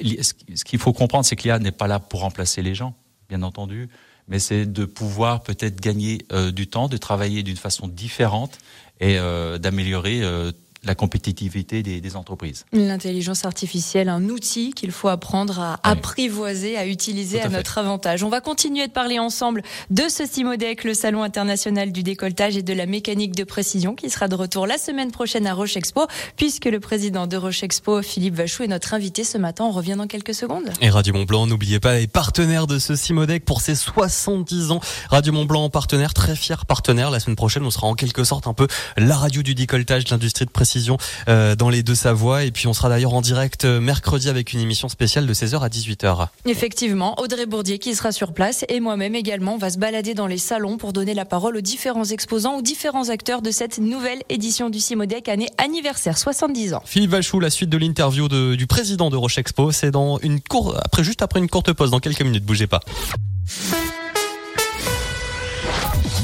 ce 0.54 0.64
qu'il 0.64 0.78
faut 0.78 0.92
comprendre, 0.92 1.24
c'est 1.24 1.36
que 1.36 1.42
l'IA 1.42 1.58
n'est 1.58 1.72
pas 1.72 1.88
là 1.88 1.98
pour 1.98 2.20
remplacer 2.20 2.62
les 2.62 2.74
gens, 2.74 2.94
bien 3.28 3.42
entendu 3.42 3.88
mais 4.28 4.38
c'est 4.38 4.66
de 4.66 4.84
pouvoir 4.84 5.42
peut-être 5.42 5.80
gagner 5.80 6.26
euh, 6.32 6.50
du 6.50 6.66
temps, 6.66 6.88
de 6.88 6.96
travailler 6.96 7.42
d'une 7.42 7.56
façon 7.56 7.88
différente 7.88 8.58
et 9.00 9.18
euh, 9.18 9.58
d'améliorer 9.58 10.22
euh, 10.22 10.52
la 10.84 10.94
compétitivité 10.94 11.82
des, 11.82 12.00
des 12.00 12.16
entreprises. 12.16 12.64
L'intelligence 12.72 13.44
artificielle, 13.44 14.08
un 14.08 14.28
outil 14.28 14.72
qu'il 14.72 14.92
faut 14.92 15.08
apprendre 15.08 15.58
à 15.58 15.72
oui. 15.72 15.90
apprivoiser, 15.92 16.76
à 16.76 16.86
utiliser 16.86 17.40
à, 17.40 17.46
à 17.46 17.48
notre 17.48 17.78
avantage. 17.78 18.22
On 18.22 18.28
va 18.28 18.40
continuer 18.40 18.86
de 18.86 18.92
parler 18.92 19.18
ensemble 19.18 19.62
de 19.90 20.08
ce 20.08 20.24
CIMODEC, 20.24 20.84
le 20.84 20.94
Salon 20.94 21.22
international 21.22 21.90
du 21.92 22.02
décolletage 22.02 22.56
et 22.56 22.62
de 22.62 22.72
la 22.72 22.86
mécanique 22.86 23.34
de 23.34 23.44
précision, 23.44 23.94
qui 23.94 24.08
sera 24.08 24.28
de 24.28 24.34
retour 24.34 24.66
la 24.66 24.78
semaine 24.78 25.10
prochaine 25.10 25.46
à 25.46 25.54
Roche 25.54 25.76
Expo, 25.76 26.06
puisque 26.36 26.66
le 26.66 26.78
président 26.80 27.26
de 27.26 27.36
Roche 27.36 27.62
Expo, 27.64 28.02
Philippe 28.02 28.36
Vachou, 28.36 28.62
est 28.62 28.68
notre 28.68 28.94
invité 28.94 29.24
ce 29.24 29.36
matin. 29.36 29.64
On 29.64 29.72
revient 29.72 29.96
dans 29.98 30.06
quelques 30.06 30.34
secondes. 30.34 30.70
Et 30.80 30.90
Radio 30.90 31.12
Mont 31.12 31.24
Blanc, 31.24 31.46
n'oubliez 31.46 31.80
pas, 31.80 32.00
est 32.00 32.06
partenaire 32.06 32.66
de 32.68 32.78
ce 32.78 32.94
CIMODEC 32.94 33.44
pour 33.44 33.62
ses 33.62 33.74
70 33.74 34.70
ans. 34.70 34.80
Radio 35.10 35.32
Mont 35.32 35.44
Blanc, 35.44 35.68
partenaire, 35.70 36.14
très 36.14 36.36
fier 36.36 36.66
partenaire. 36.66 37.10
La 37.10 37.18
semaine 37.18 37.36
prochaine, 37.36 37.64
on 37.64 37.70
sera 37.70 37.88
en 37.88 37.94
quelque 37.94 38.22
sorte 38.22 38.46
un 38.46 38.54
peu 38.54 38.68
la 38.96 39.16
radio 39.16 39.42
du 39.42 39.54
décolletage 39.56 40.04
de 40.04 40.10
l'industrie 40.10 40.44
de 40.46 40.50
précision 40.50 40.67
précision 40.68 40.98
euh, 41.28 41.56
dans 41.56 41.70
les 41.70 41.82
deux 41.82 41.94
Savoie. 41.94 42.44
Et 42.44 42.50
puis 42.50 42.66
on 42.66 42.74
sera 42.74 42.90
d'ailleurs 42.90 43.14
en 43.14 43.22
direct 43.22 43.64
euh, 43.64 43.80
mercredi 43.80 44.28
avec 44.28 44.52
une 44.52 44.60
émission 44.60 44.90
spéciale 44.90 45.26
de 45.26 45.32
16h 45.32 45.60
à 45.60 45.68
18h. 45.68 46.28
Effectivement, 46.44 47.18
Audrey 47.18 47.46
Bourdier 47.46 47.78
qui 47.78 47.94
sera 47.94 48.12
sur 48.12 48.34
place 48.34 48.66
et 48.68 48.78
moi-même 48.80 49.14
également, 49.14 49.54
on 49.54 49.58
va 49.58 49.70
se 49.70 49.78
balader 49.78 50.12
dans 50.12 50.26
les 50.26 50.36
salons 50.36 50.76
pour 50.76 50.92
donner 50.92 51.14
la 51.14 51.24
parole 51.24 51.56
aux 51.56 51.62
différents 51.62 52.04
exposants 52.04 52.58
ou 52.58 52.62
différents 52.62 53.08
acteurs 53.08 53.40
de 53.40 53.50
cette 53.50 53.78
nouvelle 53.78 54.22
édition 54.28 54.68
du 54.68 54.78
Simodec, 54.78 55.30
année 55.30 55.48
anniversaire, 55.56 56.18
70 56.18 56.74
ans. 56.74 56.82
Philippe 56.84 57.12
Vachou, 57.12 57.40
la 57.40 57.50
suite 57.50 57.70
de 57.70 57.78
l'interview 57.78 58.28
du 58.28 58.66
président 58.66 59.08
de 59.08 59.16
Roche 59.16 59.38
Expo, 59.38 59.72
c'est 59.72 59.90
dans 59.90 60.18
une 60.18 60.40
cour, 60.40 60.76
après 60.84 61.02
juste 61.02 61.22
après 61.22 61.40
une 61.40 61.48
courte 61.48 61.72
pause, 61.72 61.90
dans 61.90 62.00
quelques 62.00 62.20
minutes, 62.20 62.44
bougez 62.44 62.66
pas. 62.66 62.80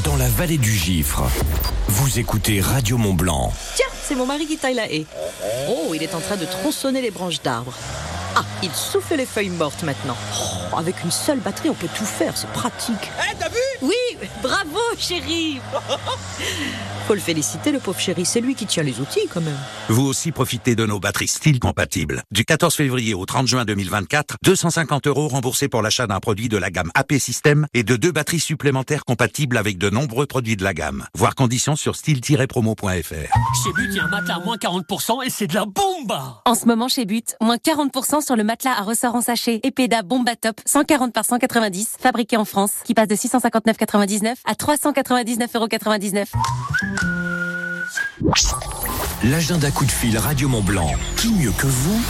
Dans 0.04 0.16
la 0.16 0.28
vallée 0.28 0.58
du 0.58 0.72
Gifre, 0.72 1.24
vous 1.88 2.18
écoutez 2.18 2.60
Radio 2.60 2.98
Mont 2.98 3.14
Blanc. 3.14 3.52
Tiens, 3.76 3.86
c'est 4.06 4.14
mon 4.14 4.26
mari 4.26 4.46
qui 4.46 4.58
taille 4.58 4.74
la 4.74 4.90
haie. 4.92 5.06
Oh, 5.68 5.94
il 5.94 6.02
est 6.02 6.14
en 6.14 6.20
train 6.20 6.36
de 6.36 6.44
tronçonner 6.44 7.00
les 7.00 7.10
branches 7.10 7.40
d'arbres. 7.42 7.74
Ah, 8.36 8.44
il 8.62 8.70
souffle 8.72 9.14
les 9.16 9.26
feuilles 9.26 9.50
mortes 9.50 9.82
maintenant. 9.84 10.16
Oh, 10.72 10.76
avec 10.76 11.04
une 11.04 11.10
seule 11.10 11.38
batterie, 11.38 11.70
on 11.70 11.74
peut 11.74 11.88
tout 11.96 12.04
faire, 12.04 12.36
c'est 12.36 12.50
pratique. 12.50 13.10
Eh, 13.30 13.36
t'as 13.38 13.48
vu? 13.48 13.56
Oui, 13.82 14.28
bravo, 14.42 14.80
chérie 14.98 15.60
Faut 17.06 17.14
le 17.14 17.20
féliciter, 17.20 17.70
le 17.70 17.80
pauvre 17.80 18.00
chéri, 18.00 18.24
c'est 18.24 18.40
lui 18.40 18.54
qui 18.54 18.64
tient 18.64 18.82
les 18.82 18.98
outils 18.98 19.28
quand 19.32 19.42
même. 19.42 19.58
Vous 19.90 20.06
aussi 20.06 20.32
profitez 20.32 20.74
de 20.74 20.86
nos 20.86 20.98
batteries 20.98 21.28
style 21.28 21.60
compatibles. 21.60 22.22
Du 22.30 22.46
14 22.46 22.74
février 22.74 23.12
au 23.12 23.26
30 23.26 23.46
juin 23.46 23.64
2024, 23.66 24.36
250 24.42 25.06
euros 25.06 25.28
remboursés 25.28 25.68
pour 25.68 25.82
l'achat 25.82 26.06
d'un 26.06 26.18
produit 26.18 26.48
de 26.48 26.56
la 26.56 26.70
gamme 26.70 26.90
AP 26.94 27.14
System 27.18 27.66
et 27.74 27.82
de 27.82 27.96
deux 27.96 28.10
batteries 28.10 28.40
supplémentaires 28.40 29.04
compatibles 29.04 29.58
avec 29.58 29.76
de 29.76 29.90
nombreux 29.90 30.24
produits 30.26 30.56
de 30.56 30.64
la 30.64 30.72
gamme. 30.72 31.04
Voir 31.14 31.34
conditions 31.34 31.76
sur 31.76 31.94
style-promo.fr. 31.94 32.90
Chez 33.04 33.72
But, 33.74 33.88
il 33.90 33.96
y 33.96 34.00
a 34.00 34.04
un 34.04 34.08
matelas 34.08 34.36
à 34.36 34.40
moins 34.40 34.56
40% 34.56 35.26
et 35.26 35.30
c'est 35.30 35.46
de 35.46 35.54
la 35.54 35.66
bombe 35.66 36.18
En 36.46 36.54
ce 36.54 36.64
moment, 36.64 36.88
chez 36.88 37.04
But, 37.04 37.36
moins 37.42 37.56
40% 37.56 38.22
sur 38.24 38.36
le 38.36 38.44
matelas 38.44 38.72
à 38.76 38.82
ressort 38.82 39.14
en 39.14 39.20
sachet 39.20 39.60
Epeda 39.62 40.02
Bomba 40.02 40.34
Top 40.36 40.60
140 40.64 41.12
par 41.12 41.24
190 41.24 41.96
fabriqué 42.00 42.36
en 42.36 42.44
France 42.44 42.72
qui 42.84 42.94
passe 42.94 43.08
de 43.08 43.14
659,99 43.14 44.34
à 44.44 44.54
399,99 44.54 46.26
L'agenda 49.24 49.70
coup 49.70 49.84
de 49.84 49.90
fil 49.90 50.16
Radio 50.18 50.48
Mont 50.48 50.62
Blanc. 50.62 50.90
Qui 51.16 51.32
mieux 51.32 51.52
que 51.52 51.66
vous 51.66 52.00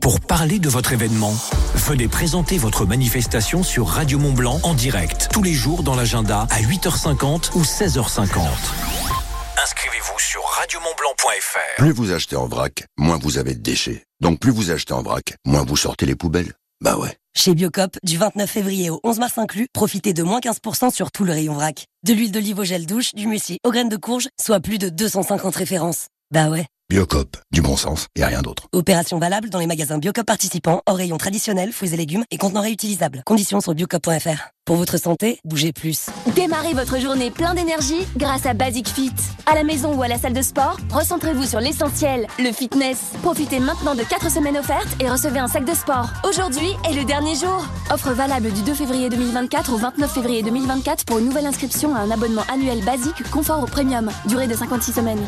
pour 0.00 0.20
parler 0.20 0.58
de 0.58 0.68
votre 0.68 0.92
événement? 0.92 1.32
Venez 1.74 2.08
présenter 2.08 2.58
votre 2.58 2.84
manifestation 2.84 3.62
sur 3.62 3.88
Radio 3.88 4.18
Mont 4.18 4.32
Blanc 4.32 4.60
en 4.62 4.74
direct 4.74 5.28
tous 5.32 5.42
les 5.42 5.54
jours 5.54 5.82
dans 5.82 5.94
l'agenda 5.94 6.46
à 6.50 6.60
8h50 6.60 7.56
ou 7.56 7.62
16h50. 7.62 9.17
Inscrivez-vous 9.60 10.18
sur 10.20 10.40
radiomontblanc.fr. 10.44 11.78
Plus 11.78 11.90
vous 11.90 12.12
achetez 12.12 12.36
en 12.36 12.46
vrac, 12.46 12.84
moins 12.96 13.18
vous 13.18 13.38
avez 13.38 13.54
de 13.54 13.60
déchets. 13.60 14.04
Donc 14.20 14.38
plus 14.38 14.52
vous 14.52 14.70
achetez 14.70 14.92
en 14.92 15.02
vrac, 15.02 15.34
moins 15.44 15.64
vous 15.64 15.76
sortez 15.76 16.06
les 16.06 16.14
poubelles. 16.14 16.52
Bah 16.80 16.96
ouais. 16.96 17.16
Chez 17.36 17.56
Biocop, 17.56 17.96
du 18.04 18.18
29 18.18 18.48
février 18.48 18.88
au 18.88 19.00
11 19.02 19.18
mars 19.18 19.36
inclus, 19.36 19.66
profitez 19.72 20.12
de 20.12 20.22
moins 20.22 20.38
15% 20.38 20.92
sur 20.92 21.10
tout 21.10 21.24
le 21.24 21.32
rayon 21.32 21.54
vrac. 21.54 21.86
De 22.06 22.12
l'huile 22.12 22.30
d'olive 22.30 22.60
au 22.60 22.64
gel 22.64 22.86
douche, 22.86 23.14
du 23.14 23.26
muesli 23.26 23.58
aux 23.64 23.72
graines 23.72 23.88
de 23.88 23.96
courge, 23.96 24.28
soit 24.40 24.60
plus 24.60 24.78
de 24.78 24.90
250 24.90 25.56
références. 25.56 26.06
Bah 26.30 26.50
ouais. 26.50 26.66
Biocop, 26.90 27.36
du 27.52 27.60
bon 27.60 27.76
sens 27.76 28.06
et 28.16 28.24
rien 28.24 28.40
d'autre. 28.40 28.66
Opération 28.72 29.18
valable 29.18 29.50
dans 29.50 29.58
les 29.58 29.66
magasins 29.66 29.98
Biocop 29.98 30.24
participants, 30.24 30.80
hors 30.86 30.96
rayon 30.96 31.18
traditionnel, 31.18 31.70
fruits 31.70 31.92
et 31.92 31.98
légumes 31.98 32.24
et 32.30 32.38
contenants 32.38 32.62
réutilisables. 32.62 33.22
Conditions 33.26 33.60
sur 33.60 33.74
biocop.fr. 33.74 34.48
Pour 34.64 34.76
votre 34.76 34.96
santé, 34.96 35.38
bougez 35.44 35.74
plus. 35.74 36.06
Démarrez 36.34 36.72
votre 36.72 36.98
journée 36.98 37.30
plein 37.30 37.52
d'énergie 37.52 38.06
grâce 38.16 38.46
à 38.46 38.54
Basic 38.54 38.88
Fit. 38.88 39.12
À 39.44 39.54
la 39.54 39.64
maison 39.64 39.94
ou 39.94 40.02
à 40.02 40.08
la 40.08 40.16
salle 40.16 40.32
de 40.32 40.40
sport, 40.40 40.78
recentrez-vous 40.90 41.44
sur 41.44 41.60
l'essentiel, 41.60 42.26
le 42.38 42.52
fitness. 42.52 43.12
Profitez 43.22 43.60
maintenant 43.60 43.94
de 43.94 44.02
4 44.02 44.30
semaines 44.30 44.56
offertes 44.56 44.88
et 44.98 45.10
recevez 45.10 45.40
un 45.40 45.48
sac 45.48 45.66
de 45.66 45.74
sport. 45.74 46.08
Aujourd'hui 46.26 46.70
est 46.88 46.94
le 46.94 47.04
dernier 47.04 47.34
jour. 47.34 47.66
Offre 47.92 48.12
valable 48.14 48.50
du 48.50 48.62
2 48.62 48.72
février 48.72 49.10
2024 49.10 49.74
au 49.74 49.76
29 49.76 50.10
février 50.10 50.42
2024 50.42 51.04
pour 51.04 51.18
une 51.18 51.26
nouvelle 51.26 51.46
inscription 51.46 51.94
à 51.94 51.98
un 51.98 52.10
abonnement 52.10 52.44
annuel 52.50 52.82
basique 52.82 53.28
confort 53.30 53.62
au 53.62 53.66
premium. 53.66 54.10
Durée 54.26 54.46
de 54.46 54.54
56 54.54 54.94
semaines. 54.94 55.26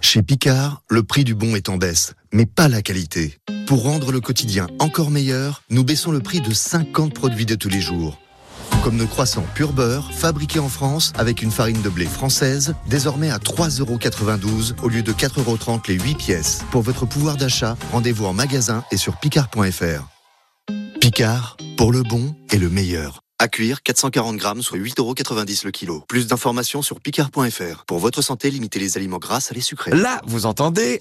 Chez 0.00 0.22
Picard, 0.22 0.82
le 0.88 1.02
prix 1.02 1.24
du 1.24 1.34
bon 1.34 1.54
est 1.54 1.68
en 1.68 1.76
baisse, 1.76 2.14
mais 2.32 2.46
pas 2.46 2.68
la 2.68 2.82
qualité. 2.82 3.38
Pour 3.66 3.84
rendre 3.84 4.10
le 4.10 4.20
quotidien 4.20 4.66
encore 4.78 5.10
meilleur, 5.10 5.62
nous 5.70 5.84
baissons 5.84 6.10
le 6.10 6.20
prix 6.20 6.40
de 6.40 6.52
50 6.52 7.14
produits 7.14 7.46
de 7.46 7.54
tous 7.54 7.68
les 7.68 7.80
jours. 7.80 8.18
Comme 8.82 8.96
nos 8.96 9.06
croissants 9.06 9.44
pur 9.54 9.72
beurre, 9.72 10.10
fabriqués 10.12 10.58
en 10.58 10.70
France 10.70 11.12
avec 11.18 11.42
une 11.42 11.50
farine 11.50 11.82
de 11.82 11.88
blé 11.90 12.06
française, 12.06 12.74
désormais 12.88 13.30
à 13.30 13.38
3,92€ 13.38 14.80
au 14.82 14.88
lieu 14.88 15.02
de 15.02 15.12
4,30€ 15.12 15.86
les 15.88 15.98
8 16.00 16.14
pièces. 16.16 16.60
Pour 16.70 16.82
votre 16.82 17.04
pouvoir 17.04 17.36
d'achat, 17.36 17.76
rendez-vous 17.92 18.24
en 18.24 18.32
magasin 18.32 18.82
et 18.90 18.96
sur 18.96 19.18
picard.fr. 19.18 20.08
Picard, 21.00 21.56
pour 21.76 21.92
le 21.92 22.02
bon 22.02 22.34
et 22.52 22.58
le 22.58 22.70
meilleur. 22.70 23.20
À 23.42 23.48
cuire, 23.48 23.82
440 23.82 24.36
grammes, 24.36 24.60
soit 24.60 24.76
8,90€ 24.76 25.64
le 25.64 25.70
kilo. 25.70 26.04
Plus 26.08 26.26
d'informations 26.26 26.82
sur 26.82 27.00
picard.fr. 27.00 27.86
Pour 27.86 27.98
votre 27.98 28.20
santé, 28.20 28.50
limitez 28.50 28.78
les 28.78 28.98
aliments 28.98 29.16
gras 29.16 29.48
à 29.50 29.54
les 29.54 29.62
sucrés. 29.62 29.92
Là, 29.92 30.20
vous 30.26 30.44
entendez 30.44 31.00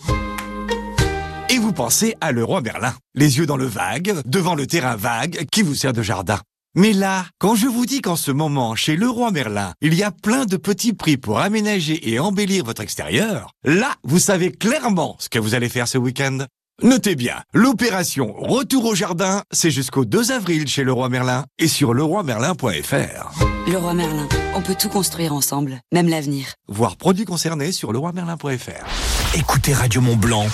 et 1.50 1.58
vous 1.58 1.74
pensez 1.74 2.16
à 2.22 2.32
Leroy 2.32 2.62
Merlin. 2.62 2.96
Les 3.14 3.40
yeux 3.40 3.46
dans 3.46 3.58
le 3.58 3.66
vague, 3.66 4.22
devant 4.24 4.56
le 4.56 4.68
terrain 4.68 4.96
vague 4.96 5.48
qui 5.52 5.64
vous 5.64 5.76
sert 5.76 5.92
de 5.92 6.02
jardin. 6.02 6.40
Mais 6.76 6.94
là, 6.94 7.26
quand 7.40 7.56
je 7.56 7.68
vous 7.68 7.86
dis 7.86 8.00
qu'en 8.00 8.16
ce 8.16 8.32
moment, 8.32 8.74
chez 8.74 8.96
Leroy 8.96 9.32
Merlin, 9.32 9.74
il 9.82 9.94
y 9.94 10.04
a 10.04 10.12
plein 10.12 10.46
de 10.46 10.56
petits 10.56 10.94
prix 10.94 11.18
pour 11.18 11.40
aménager 11.40 12.10
et 12.10 12.20
embellir 12.20 12.64
votre 12.64 12.82
extérieur, 12.82 13.52
là, 13.66 13.96
vous 14.06 14.20
savez 14.20 14.54
clairement 14.54 15.18
ce 15.20 15.28
que 15.28 15.40
vous 15.40 15.56
allez 15.56 15.68
faire 15.68 15.90
ce 15.90 15.98
week-end. 15.98 16.46
Notez 16.82 17.16
bien, 17.16 17.42
l'opération 17.54 18.34
Retour 18.38 18.86
au 18.86 18.96
jardin, 18.96 19.44
c'est 19.52 19.72
jusqu'au 19.72 20.06
2 20.06 20.32
avril 20.32 20.68
chez 20.68 20.84
Leroy 20.84 21.10
Merlin 21.10 21.46
et 21.58 21.68
sur 21.68 21.94
leroymerlin.fr. 21.94 23.44
Leroy 23.68 23.94
Merlin, 23.94 24.28
on 24.56 24.62
peut 24.62 24.76
tout 24.80 24.90
construire 24.90 25.34
ensemble, 25.34 25.82
même 25.92 26.08
l'avenir. 26.08 26.54
Voir 26.68 26.96
produits 26.96 27.26
concernés 27.26 27.74
sur 27.74 27.92
leroymerlin.fr. 27.92 29.38
Écoutez 29.38 29.74
Radio 29.74 30.00
Mont 30.00 30.16
Blanc 30.16 30.46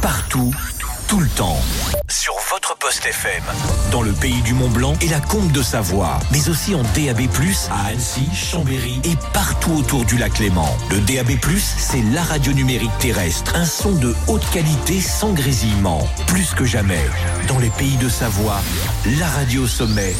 partout, 0.00 0.52
tout 1.08 1.20
le 1.20 1.28
temps. 1.28 1.58
Sur 2.08 2.34
votre 2.50 2.76
poste 2.78 3.06
FM, 3.06 3.42
dans 3.90 4.02
le 4.02 4.12
pays 4.12 4.42
du 4.42 4.54
Mont 4.54 4.68
Blanc 4.68 4.94
et 5.00 5.08
la 5.08 5.20
Comte 5.20 5.50
de 5.52 5.62
Savoie, 5.62 6.18
mais 6.30 6.48
aussi 6.48 6.74
en 6.74 6.82
DAB+, 6.82 7.28
à 7.70 7.86
Annecy, 7.88 8.28
Chambéry 8.34 9.00
et 9.04 9.16
partout 9.32 9.72
autour 9.72 10.04
du 10.04 10.18
lac 10.18 10.38
Léman. 10.38 10.68
Le 10.90 11.00
DAB+, 11.00 11.30
c'est 11.58 12.02
la 12.12 12.22
radio 12.22 12.52
numérique 12.52 12.96
terrestre, 12.98 13.54
un 13.54 13.64
son 13.64 13.92
de 13.92 14.14
haute 14.26 14.48
qualité 14.50 15.00
sans 15.00 15.32
grésillement. 15.32 16.06
Plus 16.26 16.52
que 16.54 16.64
jamais, 16.64 17.04
dans 17.48 17.58
les 17.58 17.70
pays 17.70 17.96
de 17.96 18.08
Savoie, 18.08 18.60
la 19.18 19.28
radio 19.28 19.66
sommet 19.66 20.14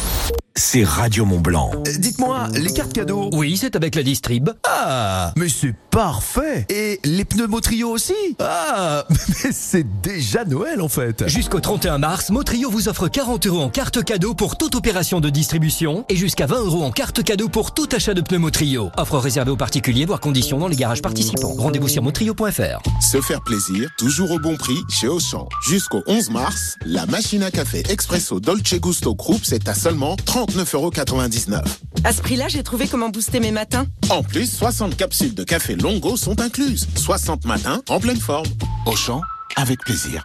c'est 0.55 0.83
Radio 0.83 1.25
Mont 1.25 1.39
Blanc. 1.39 1.71
Euh, 1.73 1.91
Dites-moi, 1.97 2.47
les 2.53 2.71
cartes 2.71 2.93
cadeaux 2.93 3.29
Oui, 3.33 3.57
c'est 3.57 3.75
avec 3.75 3.95
la 3.95 4.03
Distrib. 4.03 4.49
Ah, 4.67 5.33
mais 5.35 5.49
c'est 5.49 5.73
parfait 5.89 6.65
Et 6.69 6.99
les 7.03 7.25
pneus 7.25 7.47
Motrio 7.47 7.89
aussi 7.89 8.13
Ah, 8.39 9.05
mais 9.09 9.51
c'est 9.51 9.85
déjà 10.01 10.45
Noël 10.45 10.81
en 10.81 10.89
fait 10.89 11.27
Jusqu'au 11.27 11.59
31 11.59 11.97
mars, 11.97 12.29
Motrio 12.29 12.69
vous 12.69 12.87
offre 12.87 13.07
40 13.07 13.47
euros 13.47 13.61
en 13.61 13.69
carte 13.69 14.03
cadeau 14.03 14.35
pour 14.35 14.57
toute 14.57 14.75
opération 14.75 15.19
de 15.19 15.29
distribution 15.29 16.05
et 16.09 16.15
jusqu'à 16.15 16.45
20 16.45 16.59
euros 16.65 16.83
en 16.83 16.91
carte 16.91 17.23
cadeau 17.23 17.49
pour 17.49 17.73
tout 17.73 17.89
achat 17.91 18.13
de 18.13 18.21
pneus 18.21 18.37
Motrio. 18.39 18.91
Offre 18.97 19.17
réservée 19.17 19.51
aux 19.51 19.57
particuliers, 19.57 20.05
voire 20.05 20.19
conditions 20.19 20.59
dans 20.59 20.67
les 20.67 20.75
garages 20.75 21.01
participants. 21.01 21.53
Rendez-vous 21.57 21.87
sur 21.87 22.03
motrio.fr. 22.03 22.81
Se 23.01 23.21
faire 23.21 23.41
plaisir, 23.41 23.89
toujours 23.97 24.31
au 24.31 24.39
bon 24.39 24.55
prix 24.55 24.77
chez 24.89 25.07
Auchan. 25.07 25.47
Jusqu'au 25.67 26.03
11 26.05 26.29
mars, 26.29 26.75
la 26.85 27.07
machine 27.07 27.41
à 27.41 27.49
café 27.49 27.83
Expresso 27.89 28.39
Dolce 28.39 28.75
Gusto 28.79 29.15
Group, 29.15 29.41
c'est 29.43 29.67
à 29.67 29.73
seulement 29.73 30.15
39,99€. 30.45 31.61
À 32.03 32.13
ce 32.13 32.21
prix-là, 32.21 32.47
j'ai 32.47 32.63
trouvé 32.63 32.87
comment 32.87 33.09
booster 33.09 33.39
mes 33.39 33.51
matins. 33.51 33.85
En 34.09 34.23
plus, 34.23 34.51
60 34.51 34.95
capsules 34.97 35.35
de 35.35 35.43
café 35.43 35.75
Longo 35.75 36.17
sont 36.17 36.39
incluses. 36.41 36.87
60 36.95 37.45
matins 37.45 37.81
en 37.89 37.99
pleine 37.99 38.19
forme. 38.19 38.47
Auchan, 38.85 39.21
avec 39.55 39.79
plaisir. 39.79 40.23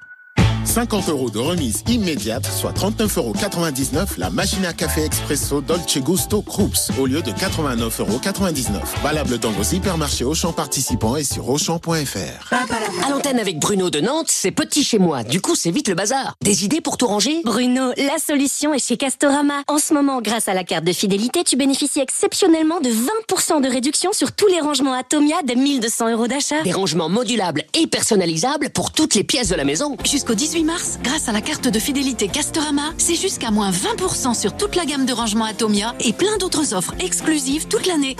50 0.69 1.09
euros 1.09 1.31
de 1.31 1.39
remise 1.39 1.83
immédiate, 1.89 2.47
soit 2.47 2.73
39,99€ 2.73 4.19
la 4.19 4.29
machine 4.29 4.67
à 4.67 4.75
café 4.75 5.03
expresso 5.05 5.63
Dolce 5.63 5.99
Gusto 5.99 6.43
Krups 6.43 6.91
au 7.01 7.07
lieu 7.07 7.23
de 7.23 7.31
89,99€. 7.31 9.03
Valable 9.03 9.39
dans 9.39 9.51
vos 9.51 9.63
hypermarchés 9.63 10.25
Auchan 10.25 10.53
participants 10.53 11.17
et 11.17 11.25
sur 11.25 11.49
Auchan.fr. 11.49 12.53
À 12.53 13.11
l'antenne 13.11 13.39
avec 13.39 13.59
Bruno 13.59 13.89
de 13.89 14.01
Nantes, 14.01 14.29
c'est 14.29 14.51
petit 14.51 14.85
chez 14.85 14.99
moi. 14.99 15.25
Du 15.25 15.41
coup, 15.41 15.55
c'est 15.55 15.71
vite 15.71 15.89
le 15.89 15.95
bazar. 15.95 16.35
Des 16.43 16.67
idées 16.67 16.83
pour 16.83 16.99
tout 16.99 17.07
ranger? 17.07 17.41
Bruno, 17.45 17.93
la 17.97 18.19
solution 18.19 18.75
est 18.75 18.87
chez 18.87 18.99
Castorama. 18.99 19.63
En 19.69 19.79
ce 19.79 19.95
moment, 19.95 20.21
grâce 20.21 20.49
à 20.49 20.55
la 20.55 20.65
carte 20.65 20.85
de 20.85 20.93
fidélité, 20.93 21.45
tu 21.45 21.57
bénéficies 21.57 22.01
exceptionnellement 22.01 22.81
de 22.81 22.91
20% 22.91 23.63
de 23.63 23.69
réduction 23.69 24.13
sur 24.13 24.33
tous 24.33 24.49
les 24.49 24.61
rangements 24.61 24.93
Atomia 24.93 25.43
de 25.43 25.55
1200 25.55 26.13
euros 26.13 26.29
d'achat. 26.29 26.63
Des 26.63 26.73
rangements 26.73 27.09
modulables 27.09 27.65
et 27.73 27.87
personnalisables 27.87 28.69
pour 28.71 28.93
toutes 28.93 29.15
les 29.15 29.25
pièces 29.25 29.49
de 29.49 29.55
la 29.55 29.65
maison. 29.65 29.97
Jusqu'au 30.05 30.35
18 30.35 30.58
mars, 30.65 30.99
grâce 31.03 31.29
à 31.29 31.33
la 31.33 31.41
carte 31.41 31.69
de 31.69 31.79
fidélité 31.79 32.29
Castorama, 32.29 32.93
c'est 32.99 33.15
jusqu'à 33.15 33.51
moins 33.51 33.71
20% 33.71 34.39
sur 34.39 34.57
toute 34.57 34.77
la 34.77 34.85
gamme 34.85 35.07
de 35.07 35.13
rangements 35.13 35.45
Atomia 35.45 35.95
et 36.01 36.13
plein 36.13 36.37
d'autres 36.39 36.75
offres 36.75 36.95
exclusives 37.01 37.69
toute 37.69 37.87
l'année. 37.87 38.17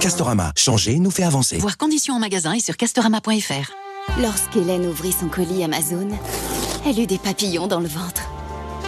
Castorama, 0.00 0.52
changer 0.56 0.98
nous 0.98 1.10
fait 1.10 1.24
avancer. 1.24 1.58
Voir 1.58 1.76
conditions 1.76 2.14
en 2.14 2.18
magasin 2.18 2.52
et 2.52 2.60
sur 2.60 2.76
castorama.fr. 2.76 3.72
Lorsqu'Hélène 4.20 4.86
ouvrit 4.86 5.12
son 5.12 5.28
colis 5.28 5.64
Amazon, 5.64 6.08
elle 6.86 7.00
eut 7.00 7.06
des 7.06 7.18
papillons 7.18 7.66
dans 7.66 7.80
le 7.80 7.88
ventre. 7.88 8.22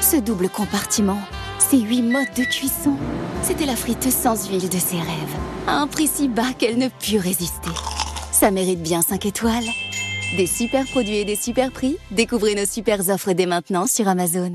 Ce 0.01 0.17
double 0.17 0.49
compartiment, 0.49 1.19
ces 1.59 1.79
huit 1.79 2.03
modes 2.03 2.33
de 2.37 2.45
cuisson, 2.45 2.97
c'était 3.43 3.67
la 3.67 3.77
frite 3.77 4.11
sans 4.11 4.49
huile 4.49 4.69
de 4.69 4.79
ses 4.79 4.97
rêves, 4.97 5.37
à 5.67 5.79
un 5.79 5.87
prix 5.87 6.09
si 6.09 6.29
bas 6.29 6.53
qu'elle 6.59 6.79
ne 6.79 6.89
put 6.89 7.19
résister. 7.19 7.71
Ça 8.33 8.51
mérite 8.51 8.83
bien 8.83 9.03
5 9.03 9.25
étoiles. 9.27 9.65
Des 10.35 10.47
super 10.47 10.85
produits 10.87 11.19
et 11.19 11.25
des 11.25 11.37
super 11.37 11.71
prix, 11.71 11.97
découvrez 12.11 12.55
nos 12.57 12.67
super 12.67 13.09
offres 13.11 13.33
dès 13.33 13.47
maintenant 13.47 13.87
sur 13.87 14.09
Amazon. 14.09 14.53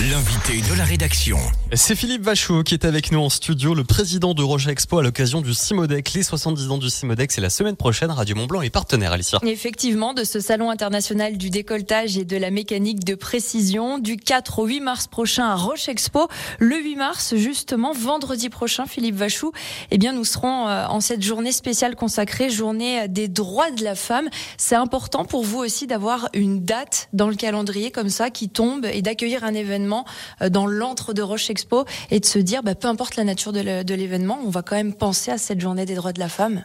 L'invité 0.00 0.60
de 0.68 0.76
la 0.76 0.82
rédaction. 0.82 1.38
C'est 1.72 1.94
Philippe 1.94 2.22
Vachaud 2.22 2.64
qui 2.64 2.74
est 2.74 2.84
avec 2.84 3.12
nous 3.12 3.20
en 3.20 3.28
studio, 3.28 3.74
le 3.74 3.84
président 3.84 4.34
de 4.34 4.42
Roche 4.42 4.66
Expo 4.66 4.98
à 4.98 5.04
l'occasion 5.04 5.40
du 5.40 5.54
Simodec. 5.54 6.14
Les 6.14 6.24
70 6.24 6.70
ans 6.70 6.78
du 6.78 6.90
Simodec, 6.90 7.30
c'est 7.30 7.40
la 7.40 7.48
semaine 7.48 7.76
prochaine. 7.76 8.10
Radio 8.10 8.34
Mont 8.34 8.46
Blanc 8.46 8.62
est 8.62 8.70
partenaire, 8.70 9.12
Alicia. 9.12 9.38
Effectivement, 9.44 10.12
de 10.12 10.24
ce 10.24 10.40
salon 10.40 10.68
international 10.68 11.38
du 11.38 11.48
décolletage 11.48 12.18
et 12.18 12.24
de 12.24 12.36
la 12.36 12.50
mécanique 12.50 13.04
de 13.04 13.14
précision, 13.14 14.00
du 14.00 14.16
4 14.16 14.58
au 14.58 14.66
8 14.66 14.80
mars 14.80 15.06
prochain 15.06 15.44
à 15.44 15.54
Roche 15.54 15.88
Expo. 15.88 16.26
Le 16.58 16.76
8 16.76 16.96
mars, 16.96 17.34
justement, 17.36 17.92
vendredi 17.92 18.48
prochain, 18.48 18.86
Philippe 18.86 19.14
Vachou, 19.14 19.52
eh 19.92 19.98
bien, 19.98 20.12
nous 20.12 20.24
serons 20.24 20.66
euh, 20.66 20.86
en 20.86 21.00
cette 21.00 21.22
journée 21.22 21.52
spéciale 21.52 21.94
consacrée, 21.94 22.50
journée 22.50 23.06
des 23.06 23.28
droits 23.28 23.70
de 23.70 23.84
la 23.84 23.94
femme. 23.94 24.28
C'est 24.58 24.74
important 24.74 25.24
pour 25.24 25.44
vous 25.44 25.60
aussi 25.60 25.86
d'avoir 25.86 26.28
une 26.34 26.64
date 26.64 27.08
dans 27.12 27.28
le 27.28 27.36
calendrier 27.36 27.92
comme 27.92 28.10
ça 28.10 28.30
qui 28.30 28.48
tombe 28.48 28.86
et 28.86 29.00
d'accueillir 29.00 29.44
un 29.44 29.54
événement 29.54 29.83
euh, 29.92 30.48
dans 30.48 30.66
l'antre 30.66 31.12
de 31.12 31.22
Roche 31.22 31.50
Expo 31.50 31.84
et 32.10 32.20
de 32.20 32.24
se 32.24 32.38
dire, 32.38 32.62
bah, 32.62 32.74
peu 32.74 32.88
importe 32.88 33.16
la 33.16 33.24
nature 33.24 33.52
de 33.52 33.94
l'événement, 33.94 34.38
on 34.44 34.50
va 34.50 34.62
quand 34.62 34.76
même 34.76 34.94
penser 34.94 35.30
à 35.30 35.38
cette 35.38 35.60
journée 35.60 35.86
des 35.86 35.94
droits 35.94 36.12
de 36.12 36.20
la 36.20 36.28
femme. 36.28 36.64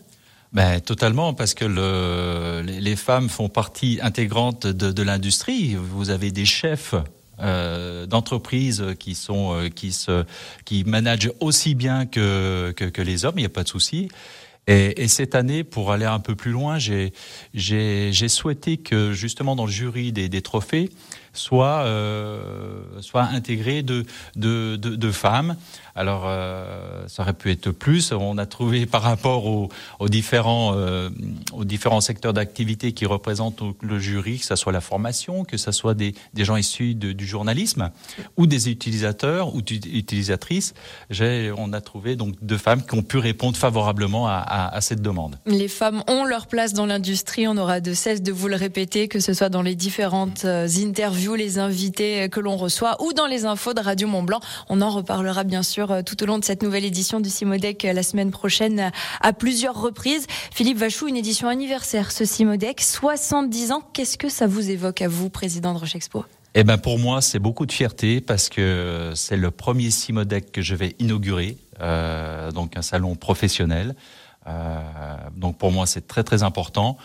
Ben, 0.52 0.80
totalement, 0.80 1.34
parce 1.34 1.54
que 1.54 1.66
le, 1.66 2.64
les 2.66 2.96
femmes 2.96 3.30
font 3.30 3.50
partie 3.50 4.00
intégrante 4.02 4.66
de, 4.66 5.04
l'industrie. 5.04 5.76
Vous 5.76 6.10
avez 6.10 6.32
des 6.32 6.46
chefs 6.46 6.96
euh, 7.40 8.08
d'entreprises 8.08 8.84
qui 8.98 9.14
sont 9.14 9.54
euh, 9.54 9.70
qui 9.70 9.92
se 9.92 10.26
qui 10.66 10.84
managent 10.86 11.32
aussi 11.40 11.76
bien 11.76 12.08
que 12.08 12.74
que, 12.76 12.86
que 12.86 13.02
les 13.02 13.26
hommes. 13.26 13.36
Il 13.38 13.42
n'y 13.42 13.46
a 13.46 13.50
pas 13.50 13.64
de 13.64 13.70
souci. 13.70 14.10
Et, 14.66 15.04
et, 15.04 15.08
cette 15.08 15.36
année, 15.36 15.64
pour 15.64 15.92
aller 15.92 16.06
un 16.06 16.20
peu 16.20 16.36
plus 16.36 16.52
loin, 16.52 16.80
j'ai 16.80 17.14
j'ai 17.54 18.28
souhaité 18.28 18.78
que 18.78 19.14
justement 19.14 19.56
dans 19.56 19.66
le 19.66 19.72
jury 19.72 20.12
des, 20.12 20.30
des 20.30 20.42
trophées, 20.42 20.90
soit, 21.40 21.84
euh, 21.86 22.82
soit 23.00 23.24
intégré 23.24 23.82
de, 23.82 24.06
de, 24.36 24.76
de, 24.76 24.96
de 24.96 25.12
femmes. 25.12 25.56
Alors, 26.00 26.24
euh, 26.28 27.04
ça 27.08 27.24
aurait 27.24 27.34
pu 27.34 27.52
être 27.52 27.72
plus. 27.72 28.14
On 28.14 28.38
a 28.38 28.46
trouvé 28.46 28.86
par 28.86 29.02
rapport 29.02 29.46
aux, 29.46 29.70
différents, 30.08 30.72
euh, 30.74 31.10
aux 31.52 31.66
différents 31.66 32.00
secteurs 32.00 32.32
d'activité 32.32 32.94
qui 32.94 33.06
représentent 33.06 33.62
le 33.82 34.00
jury, 34.00 34.40
que 34.40 34.46
ce 34.46 34.56
soit 34.56 34.72
la 34.72 34.80
formation, 34.80 35.44
que 35.44 35.58
ce 35.58 35.74
soit 35.74 35.96
des, 35.96 36.14
gens 36.38 36.56
issus 36.56 36.96
du 36.96 37.28
journalisme 37.28 37.92
ou 38.38 38.48
des 38.48 38.70
utilisateurs 38.70 39.54
ou 39.54 39.60
utilisatrices. 39.60 40.74
On 41.58 41.74
a 41.74 41.82
trouvé 41.82 42.16
donc 42.16 42.36
deux 42.42 42.58
femmes 42.58 42.82
qui 42.86 42.96
ont 42.96 43.04
pu 43.04 43.18
répondre 43.18 43.58
favorablement 43.58 44.26
à, 44.26 44.36
à, 44.36 44.74
à 44.74 44.80
cette 44.80 45.02
demande. 45.02 45.38
Les 45.46 45.68
femmes 45.68 46.02
ont 46.08 46.24
leur 46.24 46.48
place 46.48 46.72
dans 46.72 46.86
l'industrie. 46.86 47.46
On 47.46 47.58
aura 47.58 47.82
de 47.82 47.94
cesse 47.94 48.22
de 48.22 48.32
vous 48.32 48.48
le 48.48 48.56
répéter, 48.56 49.10
que 49.10 49.20
ce 49.20 49.34
soit 49.34 49.50
dans 49.50 49.64
les 49.64 49.76
différentes 49.76 50.46
euh, 50.46 50.66
interviews, 50.82 51.36
les 51.36 51.60
invités 51.60 52.30
que 52.30 52.40
l'on 52.40 52.56
reçoit 52.56 52.96
ou 53.04 53.12
dans 53.12 53.28
les 53.28 53.44
infos 53.44 53.74
de 53.74 53.82
Radio 53.82 54.08
Mont 54.08 54.24
Blanc. 54.24 54.40
On 54.70 54.82
en 54.82 54.92
reparlera 54.92 55.44
bien 55.44 55.62
sûr 55.62 55.89
euh, 55.92 56.02
tout 56.04 56.22
au 56.24 56.26
long 56.26 56.38
de 56.38 56.44
cette 56.44 56.64
nouvelle 56.64 56.86
édition 56.86 57.20
du 57.20 57.30
Simodec 57.30 57.86
euh, 57.86 57.94
la 57.94 58.04
semaine 58.04 58.32
prochaine 58.32 58.80
euh, 58.80 58.90
à 59.22 59.34
plusieurs 59.34 59.80
reprises. 59.80 60.26
Philippe 60.52 60.78
Vachou, 60.78 61.08
une 61.08 61.18
édition 61.18 61.48
anniversaire, 61.48 62.12
ce 62.12 62.26
Simodec, 62.26 62.82
70 62.82 63.72
ans. 63.72 63.84
Qu'est-ce 63.94 64.18
que 64.18 64.30
ça 64.30 64.48
vous 64.48 64.70
évoque 64.70 65.02
à 65.02 65.08
vous, 65.08 65.30
président 65.30 65.74
de 65.74 65.80
Roche 65.80 65.96
Expo? 65.96 66.26
Eh 66.56 66.64
ben 66.64 66.78
pour 66.78 66.98
moi, 66.98 67.22
c'est 67.22 67.40
beaucoup 67.40 67.66
de 67.66 67.72
fierté 67.72 68.22
parce 68.22 68.50
que 68.50 69.12
c'est 69.16 69.38
le 69.38 69.52
premier 69.52 69.92
Simodec 69.92 70.52
que 70.52 70.62
je 70.62 70.74
vais 70.74 70.96
inaugurer, 70.98 71.58
donc 72.56 72.76
un 72.76 72.82
salon 72.82 73.16
professionnel. 73.16 73.96
Donc 75.38 75.60
pour 75.60 75.72
moi, 75.72 75.86
c'est 75.86 76.08
très 76.08 76.24
très 76.24 76.42
important. 76.42 76.98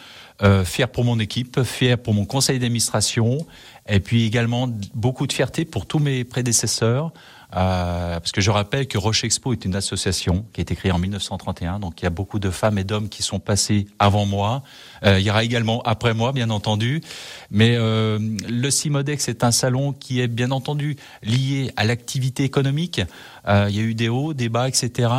Fier 0.65 0.89
pour 0.89 1.05
mon 1.05 1.19
équipe, 1.19 1.63
fier 1.63 1.99
pour 1.99 2.15
mon 2.15 2.25
conseil 2.25 2.59
d'administration, 2.59 3.47
et 3.87 4.01
puis 4.01 4.25
également 4.25 4.67
beaucoup 4.95 5.27
de 5.27 5.33
fierté 5.35 5.67
pour 5.67 5.85
tous 5.85 5.99
mes 5.99 6.25
prédécesseurs. 6.25 7.13
Euh, 7.57 8.19
parce 8.19 8.33
que 8.33 8.41
je 8.41 8.51
rappelle 8.51 8.89
que 8.89 8.99
Roche 8.99 9.23
Expo 9.23 9.53
est 9.53 9.65
une 9.65 9.77
association 9.77 10.45
qui 10.53 10.61
a 10.61 10.63
été 10.63 10.75
créée 10.75 10.91
en 10.91 10.99
1931, 10.99 11.79
donc 11.79 12.01
il 12.01 12.05
y 12.05 12.07
a 12.07 12.11
beaucoup 12.11 12.41
de 12.41 12.51
femmes 12.51 12.79
et 12.79 12.85
d'hommes 12.85 13.09
qui 13.09 13.23
sont 13.23 13.39
passés 13.39 13.87
avant 13.99 14.27
moi. 14.27 14.63
Euh, 15.05 15.21
il 15.21 15.27
y 15.27 15.31
aura 15.31 15.45
également 15.45 15.81
après 15.83 16.15
moi, 16.15 16.33
bien 16.33 16.51
entendu. 16.51 17.01
Mais 17.51 17.77
euh, 17.77 18.19
le 18.49 18.71
Simodex 18.71 19.29
est 19.29 19.45
un 19.45 19.53
salon 19.53 19.93
qui 19.93 20.21
est 20.21 20.27
bien 20.27 20.51
entendu 20.51 20.97
lié 21.23 21.71
à 21.77 21.85
l'activité 21.85 22.43
économique. 22.43 23.01
Il 23.47 23.77
y 23.77 23.79
a 23.79 23.83
eu 23.83 23.95
des 23.95 24.09
hauts, 24.09 24.33
des 24.33 24.49
bas, 24.49 24.69
etc. 24.69 25.11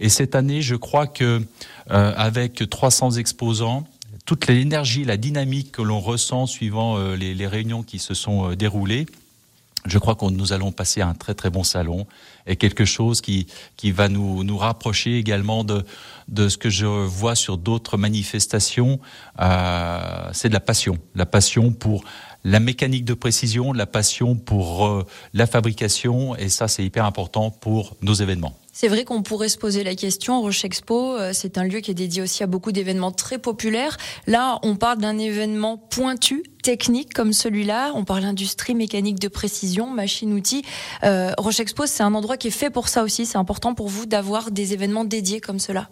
Et 0.00 0.08
cette 0.08 0.34
année, 0.34 0.62
je 0.62 0.76
crois 0.76 1.06
que 1.06 1.42
avec 1.90 2.68
300 2.70 3.12
exposants, 3.12 3.84
toute 4.24 4.46
l'énergie, 4.46 5.04
la 5.04 5.18
dynamique 5.18 5.72
que 5.72 5.82
l'on 5.82 6.00
ressent 6.00 6.46
suivant 6.46 6.96
les, 7.14 7.46
réunions 7.46 7.82
qui 7.82 7.98
se 7.98 8.14
sont 8.14 8.54
déroulées, 8.54 9.04
je 9.86 9.98
crois 9.98 10.14
que 10.14 10.24
nous 10.26 10.52
allons 10.52 10.72
passer 10.72 11.00
un 11.00 11.14
très 11.14 11.34
très 11.34 11.50
bon 11.50 11.64
salon 11.64 12.06
et 12.46 12.56
quelque 12.56 12.84
chose 12.84 13.20
qui 13.20 13.46
qui 13.76 13.90
va 13.90 14.08
nous 14.08 14.44
nous 14.44 14.58
rapprocher 14.58 15.18
également 15.18 15.64
de 15.64 15.84
de 16.28 16.48
ce 16.48 16.58
que 16.58 16.70
je 16.70 16.86
vois 16.86 17.34
sur 17.34 17.56
d'autres 17.56 17.96
manifestations. 17.96 18.98
Euh, 19.40 20.28
c'est 20.32 20.48
de 20.48 20.54
la 20.54 20.60
passion, 20.60 20.98
la 21.14 21.26
passion 21.26 21.72
pour 21.72 22.04
la 22.46 22.60
mécanique 22.60 23.04
de 23.04 23.14
précision, 23.14 23.72
la 23.72 23.86
passion 23.86 24.36
pour 24.36 24.86
euh, 24.86 25.04
la 25.34 25.48
fabrication 25.48 26.36
et 26.36 26.48
ça 26.48 26.68
c'est 26.68 26.84
hyper 26.84 27.04
important 27.04 27.50
pour 27.50 27.96
nos 28.02 28.14
événements. 28.14 28.56
C'est 28.72 28.86
vrai 28.86 29.04
qu'on 29.04 29.22
pourrait 29.22 29.48
se 29.48 29.58
poser 29.58 29.82
la 29.82 29.96
question. 29.96 30.40
Roche 30.40 30.64
Expo, 30.64 31.16
euh, 31.16 31.32
c'est 31.32 31.58
un 31.58 31.64
lieu 31.64 31.80
qui 31.80 31.90
est 31.90 31.94
dédié 31.94 32.22
aussi 32.22 32.44
à 32.44 32.46
beaucoup 32.46 32.70
d'événements 32.70 33.10
très 33.10 33.38
populaires. 33.38 33.96
Là, 34.28 34.60
on 34.62 34.76
parle 34.76 34.98
d'un 34.98 35.18
événement 35.18 35.76
pointu, 35.76 36.44
technique 36.62 37.14
comme 37.14 37.32
celui-là. 37.32 37.90
On 37.94 38.04
parle 38.04 38.24
industrie, 38.24 38.76
mécanique 38.76 39.18
de 39.18 39.28
précision, 39.28 39.90
machine-outils. 39.90 40.62
Euh, 41.02 41.32
Roche 41.38 41.58
Expo, 41.58 41.86
c'est 41.86 42.04
un 42.04 42.14
endroit 42.14 42.36
qui 42.36 42.48
est 42.48 42.52
fait 42.52 42.70
pour 42.70 42.86
ça 42.86 43.02
aussi. 43.02 43.26
C'est 43.26 43.38
important 43.38 43.74
pour 43.74 43.88
vous 43.88 44.06
d'avoir 44.06 44.52
des 44.52 44.72
événements 44.72 45.04
dédiés 45.04 45.40
comme 45.40 45.58
cela. 45.58 45.88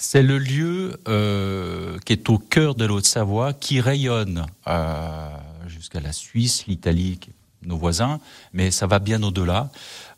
C'est 0.00 0.22
le 0.22 0.38
lieu 0.38 1.00
euh, 1.08 1.98
qui 2.04 2.12
est 2.12 2.30
au 2.30 2.38
cœur 2.38 2.76
de 2.76 2.84
l'Haute-Savoie, 2.84 3.52
qui 3.52 3.80
rayonne 3.80 4.46
euh, 4.68 5.28
jusqu'à 5.68 6.00
la 6.00 6.12
Suisse, 6.12 6.66
l'Italie, 6.66 7.18
nos 7.62 7.76
voisins, 7.76 8.20
mais 8.52 8.70
ça 8.70 8.86
va 8.86 8.98
bien 8.98 9.22
au-delà. 9.22 9.70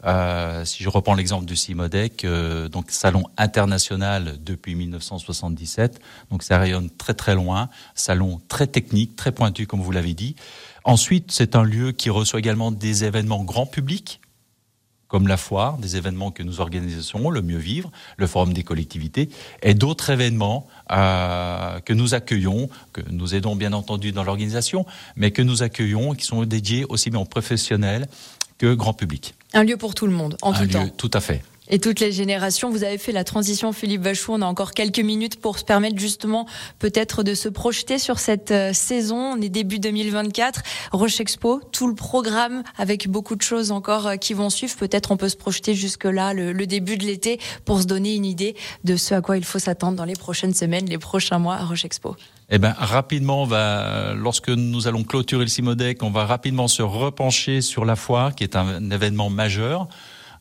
Euh, 0.04 0.64
si 0.64 0.82
je 0.82 0.88
reprends 0.88 1.14
l'exemple 1.14 1.46
du 1.46 1.56
CIMODEC, 1.56 2.24
euh, 2.24 2.68
donc 2.68 2.90
salon 2.90 3.24
international 3.36 4.36
depuis 4.42 4.74
1977, 4.74 6.00
donc 6.30 6.42
ça 6.42 6.58
rayonne 6.58 6.90
très 6.90 7.14
très 7.14 7.34
loin, 7.34 7.68
salon 7.94 8.40
très 8.48 8.66
technique, 8.66 9.16
très 9.16 9.32
pointu 9.32 9.66
comme 9.66 9.80
vous 9.80 9.92
l'avez 9.92 10.14
dit. 10.14 10.36
Ensuite, 10.84 11.30
c'est 11.30 11.56
un 11.56 11.62
lieu 11.62 11.92
qui 11.92 12.10
reçoit 12.10 12.38
également 12.38 12.72
des 12.72 13.04
événements 13.04 13.44
grand 13.44 13.66
public, 13.66 14.19
comme 15.10 15.26
la 15.26 15.36
foire, 15.36 15.76
des 15.76 15.96
événements 15.96 16.30
que 16.30 16.44
nous 16.44 16.60
organisons, 16.60 17.30
le 17.30 17.42
mieux 17.42 17.58
vivre, 17.58 17.90
le 18.16 18.26
forum 18.28 18.54
des 18.54 18.62
collectivités, 18.62 19.28
et 19.62 19.74
d'autres 19.74 20.10
événements 20.10 20.68
euh, 20.92 21.80
que 21.80 21.92
nous 21.92 22.14
accueillons, 22.14 22.70
que 22.92 23.00
nous 23.10 23.34
aidons 23.34 23.56
bien 23.56 23.72
entendu 23.72 24.12
dans 24.12 24.22
l'organisation, 24.22 24.86
mais 25.16 25.32
que 25.32 25.42
nous 25.42 25.64
accueillons, 25.64 26.14
qui 26.14 26.24
sont 26.24 26.44
dédiés 26.44 26.84
aussi 26.88 27.10
bien 27.10 27.18
aux 27.18 27.24
professionnels 27.24 28.06
que 28.56 28.72
grand 28.72 28.94
public. 28.94 29.34
Un 29.52 29.64
lieu 29.64 29.76
pour 29.76 29.94
tout 29.94 30.06
le 30.06 30.12
monde, 30.12 30.36
en 30.42 30.52
Un 30.52 30.58
tout 30.58 30.62
lieu, 30.62 30.70
temps. 30.70 30.88
Tout 30.96 31.10
à 31.12 31.20
fait 31.20 31.42
et 31.70 31.78
toutes 31.78 32.00
les 32.00 32.12
générations. 32.12 32.68
Vous 32.70 32.84
avez 32.84 32.98
fait 32.98 33.12
la 33.12 33.24
transition, 33.24 33.72
Philippe 33.72 34.02
Vachou. 34.02 34.32
On 34.32 34.42
a 34.42 34.46
encore 34.46 34.72
quelques 34.72 35.00
minutes 35.00 35.40
pour 35.40 35.58
se 35.58 35.64
permettre 35.64 35.98
justement 35.98 36.46
peut-être 36.78 37.22
de 37.22 37.34
se 37.34 37.48
projeter 37.48 37.98
sur 37.98 38.18
cette 38.18 38.50
euh, 38.50 38.72
saison. 38.72 39.16
On 39.16 39.40
est 39.40 39.48
début 39.48 39.78
2024. 39.78 40.62
Roche 40.92 41.20
Expo, 41.20 41.60
tout 41.72 41.88
le 41.88 41.94
programme 41.94 42.62
avec 42.76 43.08
beaucoup 43.08 43.36
de 43.36 43.42
choses 43.42 43.70
encore 43.70 44.08
euh, 44.08 44.16
qui 44.16 44.34
vont 44.34 44.50
suivre. 44.50 44.74
Peut-être 44.76 45.12
on 45.12 45.16
peut 45.16 45.28
se 45.28 45.36
projeter 45.36 45.74
jusque-là, 45.74 46.34
le, 46.34 46.52
le, 46.52 46.66
début 46.66 46.96
de 46.96 47.04
l'été, 47.04 47.38
pour 47.64 47.80
se 47.80 47.86
donner 47.86 48.14
une 48.14 48.24
idée 48.24 48.56
de 48.84 48.96
ce 48.96 49.14
à 49.14 49.20
quoi 49.20 49.36
il 49.36 49.44
faut 49.44 49.58
s'attendre 49.58 49.96
dans 49.96 50.04
les 50.04 50.14
prochaines 50.14 50.54
semaines, 50.54 50.86
les 50.86 50.98
prochains 50.98 51.38
mois 51.38 51.54
à 51.54 51.64
Roche 51.64 51.84
Expo. 51.84 52.16
Eh 52.52 52.58
ben, 52.58 52.74
rapidement, 52.76 53.48
lorsque 54.16 54.48
nous 54.48 54.88
allons 54.88 55.04
clôturer 55.04 55.44
le 55.44 55.48
Simodec, 55.48 56.02
on 56.02 56.10
va 56.10 56.26
rapidement 56.26 56.66
se 56.66 56.82
repencher 56.82 57.60
sur 57.60 57.84
la 57.84 57.94
foire, 57.94 58.34
qui 58.34 58.42
est 58.42 58.56
un 58.56 58.90
événement 58.90 59.30
majeur. 59.30 59.86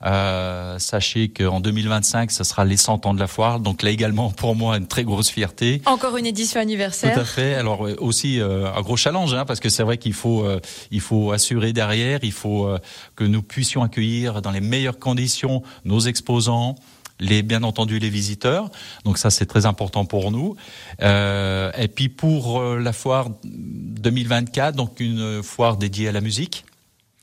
Euh, 0.05 0.79
sachez 0.79 1.29
qu'en 1.29 1.59
2025, 1.59 2.31
ce 2.31 2.43
sera 2.43 2.63
les 2.65 2.77
100 2.77 3.05
ans 3.05 3.13
de 3.13 3.19
la 3.19 3.27
foire. 3.27 3.59
Donc 3.59 3.83
là 3.83 3.89
également, 3.89 4.31
pour 4.31 4.55
moi, 4.55 4.77
une 4.77 4.87
très 4.87 5.03
grosse 5.03 5.29
fierté. 5.29 5.81
Encore 5.85 6.17
une 6.17 6.25
édition 6.25 6.61
anniversaire. 6.61 7.13
Tout 7.13 7.19
à 7.19 7.25
fait. 7.25 7.55
Alors 7.55 7.87
aussi 7.99 8.39
euh, 8.39 8.71
un 8.73 8.81
gros 8.81 8.97
challenge, 8.97 9.33
hein, 9.33 9.45
parce 9.45 9.59
que 9.59 9.69
c'est 9.69 9.83
vrai 9.83 9.97
qu'il 9.97 10.13
faut, 10.13 10.43
euh, 10.43 10.59
il 10.91 11.01
faut 11.01 11.31
assurer 11.31 11.73
derrière, 11.73 12.19
il 12.23 12.31
faut 12.31 12.67
euh, 12.67 12.79
que 13.15 13.23
nous 13.23 13.41
puissions 13.41 13.83
accueillir 13.83 14.41
dans 14.41 14.51
les 14.51 14.61
meilleures 14.61 14.99
conditions 14.99 15.63
nos 15.83 15.99
exposants, 15.99 16.75
les 17.19 17.43
bien 17.43 17.63
entendu 17.63 17.99
les 17.99 18.09
visiteurs. 18.09 18.69
Donc 19.03 19.17
ça 19.17 19.29
c'est 19.29 19.45
très 19.45 19.65
important 19.65 20.05
pour 20.05 20.31
nous. 20.31 20.55
Euh, 21.01 21.71
et 21.77 21.87
puis 21.87 22.09
pour 22.09 22.59
euh, 22.59 22.79
la 22.79 22.93
foire 22.93 23.29
2024, 23.43 24.75
donc 24.75 24.99
une 24.99 25.43
foire 25.43 25.77
dédiée 25.77 26.07
à 26.07 26.11
la 26.11 26.21
musique. 26.21 26.65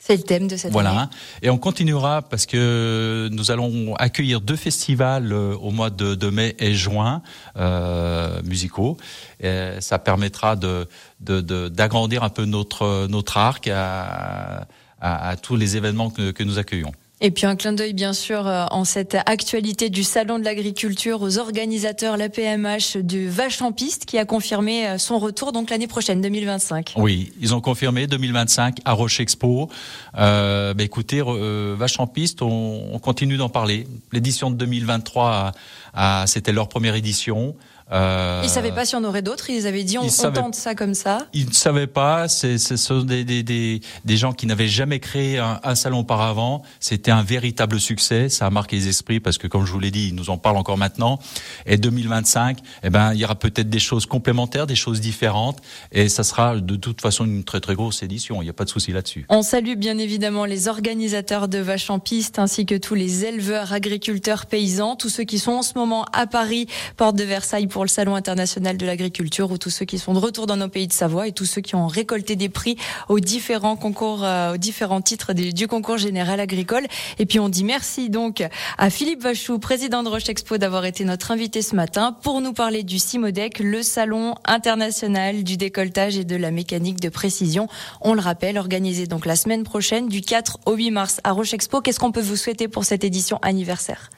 C'est 0.07 0.17
le 0.17 0.23
thème 0.23 0.47
de 0.47 0.57
cette 0.57 0.71
voilà. 0.71 0.91
année. 0.91 1.11
Et 1.43 1.51
on 1.51 1.59
continuera 1.59 2.23
parce 2.23 2.47
que 2.47 3.29
nous 3.33 3.51
allons 3.51 3.97
accueillir 3.97 4.41
deux 4.41 4.55
festivals 4.55 5.33
euh, 5.33 5.57
au 5.57 5.73
mois 5.73 5.91
de, 5.91 6.15
de 6.15 6.31
mai 6.31 6.55
et 6.61 6.75
juin 6.75 7.23
euh, 7.57 8.41
musicaux. 8.45 8.97
Et 9.41 9.73
ça 9.81 9.99
permettra 9.99 10.55
de 10.55 10.87
de- 11.21 11.69
d'agrandir 11.69 12.23
un 12.23 12.29
peu 12.29 12.45
notre 12.45 13.09
notre 13.09 13.37
arc 13.37 13.67
à, 13.69 14.67
à, 15.01 15.29
à 15.31 15.37
tous 15.37 15.57
les 15.57 15.77
événements 15.77 16.11
que, 16.11 16.31
que 16.31 16.45
nous 16.45 16.59
accueillons. 16.59 16.93
Et 17.23 17.31
puis 17.31 17.47
un 17.47 17.57
clin 17.57 17.73
d'œil 17.73 17.95
bien 17.95 18.13
sûr 18.13 18.47
euh, 18.47 18.67
en 18.71 18.85
cette 18.85 19.15
actualité 19.15 19.89
du 19.89 20.05
salon 20.05 20.39
de 20.39 20.45
l'agriculture 20.45 21.23
aux 21.23 21.39
organisateurs 21.39 22.19
la 22.19 22.29
PMH 22.29 22.99
du 22.99 23.27
Vache 23.31 23.63
en 23.63 23.73
piste 23.73 24.05
qui 24.05 24.19
a 24.19 24.27
confirmé 24.27 24.87
euh, 24.87 24.99
son 24.99 25.19
retour 25.19 25.53
donc 25.53 25.71
l'année 25.71 25.87
prochaine 25.87 26.21
2025. 26.21 26.93
Oui, 26.97 27.33
ils 27.41 27.55
ont 27.55 27.63
confirmé 27.63 28.07
2025 28.07 28.81
à 28.85 28.93
Roche 28.93 29.19
Expo. 29.21 29.71
Euh, 30.19 30.75
écoutez, 30.79 31.23
euh, 31.27 31.75
Vache 31.79 31.99
en 32.01 32.07
piste, 32.07 32.43
on, 32.43 32.91
on 32.93 32.99
continue 32.99 33.39
d'en 33.39 33.49
parler. 33.49 33.87
L'édition 34.13 34.51
de 34.51 34.57
2023, 34.57 35.53
a- 35.95 36.21
a- 36.23 36.27
c'était 36.27 36.53
leur 36.53 36.69
première 36.69 36.97
édition. 36.97 37.57
Euh, 37.93 38.41
Ils 38.43 38.51
savaient 38.51 38.73
pas 38.73 38.85
si 38.85 38.97
on 38.97 39.05
aurait 39.05 39.23
d'autres, 39.23 39.49
ils 39.49 39.67
avaient 39.67 39.85
dit 39.85 39.97
on, 39.97 40.07
on 40.07 40.33
tente 40.33 40.55
ça 40.57 40.75
comme 40.75 40.95
ça. 40.95 41.27
Ils 41.33 41.47
ne 41.47 41.53
savaient 41.53 41.87
pas. 41.87 42.27
C'est, 42.29 42.59
ce 42.59 42.77
sont 42.77 43.03
des, 43.03 43.25
des, 43.25 43.43
des, 43.45 43.81
des 44.05 44.17
gens 44.17 44.33
qui 44.33 44.47
n'avaient 44.47 44.67
jamais 44.67 44.99
créé 44.99 45.39
un, 45.39 45.61
un 45.63 45.75
salon 45.77 46.01
auparavant. 46.01 46.63
C'était 46.81 47.13
un 47.13 47.23
véritable 47.23 47.79
succès. 47.79 48.29
Ça 48.29 48.47
a 48.47 48.51
marqué 48.51 48.77
les 48.77 48.89
esprits 48.89 49.21
parce 49.21 49.39
que, 49.39 49.47
comme 49.47 49.65
je 49.65 49.73
vous 49.73 49.79
l'ai 49.79 49.93
dit, 49.93 50.09
ils 50.09 50.15
nous 50.15 50.31
en 50.31 50.37
parlent 50.39 50.57
encore 50.57 50.79
maintenant. 50.79 51.21
Et 51.65 51.77
2025, 51.77 52.59
eh 52.83 52.91
ben, 52.91 53.13
il 53.15 53.21
y 53.21 53.25
aura 53.25 53.37
peut-être 53.37 53.71
des 53.71 53.79
choses 53.79 54.07
complémentaires, 54.07 54.67
des 54.67 54.75
choses 54.75 55.01
différentes. 55.01 55.59
Et 55.93 56.09
ça 56.09 56.25
sera 56.25 56.57
de 56.57 56.77
toute 56.77 57.01
façon 57.01 57.25
une 57.25 57.45
très 57.45 57.61
très 57.61 57.75
grosse 57.77 58.03
édition. 58.03 58.43
Il 58.43 58.47
n'y 58.47 58.51
a 58.51 58.55
pas 58.55 58.65
de 58.65 58.71
souci 58.71 58.91
là-dessus. 58.93 59.27
On 59.29 59.43
salue 59.43 59.77
bien 59.77 59.99
évidemment 59.99 60.45
les 60.45 60.67
organisateurs 60.67 61.47
de 61.47 61.59
Vaches 61.59 61.91
en 61.91 62.01
piste 62.01 62.41
ainsi 62.41 62.67
que 62.67 62.75
tous 62.75 62.95
les 62.95 63.25
éleveurs, 63.25 63.73
agriculteurs, 63.73 64.47
paysans, 64.47 64.97
tous 64.97 65.09
ceux 65.09 65.25
qui 65.25 65.39
sont 65.39 65.53
en 65.53 65.63
ce 65.63 65.75
moment 65.77 66.05
à 66.13 66.27
Paris, 66.27 66.67
porte 66.97 67.15
de 67.15 67.23
Versailles 67.25 67.69
pour 67.77 67.85
le 67.85 67.91
Salon 67.91 68.15
international 68.15 68.79
de 68.79 68.87
l'agriculture 68.87 69.51
ou 69.51 69.59
tous 69.59 69.69
ceux 69.69 69.85
qui 69.85 69.99
sont 69.99 70.15
de 70.15 70.19
retour 70.19 70.47
dans 70.47 70.57
nos 70.57 70.71
pays 70.71 70.87
de 70.89 70.95
Savoie 70.95 71.29
et 71.29 71.33
tous 71.33 71.45
ceux 71.45 71.61
qui 71.61 71.75
ont 71.75 71.89
récolté 71.89 72.35
des 72.35 72.49
prix 72.49 72.79
aux 73.11 73.21
différents 73.21 73.77
concours, 73.77 74.25
euh, 74.25 74.55
aux 74.55 74.57
différents 74.57 75.03
titres 75.03 75.35
du, 75.35 75.53
du 75.53 75.69
concours 75.69 75.99
général 75.99 76.41
agricole. 76.41 76.87
Et 77.19 77.27
puis 77.27 77.39
on 77.39 77.51
dit 77.51 77.65
merci 77.65 78.09
donc 78.09 78.43
à 78.79 78.89
Philippe 78.89 79.23
Vachou, 79.23 79.59
président 79.59 80.03
de 80.03 80.09
Roche 80.09 80.31
Expo, 80.31 80.57
d'avoir 80.57 80.87
été 80.87 81.05
notre 81.05 81.33
invité 81.33 81.61
ce 81.61 81.77
matin 81.77 82.17
pour 82.23 82.41
nous 82.41 82.55
parler 82.55 82.83
du 82.83 82.99
CIMODEC, 82.99 83.59
le 83.59 83.83
Salon 83.83 84.37
international 84.47 85.45
du 85.45 85.59
décolletage 85.59 86.17
et 86.17 86.25
de 86.25 86.37
la 86.37 86.53
mécanique 86.53 87.01
de 87.01 87.11
précision. 87.11 87.69
On 88.01 88.15
le 88.15 88.23
rappelle, 88.23 88.57
organisé 88.57 89.07
donc 89.07 89.27
la 89.27 89.37
semaine 89.37 89.65
prochaine 89.65 90.09
du 90.09 90.23
4 90.23 90.61
au 90.65 90.77
8 90.77 90.93
mars 90.93 91.21
à 91.25 91.33
Roche 91.33 91.53
Expo. 91.53 91.83
Qu'est-ce 91.83 92.01
qu'on 92.01 92.11
peut 92.11 92.23
vous 92.23 92.37
souhaiter 92.37 92.69
pour 92.69 92.87
cette 92.87 93.05
édition 93.05 93.39
anniversaire? 93.43 94.09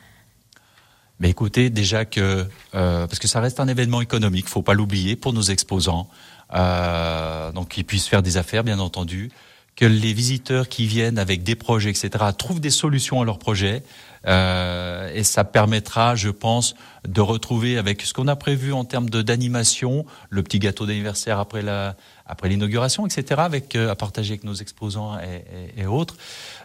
Mais 1.21 1.31
écoutez, 1.31 1.69
déjà 1.71 2.05
que 2.05 2.47
euh, 2.75 3.07
parce 3.07 3.19
que 3.19 3.27
ça 3.29 3.41
reste 3.41 3.59
un 3.61 3.69
événement 3.69 4.01
économique, 4.01 4.49
faut 4.49 4.63
pas 4.63 4.75
l'oublier 4.75 5.17
pour 5.17 5.33
nos 5.33 5.43
exposants, 5.43 6.09
euh, 6.55 7.51
donc 7.53 7.69
qu'ils 7.71 7.85
puissent 7.85 8.07
faire 8.09 8.23
des 8.23 8.37
affaires, 8.37 8.63
bien 8.65 8.79
entendu, 8.79 9.31
que 9.75 9.85
les 9.85 10.13
visiteurs 10.13 10.69
qui 10.69 10.87
viennent 10.87 11.19
avec 11.19 11.43
des 11.45 11.55
projets, 11.55 11.91
etc., 11.91 12.11
trouvent 12.37 12.61
des 12.61 12.71
solutions 12.71 13.21
à 13.21 13.25
leurs 13.25 13.39
projets, 13.39 13.83
euh, 14.27 15.13
et 15.15 15.23
ça 15.25 15.45
permettra, 15.45 16.17
je 16.17 16.31
pense, 16.31 16.75
de 17.07 17.21
retrouver 17.21 17.79
avec 17.79 18.03
ce 18.03 18.13
qu'on 18.13 18.27
a 18.29 18.35
prévu 18.37 18.73
en 18.73 18.85
termes 18.85 19.09
d'animation, 19.09 20.05
le 20.31 20.43
petit 20.43 20.59
gâteau 20.59 20.87
d'anniversaire 20.87 21.39
après 21.39 21.63
la 21.63 21.97
après 22.27 22.49
l'inauguration, 22.51 23.07
etc., 23.07 23.41
avec 23.45 23.75
euh, 23.75 23.91
à 23.91 23.95
partager 23.95 24.33
avec 24.33 24.45
nos 24.45 24.55
exposants 24.55 25.19
et, 25.19 25.45
et- 25.79 25.83
et 25.83 25.87
autres. 25.87 26.17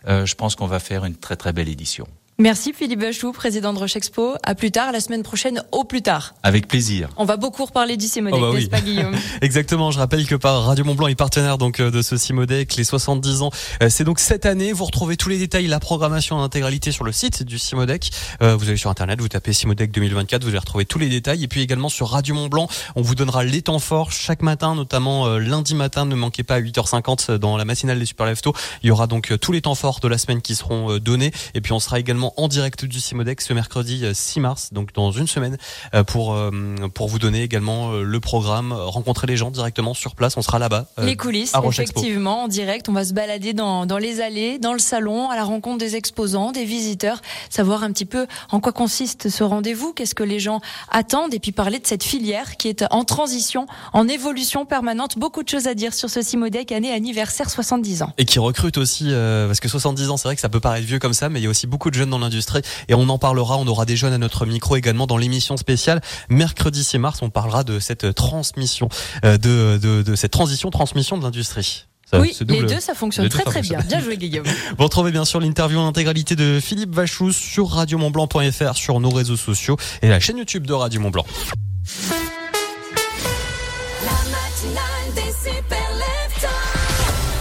Euh, 0.07 0.25
je 0.25 0.35
pense 0.35 0.55
qu'on 0.55 0.67
va 0.67 0.79
faire 0.79 1.05
une 1.05 1.15
très 1.15 1.37
très 1.37 1.53
belle 1.53 1.69
édition. 1.69 2.05
Merci 2.43 2.73
Philippe 2.73 2.99
Vachou, 2.99 3.31
président 3.31 3.71
de 3.71 3.79
Roche 3.79 3.95
Expo. 3.95 4.33
À 4.43 4.53
plus 4.53 4.69
tard, 4.69 4.91
la 4.91 4.99
semaine 4.99 5.23
prochaine, 5.23 5.63
au 5.71 5.85
plus 5.85 6.01
tard. 6.01 6.35
Avec 6.43 6.67
plaisir. 6.67 7.07
On 7.15 7.23
va 7.23 7.37
beaucoup 7.37 7.63
reparler 7.63 7.95
du 7.95 8.05
CIMODEC, 8.05 8.37
Oh 8.37 8.41
bah 8.41 8.51
oui. 8.53 8.67
pas 8.67 8.81
Guillaume 8.81 9.15
Exactement, 9.41 9.91
je 9.91 9.99
rappelle 9.99 10.27
que 10.27 10.35
par 10.35 10.65
Radio 10.65 10.83
Mont 10.83 10.93
Blanc 10.93 11.07
est 11.07 11.15
partenaire 11.15 11.57
donc 11.57 11.79
euh, 11.79 11.89
de 11.89 12.01
ce 12.01 12.17
Simodec, 12.17 12.75
les 12.75 12.83
70 12.83 13.43
ans. 13.43 13.51
Euh, 13.81 13.87
C'est 13.89 14.03
donc 14.03 14.19
cette 14.19 14.45
année, 14.45 14.73
vous 14.73 14.83
retrouvez 14.83 15.15
tous 15.15 15.29
les 15.29 15.37
détails, 15.37 15.67
la 15.67 15.79
programmation 15.79 16.35
en 16.35 16.43
intégralité 16.43 16.91
sur 16.91 17.05
le 17.05 17.13
site 17.13 17.43
du 17.43 17.57
Simodec. 17.57 18.11
Euh, 18.41 18.57
vous 18.57 18.67
allez 18.67 18.75
sur 18.75 18.89
internet, 18.89 19.21
vous 19.21 19.29
tapez 19.29 19.53
Simodec 19.53 19.91
2024, 19.91 20.43
vous 20.43 20.49
allez 20.49 20.57
retrouver 20.59 20.83
tous 20.83 20.99
les 20.99 21.07
détails 21.07 21.45
et 21.45 21.47
puis 21.47 21.61
également 21.61 21.87
sur 21.87 22.09
Radio 22.09 22.35
Mont 22.35 22.49
Blanc, 22.49 22.67
on 22.97 23.01
vous 23.01 23.15
donnera 23.15 23.45
les 23.45 23.61
temps 23.61 23.79
forts 23.79 24.11
chaque 24.11 24.41
matin, 24.41 24.75
notamment 24.75 25.37
lundi 25.37 25.75
matin, 25.75 26.05
ne 26.05 26.15
manquez 26.15 26.43
pas 26.43 26.55
à 26.55 26.59
8h50 26.59 27.35
dans 27.35 27.55
la 27.55 27.63
matinale 27.63 27.99
des 27.99 28.05
Super 28.05 28.25
Lefto. 28.25 28.53
Il 28.83 28.87
y 28.87 28.91
aura 28.91 29.07
donc 29.07 29.33
tous 29.39 29.53
les 29.53 29.61
temps 29.61 29.75
forts 29.75 30.01
de 30.01 30.09
la 30.09 30.17
semaine 30.17 30.41
qui 30.41 30.55
seront 30.55 30.97
donnés 30.97 31.31
et 31.53 31.61
puis 31.61 31.71
on 31.71 31.79
sera 31.79 32.01
également 32.01 32.32
en 32.37 32.47
direct 32.47 32.85
du 32.85 32.99
Simodec 32.99 33.41
ce 33.41 33.53
mercredi 33.53 34.03
euh, 34.05 34.13
6 34.13 34.39
mars, 34.39 34.69
donc 34.71 34.93
dans 34.93 35.11
une 35.11 35.27
semaine 35.27 35.57
euh, 35.93 36.03
pour 36.03 36.33
euh, 36.33 36.51
pour 36.93 37.07
vous 37.07 37.19
donner 37.19 37.43
également 37.43 37.91
euh, 37.93 38.03
le 38.03 38.19
programme, 38.19 38.71
euh, 38.71 38.85
rencontrer 38.85 39.27
les 39.27 39.37
gens 39.37 39.51
directement 39.51 39.93
sur 39.93 40.15
place. 40.15 40.35
On 40.37 40.41
sera 40.41 40.59
là-bas. 40.59 40.87
euh, 40.99 41.05
Les 41.05 41.15
coulisses, 41.15 41.53
à 41.55 41.59
Roche 41.59 41.79
Expo. 41.79 41.99
effectivement, 41.99 42.43
en 42.43 42.47
direct. 42.47 42.89
On 42.89 42.93
va 42.93 43.05
se 43.05 43.13
balader 43.13 43.53
dans, 43.53 43.85
dans 43.85 43.97
les 43.97 44.21
allées, 44.21 44.59
dans 44.59 44.73
le 44.73 44.79
salon, 44.79 45.29
à 45.29 45.35
la 45.35 45.43
rencontre 45.43 45.77
des 45.79 45.95
exposants, 45.95 46.51
des 46.51 46.65
visiteurs, 46.65 47.21
savoir 47.49 47.83
un 47.83 47.91
petit 47.91 48.05
peu 48.05 48.27
en 48.51 48.59
quoi 48.59 48.71
consiste 48.71 49.29
ce 49.29 49.43
rendez-vous, 49.43 49.93
qu'est-ce 49.93 50.15
que 50.15 50.23
les 50.23 50.39
gens 50.39 50.61
attendent, 50.89 51.33
et 51.33 51.39
puis 51.39 51.51
parler 51.51 51.79
de 51.79 51.87
cette 51.87 52.03
filière 52.03 52.57
qui 52.57 52.67
est 52.69 52.83
en 52.91 53.03
transition, 53.03 53.67
en 53.93 54.07
évolution 54.07 54.65
permanente. 54.65 55.17
Beaucoup 55.17 55.43
de 55.43 55.49
choses 55.49 55.67
à 55.67 55.73
dire 55.73 55.93
sur 55.93 56.09
ce 56.09 56.21
Simodec, 56.21 56.71
année 56.71 56.91
anniversaire 56.91 57.49
70 57.49 58.03
ans. 58.03 58.13
Et 58.17 58.25
qui 58.25 58.39
recrute 58.39 58.77
aussi, 58.77 59.07
euh, 59.09 59.47
parce 59.47 59.59
que 59.59 59.67
70 59.69 60.09
ans, 60.09 60.17
c'est 60.17 60.27
vrai 60.27 60.35
que 60.35 60.41
ça 60.41 60.49
peut 60.49 60.59
paraître 60.59 60.85
vieux 60.87 60.99
comme 60.99 61.13
ça, 61.13 61.29
mais 61.29 61.39
il 61.39 61.43
y 61.43 61.47
a 61.47 61.49
aussi 61.49 61.67
beaucoup 61.67 61.89
de 61.89 61.95
jeunes 61.95 62.09
dans 62.13 62.19
l'industrie. 62.19 62.61
Et 62.87 62.93
on 62.93 63.09
en 63.09 63.17
parlera, 63.17 63.57
on 63.57 63.67
aura 63.67 63.85
des 63.85 63.95
jeunes 63.95 64.13
à 64.13 64.17
notre 64.17 64.45
micro 64.45 64.75
également 64.75 65.07
dans 65.07 65.17
l'émission 65.17 65.57
spéciale. 65.57 66.01
Mercredi 66.29 66.83
6 66.83 66.97
mars, 66.99 67.19
on 67.21 67.29
parlera 67.29 67.63
de 67.63 67.79
cette 67.79 68.13
transmission, 68.15 68.89
euh, 69.25 69.37
de, 69.37 69.77
de, 69.81 70.01
de 70.03 70.15
cette 70.15 70.31
transition, 70.31 70.69
transmission 70.69 71.17
de 71.17 71.23
l'industrie. 71.23 71.85
Ça, 72.09 72.19
oui, 72.19 72.35
double- 72.41 72.53
les 72.53 72.61
deux, 72.75 72.79
ça 72.79 72.93
fonctionne 72.93 73.25
deux, 73.25 73.29
très 73.29 73.43
ça 73.43 73.49
très 73.49 73.61
bien. 73.61 73.79
fonctionne. 73.79 73.99
Bien 73.99 74.05
joué, 74.05 74.17
Guillaume. 74.17 74.45
Vous 74.77 74.83
retrouvez 74.83 75.11
bien 75.11 75.25
sûr 75.25 75.39
l'interview 75.39 75.79
en 75.79 75.87
intégralité 75.87 76.35
de 76.35 76.59
Philippe 76.61 76.93
Vachou 76.93 77.31
sur 77.31 77.69
radiomontblanc.fr, 77.71 78.75
sur 78.75 78.99
nos 78.99 79.09
réseaux 79.09 79.37
sociaux 79.37 79.77
et 80.01 80.09
la 80.09 80.19
chaîne 80.19 80.37
YouTube 80.37 80.67
de 80.67 80.73
Radio 80.73 81.01
Mont 81.01 81.11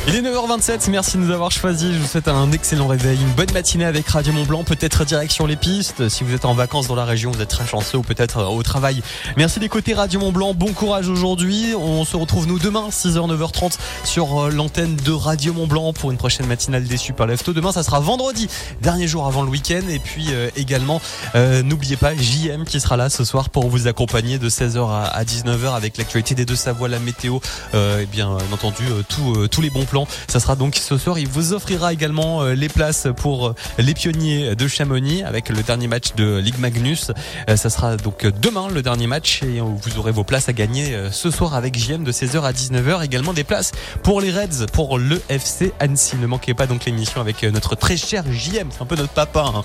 Il 0.08 0.16
est 0.16 0.22
9h27, 0.22 0.90
merci 0.90 1.16
de 1.16 1.22
nous 1.22 1.30
avoir 1.30 1.52
choisis. 1.52 1.92
Je 1.92 1.98
vous 1.98 2.08
souhaite 2.08 2.26
un 2.26 2.50
excellent 2.50 2.88
réveil, 2.88 3.20
une 3.20 3.32
bonne 3.34 3.52
matinée 3.52 3.84
avec 3.84 4.08
Radio 4.08 4.32
Mont 4.32 4.44
Blanc, 4.44 4.64
peut-être 4.64 5.04
direction 5.04 5.46
les 5.46 5.54
pistes. 5.54 6.08
Si 6.08 6.24
vous 6.24 6.34
êtes 6.34 6.44
en 6.44 6.54
vacances 6.54 6.88
dans 6.88 6.96
la 6.96 7.04
région, 7.04 7.30
vous 7.30 7.40
êtes 7.40 7.48
très 7.48 7.68
chanceux 7.68 7.98
ou 7.98 8.02
peut-être 8.02 8.38
euh, 8.38 8.46
au 8.46 8.64
travail. 8.64 9.00
Merci 9.36 9.60
d'écouter 9.60 9.94
Radio 9.94 10.18
Mont 10.18 10.32
Blanc. 10.32 10.54
Bon 10.54 10.72
courage 10.72 11.08
aujourd'hui. 11.08 11.72
On 11.78 12.04
se 12.04 12.16
retrouve 12.16 12.48
nous 12.48 12.58
demain, 12.58 12.88
6h, 12.90 13.32
9h30 13.32 13.74
sur 14.02 14.42
euh, 14.42 14.50
l'antenne 14.50 14.96
de 14.96 15.12
Radio 15.12 15.52
Mont 15.52 15.68
Blanc 15.68 15.92
pour 15.92 16.10
une 16.10 16.16
prochaine 16.16 16.46
matinale 16.46 16.82
des 16.82 16.96
Super 16.96 17.28
Lefto. 17.28 17.52
Demain, 17.52 17.70
ça 17.70 17.84
sera 17.84 18.00
vendredi, 18.00 18.48
dernier 18.80 19.06
jour 19.06 19.28
avant 19.28 19.42
le 19.42 19.50
week-end. 19.50 19.82
Et 19.88 20.00
puis 20.00 20.26
euh, 20.32 20.50
également, 20.56 21.00
euh, 21.36 21.62
n'oubliez 21.62 21.96
pas 21.96 22.16
JM 22.16 22.64
qui 22.64 22.80
sera 22.80 22.96
là 22.96 23.08
ce 23.08 23.24
soir 23.24 23.50
pour 23.50 23.68
vous 23.68 23.86
accompagner 23.86 24.38
de 24.38 24.50
16h 24.50 24.90
à, 24.90 25.04
à 25.04 25.22
19h 25.22 25.76
avec 25.76 25.96
l'actualité 25.96 26.34
des 26.34 26.44
deux 26.44 26.56
Savoie, 26.56 26.88
la 26.88 26.98
météo, 26.98 27.38
euh, 27.74 28.00
et 28.00 28.06
bien 28.06 28.32
euh, 28.32 28.38
entendu 28.52 28.82
euh, 28.90 29.46
tous 29.46 29.60
les 29.60 29.70
bons 29.70 29.86
plans. 29.92 30.08
Ça 30.26 30.40
sera 30.40 30.56
donc 30.56 30.76
ce 30.76 30.96
soir. 30.96 31.18
Il 31.18 31.28
vous 31.28 31.52
offrira 31.52 31.92
également 31.92 32.42
euh, 32.42 32.54
les 32.54 32.70
places 32.70 33.08
pour 33.14 33.48
euh, 33.48 33.54
les 33.76 33.92
pionniers 33.92 34.56
de 34.56 34.66
Chamonix 34.66 35.22
avec 35.22 35.50
le 35.50 35.62
dernier 35.62 35.86
match 35.86 36.14
de 36.16 36.38
Ligue 36.38 36.58
Magnus. 36.58 37.10
Euh, 37.50 37.56
ça 37.56 37.68
sera 37.68 37.98
donc 37.98 38.24
demain 38.24 38.68
le 38.72 38.80
dernier 38.80 39.06
match 39.06 39.42
et 39.42 39.60
vous 39.60 39.98
aurez 39.98 40.10
vos 40.10 40.24
places 40.24 40.48
à 40.48 40.54
gagner 40.54 40.96
ce 41.10 41.30
soir 41.30 41.54
avec 41.54 41.78
JM 41.78 42.04
de 42.04 42.10
16h 42.12 42.40
à 42.40 42.52
19h. 42.52 43.04
Également 43.04 43.34
des 43.34 43.44
places 43.44 43.72
pour 44.02 44.22
les 44.22 44.30
Reds, 44.30 44.66
pour 44.72 44.98
le 44.98 45.20
FC 45.28 45.74
Annecy. 45.78 46.16
Ne 46.16 46.26
manquez 46.26 46.54
pas 46.54 46.66
donc 46.66 46.86
l'émission 46.86 47.20
avec 47.20 47.42
notre 47.42 47.74
très 47.74 47.98
cher 47.98 48.24
JM. 48.30 48.68
C'est 48.70 48.80
un 48.80 48.86
peu 48.86 48.96
notre 48.96 49.12
papa, 49.12 49.52
hein. 49.54 49.62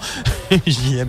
JM, 0.68 1.08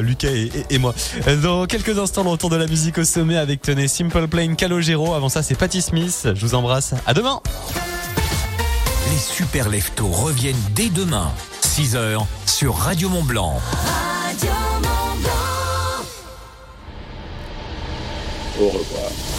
Lucas 0.00 0.30
et, 0.70 0.78
moi. 0.78 0.94
Dans 1.42 1.66
quelques 1.66 1.98
instants, 1.98 2.24
le 2.24 2.30
retour 2.30 2.48
de 2.48 2.56
la 2.56 2.66
musique 2.66 2.96
au 2.96 3.04
sommet 3.04 3.36
avec 3.36 3.60
tenez 3.60 3.88
Simple 3.88 4.26
Plane 4.26 4.56
Calogero. 4.56 5.12
Avant 5.12 5.28
ça, 5.28 5.42
c'est 5.42 5.54
Patty 5.54 5.82
Smith. 5.82 6.28
Je 6.34 6.46
vous 6.46 6.54
embrasse. 6.54 6.94
À 7.06 7.12
demain. 7.12 7.42
Les 9.12 9.18
super 9.18 9.68
leftos 9.68 10.06
reviennent 10.06 10.56
dès 10.70 10.88
demain, 10.88 11.30
6h, 11.60 12.24
sur 12.46 12.74
Radio 12.74 13.10
Mont 13.10 13.22
Blanc. 13.22 13.60
Au 18.58 18.68
revoir. 18.68 18.72
Take 18.72 18.90
me 18.90 19.20
now, 19.20 19.31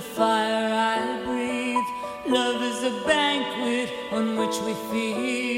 the 0.00 0.06
fire 0.06 0.72
I 0.72 1.22
breathe. 1.26 1.88
Love 2.26 2.62
is 2.62 2.84
a 2.84 3.06
banquet 3.06 3.92
on 4.12 4.36
which 4.38 4.56
we 4.64 4.72
feed. 4.90 5.49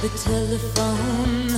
the 0.00 0.08
telephone. 0.10 1.48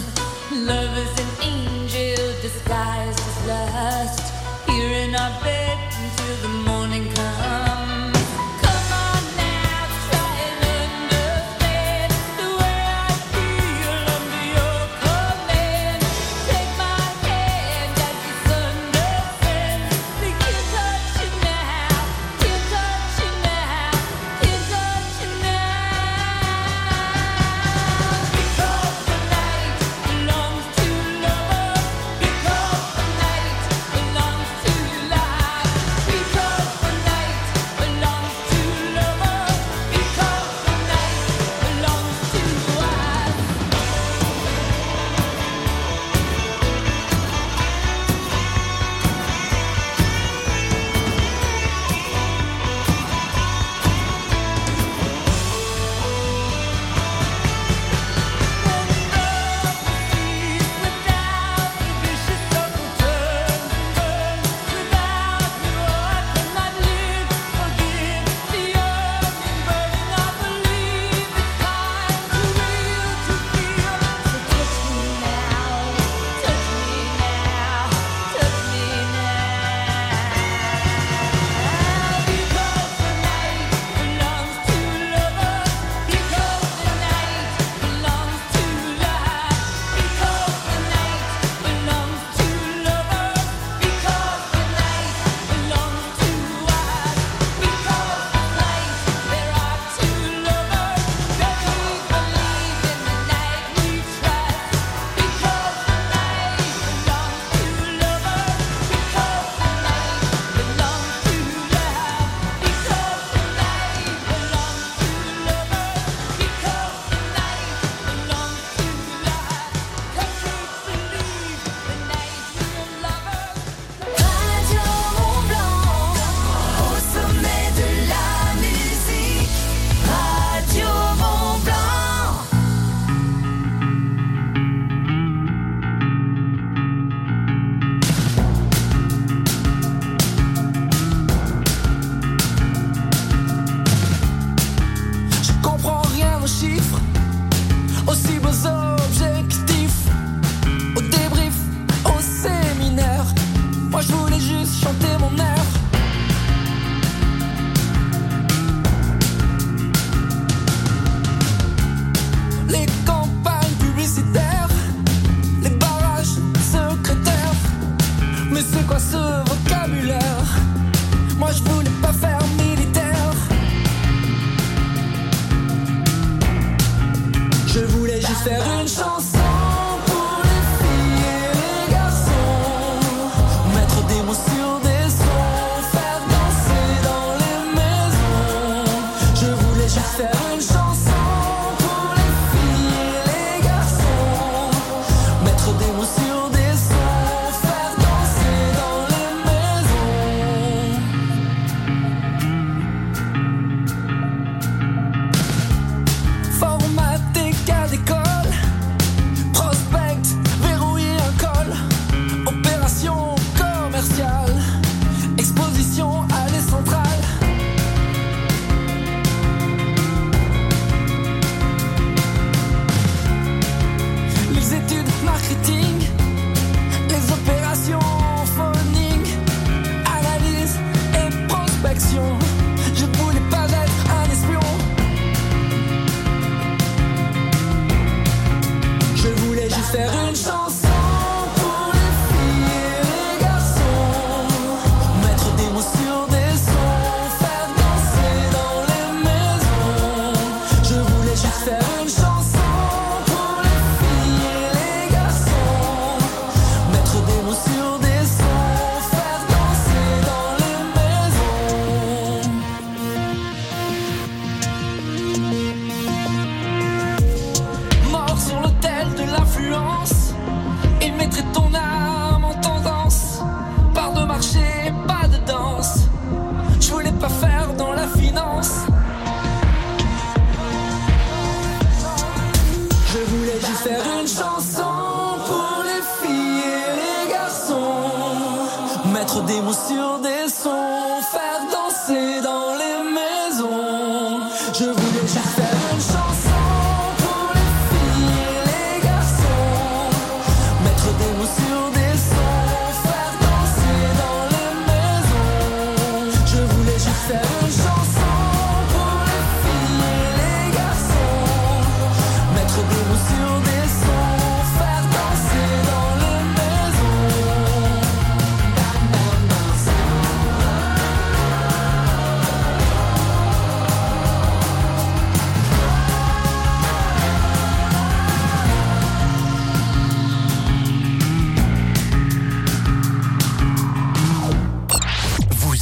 Love 0.66 0.96
is 0.96 1.20
an 1.20 1.44
angel 1.44 2.32
disguised 2.40 3.18
as 3.18 3.46
lust. 3.46 4.34
Here 4.66 4.92
in 5.04 5.14
our 5.14 5.42
bed 5.42 5.78
until 5.92 6.36
the 6.42 6.48
morning 6.70 7.12
comes. 7.12 7.99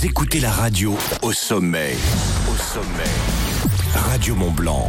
écoutez 0.09 0.41
la 0.41 0.51
radio 0.51 0.97
au 1.23 1.33
sommet. 1.33 1.95
Au 2.51 2.57
sommet. 2.57 3.13
Radio 3.95 4.35
Mont 4.35 4.51
Blanc. 4.51 4.89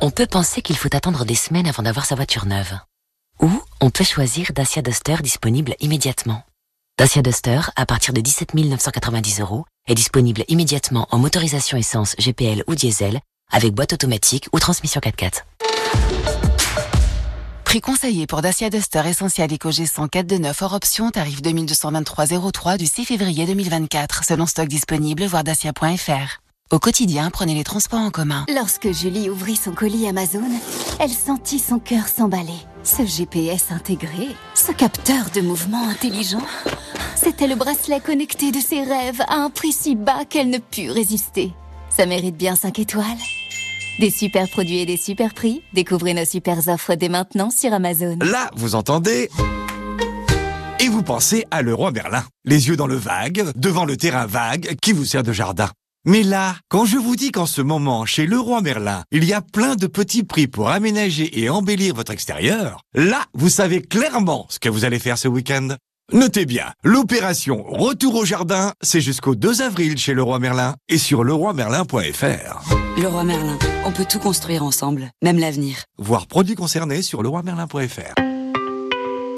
On 0.00 0.10
peut 0.10 0.26
penser 0.26 0.62
qu'il 0.62 0.76
faut 0.76 0.94
attendre 0.94 1.24
des 1.24 1.34
semaines 1.34 1.66
avant 1.66 1.82
d'avoir 1.82 2.06
sa 2.06 2.14
voiture 2.14 2.46
neuve. 2.46 2.78
Ou 3.40 3.50
on 3.80 3.90
peut 3.90 4.04
choisir 4.04 4.52
Dacia 4.54 4.80
Duster 4.80 5.16
disponible 5.22 5.74
immédiatement. 5.80 6.44
Dacia 6.96 7.20
Duster, 7.20 7.60
à 7.74 7.86
partir 7.86 8.14
de 8.14 8.20
17 8.20 8.54
990 8.54 9.40
euros, 9.40 9.64
est 9.88 9.96
disponible 9.96 10.44
immédiatement 10.46 11.08
en 11.10 11.18
motorisation 11.18 11.76
essence 11.76 12.14
GPL 12.18 12.62
ou 12.68 12.76
diesel, 12.76 13.20
avec 13.50 13.74
boîte 13.74 13.94
automatique 13.94 14.48
ou 14.52 14.60
transmission 14.60 15.00
4x4. 15.00 15.42
Prix 17.64 17.80
conseillé 17.80 18.28
pour 18.28 18.40
Dacia 18.40 18.70
Duster 18.70 19.02
Essential 19.04 19.52
EcoG 19.52 19.86
104 19.86 20.26
de 20.28 20.36
9 20.36 20.62
hors 20.62 20.74
option, 20.74 21.10
tarif 21.10 21.42
2223,03 21.42 22.78
du 22.78 22.86
6 22.86 23.04
février 23.04 23.46
2024, 23.46 24.22
selon 24.24 24.46
stock 24.46 24.68
disponible, 24.68 25.24
voir 25.24 25.42
dacia.fr. 25.42 26.40
Au 26.72 26.78
quotidien, 26.78 27.30
prenez 27.32 27.56
les 27.56 27.64
transports 27.64 27.98
en 27.98 28.10
commun. 28.10 28.46
Lorsque 28.54 28.92
Julie 28.92 29.28
ouvrit 29.28 29.56
son 29.56 29.72
colis 29.72 30.06
Amazon, 30.06 30.44
elle 31.00 31.10
sentit 31.10 31.58
son 31.58 31.80
cœur 31.80 32.06
s'emballer. 32.06 32.60
Ce 32.84 33.04
GPS 33.04 33.72
intégré, 33.72 34.28
ce 34.54 34.70
capteur 34.70 35.30
de 35.34 35.40
mouvement 35.40 35.88
intelligent, 35.88 36.46
c'était 37.16 37.48
le 37.48 37.56
bracelet 37.56 37.98
connecté 37.98 38.52
de 38.52 38.60
ses 38.60 38.84
rêves 38.84 39.20
à 39.26 39.34
un 39.34 39.50
prix 39.50 39.72
si 39.72 39.96
bas 39.96 40.24
qu'elle 40.24 40.48
ne 40.48 40.58
put 40.58 40.92
résister. 40.92 41.52
Ça 41.88 42.06
mérite 42.06 42.36
bien 42.36 42.54
5 42.54 42.78
étoiles. 42.78 43.04
Des 43.98 44.10
super 44.10 44.48
produits 44.48 44.78
et 44.78 44.86
des 44.86 44.96
super 44.96 45.34
prix. 45.34 45.62
Découvrez 45.72 46.14
nos 46.14 46.24
super 46.24 46.68
offres 46.68 46.94
dès 46.94 47.08
maintenant 47.08 47.50
sur 47.50 47.72
Amazon. 47.72 48.16
Là, 48.20 48.48
vous 48.54 48.76
entendez 48.76 49.28
Et 50.78 50.88
vous 50.88 51.02
pensez 51.02 51.44
à 51.50 51.62
le 51.62 51.74
roi 51.74 51.90
Berlin. 51.90 52.22
Les 52.44 52.68
yeux 52.68 52.76
dans 52.76 52.86
le 52.86 52.94
vague, 52.94 53.50
devant 53.56 53.84
le 53.84 53.96
terrain 53.96 54.26
vague 54.26 54.76
qui 54.80 54.92
vous 54.92 55.04
sert 55.04 55.24
de 55.24 55.32
jardin. 55.32 55.68
Mais 56.06 56.22
là, 56.22 56.56
quand 56.68 56.86
je 56.86 56.96
vous 56.96 57.14
dis 57.14 57.30
qu'en 57.30 57.44
ce 57.44 57.60
moment, 57.60 58.06
chez 58.06 58.26
Leroy 58.26 58.62
Merlin, 58.62 59.02
il 59.12 59.24
y 59.24 59.34
a 59.34 59.42
plein 59.42 59.76
de 59.76 59.86
petits 59.86 60.22
prix 60.22 60.46
pour 60.46 60.70
aménager 60.70 61.40
et 61.40 61.50
embellir 61.50 61.94
votre 61.94 62.12
extérieur, 62.12 62.80
là, 62.94 63.24
vous 63.34 63.50
savez 63.50 63.82
clairement 63.82 64.46
ce 64.48 64.58
que 64.58 64.70
vous 64.70 64.86
allez 64.86 64.98
faire 64.98 65.18
ce 65.18 65.28
week-end. 65.28 65.76
Notez 66.12 66.46
bien, 66.46 66.72
l'opération 66.84 67.62
Retour 67.68 68.14
au 68.14 68.24
jardin, 68.24 68.72
c'est 68.80 69.02
jusqu'au 69.02 69.34
2 69.34 69.60
avril 69.60 69.98
chez 69.98 70.14
Leroy 70.14 70.38
Merlin 70.38 70.74
et 70.88 70.96
sur 70.96 71.22
leroymerlin.fr. 71.22 72.74
Leroy 72.98 73.24
Merlin, 73.24 73.58
on 73.84 73.92
peut 73.92 74.06
tout 74.08 74.18
construire 74.18 74.64
ensemble, 74.64 75.10
même 75.22 75.38
l'avenir. 75.38 75.84
Voir 75.98 76.26
produits 76.26 76.56
concernés 76.56 77.02
sur 77.02 77.22
leroymerlin.fr. 77.22 78.29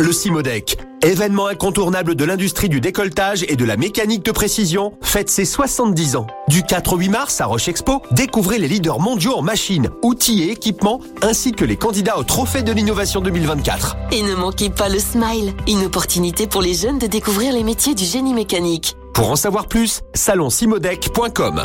Le 0.03 0.11
Simodec, 0.11 0.79
événement 1.03 1.47
incontournable 1.47 2.17
de 2.17 2.25
l'industrie 2.25 2.69
du 2.69 2.81
décolletage 2.81 3.45
et 3.47 3.55
de 3.55 3.65
la 3.65 3.77
mécanique 3.77 4.25
de 4.25 4.33
précision, 4.33 4.95
fête 5.01 5.31
ses 5.31 5.45
70 5.45 6.17
ans. 6.17 6.27
Du 6.49 6.65
4 6.65 6.95
au 6.95 6.97
8 6.97 7.09
mars 7.09 7.41
à 7.41 7.47
Roche 7.47 7.69
Expo, 7.69 8.03
découvrez 8.11 8.59
les 8.59 8.67
leaders 8.67 8.99
mondiaux 8.99 9.35
en 9.35 9.43
machines, 9.43 9.91
outils 10.03 10.43
et 10.43 10.51
équipements, 10.51 10.99
ainsi 11.23 11.53
que 11.53 11.65
les 11.65 11.77
candidats 11.77 12.19
au 12.19 12.25
Trophée 12.25 12.65
de 12.65 12.73
l'innovation 12.73 13.21
2024. 13.21 13.97
Et 14.11 14.25
ne 14.25 14.35
manquez 14.35 14.71
pas 14.71 14.89
le 14.89 14.99
Smile, 14.99 15.55
une 15.69 15.85
opportunité 15.85 16.49
pour 16.49 16.63
les 16.63 16.75
jeunes 16.75 16.99
de 16.99 17.07
découvrir 17.07 17.53
les 17.53 17.63
métiers 17.63 17.95
du 17.95 18.05
génie 18.05 18.35
mécanique. 18.35 18.97
Pour 19.15 19.31
en 19.31 19.37
savoir 19.37 19.69
plus, 19.69 20.01
salonsimodec.com. 20.15 21.63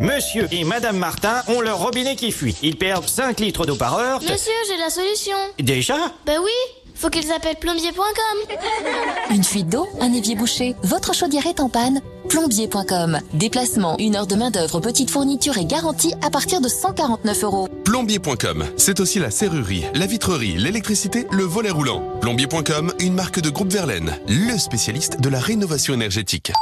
Monsieur 0.00 0.46
et 0.52 0.64
Madame 0.64 0.98
Martin 0.98 1.42
ont 1.48 1.60
leur 1.60 1.78
robinet 1.78 2.14
qui 2.14 2.30
fuit. 2.30 2.56
Ils 2.62 2.76
perdent 2.76 3.08
5 3.08 3.40
litres 3.40 3.64
d'eau 3.64 3.76
par 3.76 3.96
heure. 3.96 4.20
Monsieur, 4.20 4.52
j'ai 4.68 4.76
la 4.76 4.90
solution. 4.90 5.36
Déjà? 5.58 5.96
Ben 6.26 6.38
oui, 6.42 6.50
faut 6.94 7.10
qu'ils 7.10 7.32
appellent 7.32 7.56
plombier.com. 7.56 8.56
Une 9.30 9.44
fuite 9.44 9.68
d'eau, 9.68 9.88
un 10.00 10.12
évier 10.12 10.34
bouché, 10.36 10.74
votre 10.82 11.14
chaudière 11.14 11.46
est 11.46 11.60
en 11.60 11.68
panne 11.68 12.00
Plombier.com. 12.28 13.20
Déplacement, 13.34 13.96
une 13.98 14.16
heure 14.16 14.26
de 14.26 14.34
main-d'œuvre, 14.34 14.80
petite 14.80 15.10
fourniture 15.10 15.58
et 15.58 15.64
garantie 15.64 16.14
à 16.22 16.30
partir 16.30 16.60
de 16.60 16.68
149 16.68 17.44
euros. 17.44 17.68
Plombier.com, 17.84 18.64
c'est 18.76 19.00
aussi 19.00 19.18
la 19.18 19.30
serrurerie, 19.30 19.84
la 19.94 20.06
vitrerie, 20.06 20.56
l'électricité, 20.56 21.26
le 21.30 21.44
volet 21.44 21.70
roulant. 21.70 22.02
Plombier.com, 22.20 22.92
une 22.98 23.14
marque 23.14 23.40
de 23.40 23.50
groupe 23.50 23.72
Verlaine, 23.72 24.18
le 24.28 24.58
spécialiste 24.58 25.20
de 25.20 25.28
la 25.28 25.38
rénovation 25.38 25.94
énergétique. 25.94 26.52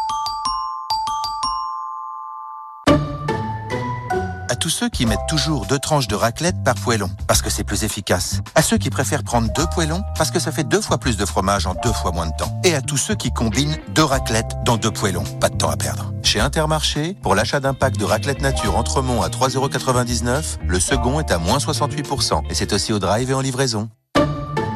Tous 4.63 4.71
ceux 4.71 4.89
qui 4.89 5.07
mettent 5.07 5.27
toujours 5.29 5.67
deux 5.67 5.81
tranches 5.81 6.07
de 6.07 6.15
raclette 6.15 6.55
par 6.63 6.77
poêlon, 6.77 7.11
parce 7.27 7.43
que 7.43 7.51
c'est 7.51 7.65
plus 7.65 7.83
efficace. 7.83 8.43
À 8.55 8.63
ceux 8.63 8.79
qui 8.79 8.91
préfèrent 8.91 9.25
prendre 9.25 9.53
deux 9.53 9.67
poêlons, 9.75 10.05
parce 10.17 10.31
que 10.31 10.39
ça 10.39 10.53
fait 10.53 10.63
deux 10.63 10.81
fois 10.81 10.99
plus 10.99 11.17
de 11.17 11.27
fromage 11.27 11.67
en 11.67 11.75
deux 11.83 11.93
fois 11.93 12.13
moins 12.13 12.29
de 12.29 12.37
temps. 12.39 12.61
Et 12.63 12.73
à 12.73 12.81
tous 12.81 12.97
ceux 12.97 13.17
qui 13.17 13.33
combinent 13.33 13.77
deux 13.89 14.05
raclettes 14.05 14.53
dans 14.65 14.77
deux 14.77 14.93
poêlons. 14.93 15.25
Pas 15.41 15.49
de 15.49 15.57
temps 15.57 15.71
à 15.71 15.77
perdre. 15.77 16.13
Chez 16.23 16.39
Intermarché, 16.39 17.17
pour 17.23 17.35
l'achat 17.35 17.59
d'un 17.59 17.75
pack 17.75 17.97
de 17.97 18.05
raclette 18.05 18.41
nature 18.41 18.77
Entremont 18.77 19.23
à 19.23 19.31
3,99€, 19.31 20.59
le 20.65 20.79
second 20.79 21.19
est 21.19 21.33
à 21.33 21.39
moins 21.39 21.59
68%. 21.59 22.45
Et 22.49 22.55
c'est 22.55 22.73
aussi 22.73 22.93
au 22.93 23.01
drive 23.01 23.33
et 23.33 23.35
en 23.35 23.41
livraison. 23.41 23.89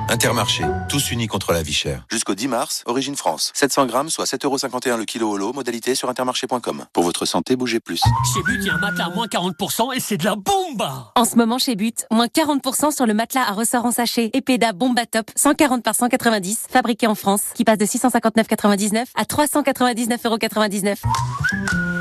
Intermarché, 0.09 0.64
tous 0.88 1.11
unis 1.11 1.26
contre 1.26 1.52
la 1.52 1.62
vie 1.62 1.72
chère. 1.72 2.04
Jusqu'au 2.11 2.34
10 2.34 2.46
mars, 2.46 2.82
Origine 2.86 3.16
France. 3.16 3.50
700 3.54 3.86
grammes, 3.86 4.09
soit 4.09 4.24
7,51€ 4.24 4.98
le 4.98 5.04
kilo 5.04 5.28
au 5.28 5.36
lot, 5.36 5.52
modalité 5.52 5.96
sur 5.96 6.09
intermarché.com. 6.09 6.84
Pour 6.92 7.02
votre 7.02 7.26
santé, 7.26 7.57
bougez 7.57 7.80
plus. 7.80 8.00
Chez 8.32 8.42
But, 8.44 8.59
il 8.61 8.66
y 8.66 8.70
a 8.70 8.74
un 8.74 8.78
matelas 8.78 9.07
à 9.07 9.11
moins 9.11 9.26
40% 9.26 9.96
et 9.96 10.00
c'est 10.00 10.16
de 10.16 10.24
la 10.24 10.36
bomba 10.36 11.12
En 11.16 11.24
ce 11.24 11.34
moment 11.34 11.59
chez 11.59 11.74
But, 11.74 12.07
moins 12.12 12.26
40% 12.26 12.94
sur 12.94 13.07
le 13.07 13.14
matelas 13.14 13.48
à 13.48 13.52
ressort 13.52 13.84
en 13.84 13.90
sachet 13.90 14.30
Epeda 14.32 14.72
Bomba 14.72 15.07
Top 15.07 15.28
140 15.34 15.82
par 15.82 15.96
190, 15.96 16.66
fabriqué 16.70 17.09
en 17.09 17.16
France, 17.16 17.42
qui 17.54 17.64
passe 17.64 17.78
de 17.78 17.84
659,99 17.84 19.07
à 19.16 19.24
399,99€. 19.24 21.95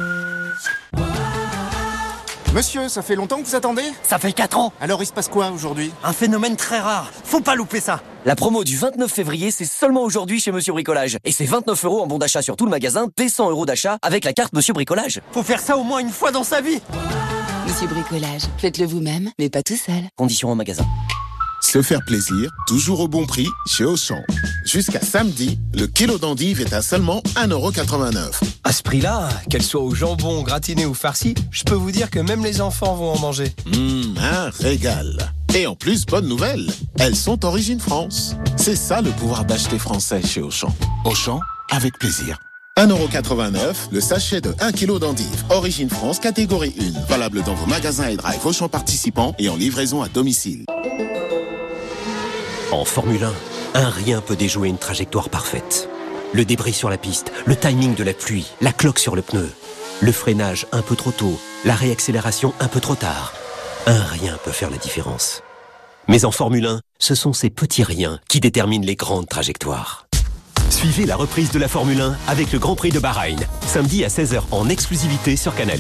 Monsieur, 2.55 2.87
ça 2.87 3.01
fait 3.01 3.15
longtemps 3.15 3.41
que 3.41 3.45
vous 3.45 3.55
attendez 3.55 3.83
Ça 4.01 4.17
fait 4.17 4.31
4 4.31 4.57
ans 4.57 4.71
Alors 4.79 5.03
il 5.03 5.05
se 5.05 5.11
passe 5.11 5.27
quoi 5.27 5.51
aujourd'hui? 5.51 5.91
Un 6.05 6.13
phénomène 6.13 6.55
très 6.55 6.79
rare. 6.79 7.11
Faut 7.25 7.41
pas 7.41 7.53
louper 7.53 7.81
ça. 7.81 8.01
La 8.23 8.37
promo 8.37 8.63
du 8.63 8.77
29 8.77 9.11
février, 9.11 9.51
c'est 9.51 9.65
seulement 9.65 10.03
aujourd'hui 10.03 10.39
chez 10.39 10.53
Monsieur 10.53 10.71
Bricolage. 10.71 11.17
Et 11.25 11.33
c'est 11.33 11.43
29 11.43 11.83
euros 11.83 12.01
en 12.01 12.07
bon 12.07 12.17
d'achat 12.17 12.41
sur 12.41 12.55
tout 12.55 12.63
le 12.63 12.71
magasin, 12.71 13.07
dès 13.17 13.27
100 13.27 13.49
euros 13.49 13.65
d'achat 13.65 13.97
avec 14.01 14.23
la 14.23 14.31
carte 14.31 14.53
Monsieur 14.53 14.73
Bricolage. 14.73 15.19
Faut 15.33 15.43
faire 15.43 15.59
ça 15.59 15.75
au 15.75 15.83
moins 15.83 15.99
une 15.99 16.11
fois 16.11 16.31
dans 16.31 16.45
sa 16.45 16.61
vie. 16.61 16.79
Monsieur 17.67 17.87
Bricolage, 17.87 18.43
faites-le 18.57 18.85
vous-même, 18.85 19.31
mais 19.37 19.49
pas 19.49 19.61
tout 19.61 19.75
seul. 19.75 20.03
Conditions 20.15 20.49
en 20.49 20.55
magasin. 20.55 20.85
Se 21.59 21.81
faire 21.81 22.05
plaisir, 22.05 22.51
toujours 22.67 23.01
au 23.01 23.09
bon 23.09 23.25
prix, 23.25 23.49
chez 23.67 23.83
Auchan. 23.83 24.21
Jusqu'à 24.66 24.99
samedi, 24.99 25.59
le 25.76 25.86
kilo 25.86 26.18
d'endive 26.18 26.59
est 26.59 26.74
à 26.74 26.82
seulement 26.82 27.22
1,89€. 27.36 28.32
À 28.63 28.74
ce 28.74 28.82
prix-là, 28.82 29.30
qu'elle 29.47 29.61
soit 29.61 29.82
au 29.82 29.93
jambon, 29.93 30.41
gratiné 30.41 30.88
ou 30.88 30.95
farci, 30.95 31.36
je 31.51 31.63
peux 31.63 31.76
vous 31.76 31.91
dire 31.91 32.09
que 32.09 32.20
même 32.20 32.43
les 32.43 32.61
enfants 32.61 32.95
vont 32.95 33.11
en 33.11 33.20
manger. 33.20 33.53
Hum, 33.72 34.16
un 34.20 34.49
régal. 34.59 35.32
Et 35.53 35.68
en 35.68 35.76
plus, 35.76 36.07
bonne 36.07 36.28
nouvelle, 36.28 36.68
elles 36.97 37.16
sont 37.16 37.45
origine 37.45 37.80
France. 37.80 38.36
C'est 38.57 38.76
ça 38.76 39.01
le 39.01 39.11
pouvoir 39.11 39.45
d'acheter 39.45 39.78
français 39.78 40.24
chez 40.26 40.41
Auchan. 40.41 40.74
Auchan, 41.05 41.39
avec 41.70 41.99
plaisir. 41.99 42.39
1,89€, 42.76 43.91
le 43.91 44.01
sachet 44.01 44.41
de 44.41 44.53
1 44.59 44.72
kg 44.72 44.97
d'endive. 44.97 45.45
Origine 45.51 45.91
France, 45.91 46.18
catégorie 46.18 46.74
1. 46.80 47.01
Valable 47.07 47.43
dans 47.43 47.53
vos 47.53 47.68
magasins 47.68 48.07
et 48.07 48.18
drive 48.18 48.43
Auchan 48.43 48.68
participants 48.68 49.36
et 49.38 49.47
en 49.47 49.55
livraison 49.55 50.01
à 50.01 50.09
domicile. 50.09 50.66
En 52.72 52.84
Formule 52.84 53.24
1, 53.24 53.32
un 53.76 53.89
rien 53.89 54.21
peut 54.21 54.38
déjouer 54.38 54.69
une 54.69 54.78
trajectoire 54.78 55.30
parfaite. 55.30 55.89
Le 56.34 56.45
débris 56.45 56.73
sur 56.73 56.89
la 56.89 56.97
piste, 56.97 57.32
le 57.45 57.55
timing 57.55 57.93
de 57.93 58.03
la 58.03 58.13
pluie, 58.13 58.47
la 58.61 58.71
cloque 58.71 58.99
sur 58.99 59.15
le 59.15 59.21
pneu, 59.21 59.51
le 60.01 60.11
freinage 60.11 60.65
un 60.71 60.82
peu 60.82 60.95
trop 60.95 61.11
tôt, 61.11 61.39
la 61.65 61.76
réaccélération 61.76 62.53
un 62.59 62.67
peu 62.67 62.80
trop 62.80 62.95
tard. 62.95 63.34
Un 63.86 64.03
rien 64.03 64.38
peut 64.43 64.51
faire 64.51 64.71
la 64.71 64.78
différence. 64.78 65.43
Mais 66.07 66.23
en 66.26 66.32
Formule 66.32 66.65
1, 66.65 66.80
ce 66.99 67.15
sont 67.15 67.34
ces 67.34 67.49
petits 67.49 67.84
riens 67.84 68.19
qui 68.30 68.39
déterminent 68.39 68.86
les 68.86 68.95
grandes 68.95 69.28
trajectoires. 69.28 70.07
Suivez 70.69 71.05
la 71.05 71.15
reprise 71.15 71.51
de 71.51 71.59
la 71.59 71.67
Formule 71.67 72.01
1 72.01 72.17
avec 72.28 72.51
le 72.51 72.59
Grand 72.59 72.76
Prix 72.76 72.91
de 72.91 72.99
Bahreïn, 72.99 73.39
samedi 73.67 74.05
à 74.05 74.07
16h 74.07 74.41
en 74.51 74.69
exclusivité 74.69 75.36
sur 75.36 75.53
Canal+. 75.53 75.80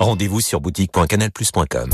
Rendez-vous 0.00 0.40
sur 0.40 0.60
boutique.canalplus.com. 0.60 1.90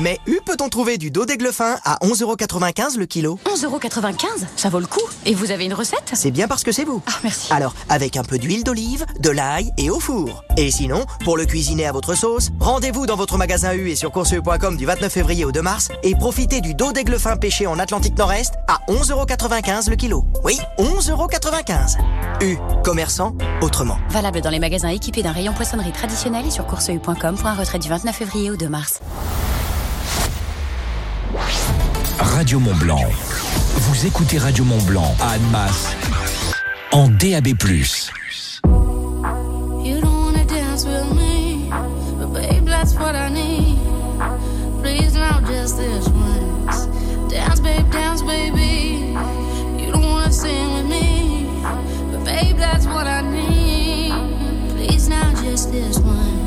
Mais 0.00 0.18
où 0.26 0.32
peut-on 0.44 0.70
trouver 0.70 0.96
du 0.96 1.10
dos 1.10 1.26
fin 1.52 1.76
à 1.84 1.98
11,95€ 2.02 2.96
le 2.96 3.04
kilo 3.04 3.38
11,95€ 3.44 4.24
Ça 4.56 4.70
vaut 4.70 4.80
le 4.80 4.86
coup. 4.86 5.00
Et 5.26 5.34
vous 5.34 5.50
avez 5.50 5.66
une 5.66 5.74
recette? 5.74 6.12
C'est 6.14 6.30
bien 6.30 6.48
parce 6.48 6.62
que 6.62 6.72
c'est 6.72 6.84
vous. 6.84 7.02
Ah, 7.06 7.18
merci. 7.22 7.52
Alors, 7.52 7.74
avec 7.90 8.16
un 8.16 8.22
peu 8.22 8.38
d'huile 8.38 8.64
d'olive, 8.64 9.04
de 9.18 9.28
l'ail 9.28 9.72
et 9.76 9.90
au 9.90 10.00
four. 10.00 10.42
Et 10.56 10.70
sinon, 10.70 11.04
pour 11.22 11.36
le 11.36 11.44
cuisiner 11.44 11.86
à 11.86 11.92
votre 11.92 12.14
sauce, 12.14 12.48
rendez-vous 12.60 13.04
dans 13.04 13.16
votre 13.16 13.36
magasin 13.36 13.74
U 13.74 13.90
et 13.90 13.96
sur 13.96 14.10
courseu.com 14.10 14.78
du 14.78 14.86
29 14.86 15.12
février 15.12 15.44
au 15.44 15.52
2 15.52 15.60
mars 15.60 15.88
et 16.02 16.14
profitez 16.14 16.62
du 16.62 16.74
dos 16.74 16.92
fin 17.18 17.36
pêché 17.36 17.66
en 17.66 17.78
Atlantique 17.78 18.16
Nord-Est 18.16 18.54
à 18.68 18.78
11,95€ 18.90 19.90
le 19.90 19.96
kilo. 19.96 20.24
Oui, 20.44 20.58
11,95€. 20.78 21.98
U, 22.42 22.56
commerçant, 22.84 23.34
autrement. 23.60 23.98
Valable 24.08 24.40
dans 24.40 24.50
les 24.50 24.60
magasins 24.60 24.88
équipés 24.88 25.22
d'un 25.22 25.32
rayon 25.32 25.52
poissonnerie 25.52 25.92
traditionnel 25.92 26.46
et 26.46 26.50
sur 26.50 26.66
courseu.com 26.66 27.36
pour 27.36 27.46
un 27.46 27.54
retrait 27.54 27.78
du 27.78 27.88
29 27.90 28.16
février 28.16 28.50
au 28.50 28.56
2 28.56 28.68
mars. 28.68 29.00
Radio 32.18 32.58
Mont 32.58 32.74
Blanc. 32.76 33.04
Vous 33.74 34.06
écoutez 34.06 34.38
Radio 34.38 34.64
Mont 34.64 34.82
Blanc 34.86 35.14
à 35.20 35.32
Annemasse 35.32 35.94
en 36.92 37.08
DAB+. 37.08 37.48
You 39.82 40.00
don't 40.00 40.24
wanna 40.24 40.44
dance 40.44 40.84
with 40.84 41.12
me, 41.14 41.70
but 42.18 42.32
babe, 42.32 42.66
that's 42.66 42.94
what 42.94 43.14
I 43.14 43.30
need. 43.30 43.78
Please 44.82 45.14
now, 45.14 45.40
just 45.40 45.76
this 45.76 46.08
once. 46.08 46.86
Dance, 47.28 47.60
babe, 47.60 47.90
dance, 47.90 48.22
baby. 48.22 49.14
You 49.78 49.92
don't 49.92 50.02
wanna 50.02 50.32
sing 50.32 50.74
with 50.74 50.86
me, 50.86 51.46
but 52.10 52.24
babe, 52.24 52.56
that's 52.56 52.86
what 52.86 53.06
I 53.06 53.22
need. 53.22 54.12
Please 54.76 55.08
now, 55.08 55.32
just 55.42 55.70
this 55.72 55.98
once. 55.98 56.39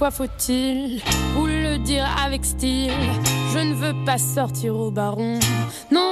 Parfois 0.00 0.26
faut-il 0.26 1.02
vous 1.34 1.44
le 1.44 1.76
dire 1.76 2.06
avec 2.24 2.46
style. 2.46 2.90
Je 3.52 3.58
ne 3.58 3.74
veux 3.74 3.92
pas 4.06 4.16
sortir 4.16 4.74
au 4.74 4.90
baron. 4.90 5.38
Non, 5.90 6.09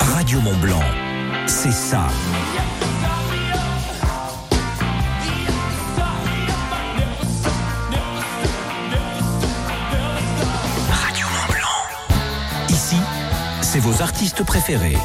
Radio 0.00 0.40
Mont 0.40 0.56
Blanc, 0.56 0.82
c'est 1.46 1.72
ça. 1.72 2.08
Radio 10.90 11.26
Mont 11.26 11.52
Blanc. 11.52 12.68
Ici, 12.68 12.96
c'est 13.62 13.78
vos 13.78 14.02
artistes 14.02 14.42
préférés. 14.44 14.96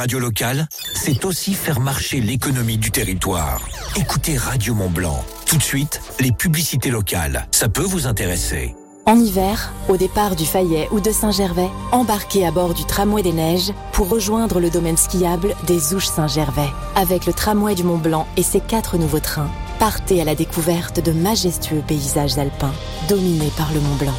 Radio 0.00 0.18
locale, 0.18 0.66
c'est 0.94 1.26
aussi 1.26 1.52
faire 1.52 1.78
marcher 1.78 2.22
l'économie 2.22 2.78
du 2.78 2.90
territoire. 2.90 3.60
Écoutez 3.96 4.38
Radio 4.38 4.74
Mont 4.74 4.88
Blanc. 4.88 5.22
Tout 5.44 5.58
de 5.58 5.62
suite, 5.62 6.00
les 6.20 6.32
publicités 6.32 6.88
locales. 6.88 7.46
Ça 7.50 7.68
peut 7.68 7.82
vous 7.82 8.06
intéresser. 8.06 8.74
En 9.04 9.20
hiver, 9.20 9.74
au 9.90 9.98
départ 9.98 10.36
du 10.36 10.46
Fayet 10.46 10.88
ou 10.90 11.00
de 11.00 11.10
Saint-Gervais, 11.10 11.68
embarquez 11.92 12.46
à 12.46 12.50
bord 12.50 12.72
du 12.72 12.86
tramway 12.86 13.22
des 13.22 13.34
neiges 13.34 13.74
pour 13.92 14.08
rejoindre 14.08 14.58
le 14.58 14.70
domaine 14.70 14.96
skiable 14.96 15.54
des 15.66 15.92
Ouches 15.92 16.08
Saint-Gervais. 16.08 16.70
Avec 16.96 17.26
le 17.26 17.34
tramway 17.34 17.74
du 17.74 17.82
Mont 17.82 17.98
Blanc 17.98 18.26
et 18.38 18.42
ses 18.42 18.60
quatre 18.60 18.96
nouveaux 18.96 19.20
trains, 19.20 19.50
partez 19.78 20.22
à 20.22 20.24
la 20.24 20.34
découverte 20.34 21.04
de 21.04 21.12
majestueux 21.12 21.82
paysages 21.86 22.38
alpins 22.38 22.72
dominés 23.06 23.52
par 23.54 23.70
le 23.74 23.80
Mont 23.80 23.96
Blanc. 23.96 24.18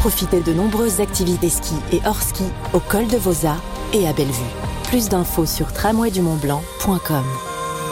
Profitez 0.00 0.40
de 0.40 0.52
nombreuses 0.52 1.00
activités 1.00 1.50
ski 1.50 1.76
et 1.92 2.00
hors 2.04 2.20
ski 2.20 2.46
au 2.72 2.80
col 2.80 3.06
de 3.06 3.16
Vosa 3.16 3.54
et 3.92 4.08
à 4.08 4.12
Bellevue. 4.12 4.69
Plus 4.90 5.08
d'infos 5.08 5.46
sur 5.46 5.72
tramwaydumontblanc.com. 5.72 7.24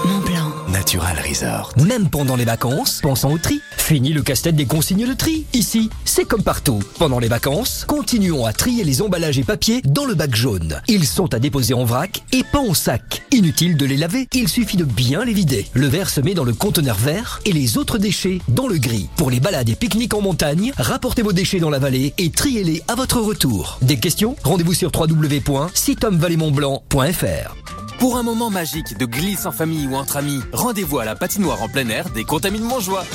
Mont 0.05 0.19
Blanc. 0.19 0.53
Natural 0.73 1.17
Resort. 1.29 1.73
Même 1.87 2.11
pendant 2.11 2.35
les 2.35 2.45
vacances, 2.45 3.01
pensons 3.01 3.33
au 3.33 3.39
tri. 3.39 3.61
Fini 3.89 4.13
le 4.13 4.21
casse-tête 4.21 4.55
des 4.55 4.67
consignes 4.67 5.09
de 5.09 5.15
tri. 5.15 5.47
Ici, 5.55 5.89
c'est 6.05 6.27
comme 6.27 6.43
partout. 6.43 6.83
Pendant 6.99 7.19
les 7.19 7.29
vacances, 7.29 7.87
continuons 7.89 8.45
à 8.45 8.53
trier 8.53 8.85
les 8.85 9.01
emballages 9.01 9.39
et 9.39 9.45
papiers 9.45 9.81
dans 9.83 10.05
le 10.05 10.15
bac 10.15 10.37
jaune. 10.37 10.83
Ils 10.89 11.07
sont 11.07 11.33
à 11.33 11.39
déposer 11.39 11.73
en 11.73 11.87
vrac 11.87 12.23
et 12.33 12.43
pas 12.43 12.59
en 12.59 12.75
sac. 12.75 13.23
Inutile 13.33 13.79
de 13.79 13.87
les 13.87 13.97
laver, 13.97 14.29
il 14.35 14.47
suffit 14.47 14.77
de 14.77 14.85
bien 14.85 15.25
les 15.25 15.33
vider. 15.33 15.67
Le 15.73 15.87
verre 15.87 16.11
se 16.11 16.21
met 16.21 16.35
dans 16.35 16.45
le 16.45 16.53
conteneur 16.53 16.99
vert 16.99 17.41
et 17.47 17.53
les 17.53 17.79
autres 17.79 17.97
déchets 17.97 18.41
dans 18.49 18.69
le 18.69 18.77
gris. 18.77 19.09
Pour 19.17 19.31
les 19.31 19.41
balades 19.41 19.71
et 19.71 19.75
pique-niques 19.75 20.13
en 20.13 20.21
montagne, 20.21 20.71
rapportez 20.77 21.23
vos 21.23 21.33
déchets 21.33 21.59
dans 21.59 21.71
la 21.71 21.79
vallée 21.79 22.13
et 22.19 22.29
triez-les 22.29 22.83
à 22.89 22.95
votre 22.95 23.23
retour. 23.23 23.79
Des 23.81 23.99
questions? 23.99 24.37
Rendez-vous 24.45 24.75
sur 24.75 24.93
www.sitomvalleymontblanc.fr. 24.95 27.57
Pour 27.99 28.19
un 28.19 28.23
moment 28.23 28.51
magique 28.51 28.99
de 28.99 29.07
glisse 29.07 29.47
en 29.47 29.51
famille 29.51 29.87
ou 29.87 29.97
entre 29.97 30.19
amis, 30.19 30.41
rendez-vous 30.53 30.99
à 30.99 31.07
la 31.07 31.17
patinoire 31.17 31.63
en 31.63 31.71
plein 31.71 31.89
air 31.89 32.11
des 32.11 32.25
Contamines 32.25 32.65
Montjoie. 32.65 33.07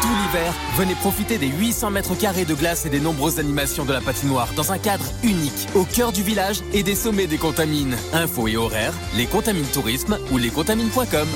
Tout 0.00 0.08
l'hiver, 0.08 0.54
venez 0.76 0.94
profiter 0.94 1.38
des 1.38 1.48
800 1.48 1.90
mètres 1.90 2.14
carrés 2.14 2.44
de 2.44 2.54
glace 2.54 2.86
et 2.86 2.88
des 2.88 3.00
nombreuses 3.00 3.38
animations 3.38 3.84
de 3.84 3.92
la 3.92 4.00
patinoire 4.00 4.48
dans 4.54 4.70
un 4.72 4.78
cadre 4.78 5.04
unique, 5.22 5.66
au 5.74 5.84
cœur 5.84 6.12
du 6.12 6.22
village 6.22 6.60
et 6.72 6.82
des 6.82 6.94
sommets 6.94 7.26
des 7.26 7.38
Contamines. 7.38 7.96
Infos 8.12 8.48
et 8.48 8.56
horaires, 8.56 8.94
les 9.16 9.26
Contamines 9.26 9.66
Tourisme 9.66 10.18
ou 10.30 10.38
lescontamines.com. 10.38 11.28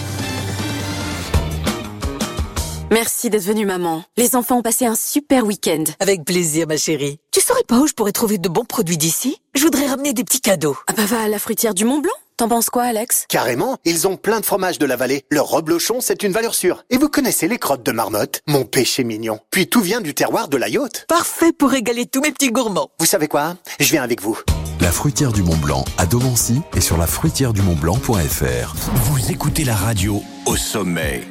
Merci 2.93 3.31
d'être 3.31 3.45
venue, 3.45 3.65
maman. 3.65 4.05
Les 4.19 4.37
enfants 4.37 4.59
ont 4.59 4.63
passé 4.63 4.85
un 4.85 4.95
super 4.95 5.47
week-end. 5.47 5.85
Avec 5.99 6.25
plaisir, 6.25 6.67
ma 6.69 6.77
chérie. 6.77 7.19
Tu 7.31 7.41
saurais 7.41 7.65
pas 7.67 7.79
où 7.79 7.87
je 7.87 7.95
pourrais 7.95 8.13
trouver 8.13 8.37
de 8.37 8.51
bons 8.51 8.67
produits 8.67 8.99
d'ici? 8.99 9.39
Je 9.55 9.63
voudrais 9.63 9.87
ramener 9.87 10.13
des 10.13 10.25
petits 10.25 10.43
cadeaux. 10.43 10.77
Ah 10.87 10.93
bah 10.93 11.07
va 11.07 11.23
à 11.23 11.29
la 11.29 11.39
fruitière 11.39 11.73
du 11.73 11.87
Mont 11.87 12.01
Blanc. 12.01 12.13
T'en 12.43 12.49
penses 12.49 12.71
quoi, 12.71 12.83
Alex? 12.83 13.27
Carrément, 13.29 13.77
ils 13.85 14.09
ont 14.09 14.17
plein 14.17 14.41
de 14.41 14.45
fromages 14.45 14.81
de 14.81 14.85
la 14.85 14.97
vallée. 14.97 15.23
Leur 15.31 15.47
reblochon, 15.47 16.01
c'est 16.01 16.25
une 16.25 16.33
valeur 16.33 16.57
sûre. 16.57 16.83
Et 16.91 16.99
vous 16.99 17.09
connaissez 17.09 17.47
les 17.47 17.57
crottes 17.57 17.87
de 17.87 17.93
marmotte? 17.93 18.41
Mon 18.49 18.65
péché 18.65 19.05
mignon. 19.05 19.39
Puis 19.53 19.69
tout 19.69 19.81
vient 19.81 20.01
du 20.01 20.13
terroir 20.13 20.49
de 20.49 20.57
la 20.57 20.69
yacht. 20.69 21.05
Parfait 21.07 21.53
pour 21.53 21.71
régaler 21.71 22.07
tous 22.07 22.21
mes 22.21 22.33
petits 22.33 22.51
gourmands. 22.51 22.91
Vous 22.99 23.07
savez 23.07 23.29
quoi? 23.29 23.55
Je 23.79 23.89
viens 23.93 24.03
avec 24.03 24.21
vous. 24.21 24.37
La 24.81 24.91
fruitière 24.91 25.31
du 25.31 25.45
Mont 25.45 25.57
Blanc 25.59 25.85
à 25.99 26.07
Domancy 26.07 26.61
et 26.75 26.81
sur 26.81 26.97
la 26.97 27.07
fruitière 27.07 27.53
du 27.53 27.63
Mont 27.63 27.77
Blanc.fr. 27.77 28.75
Vous 28.93 29.31
écoutez 29.31 29.63
la 29.63 29.77
radio 29.77 30.21
au 30.45 30.57
sommet. 30.57 31.23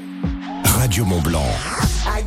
Radio 0.64 1.03
Mont 1.03 1.20
Blanc. 1.20 1.49
I 2.05 2.24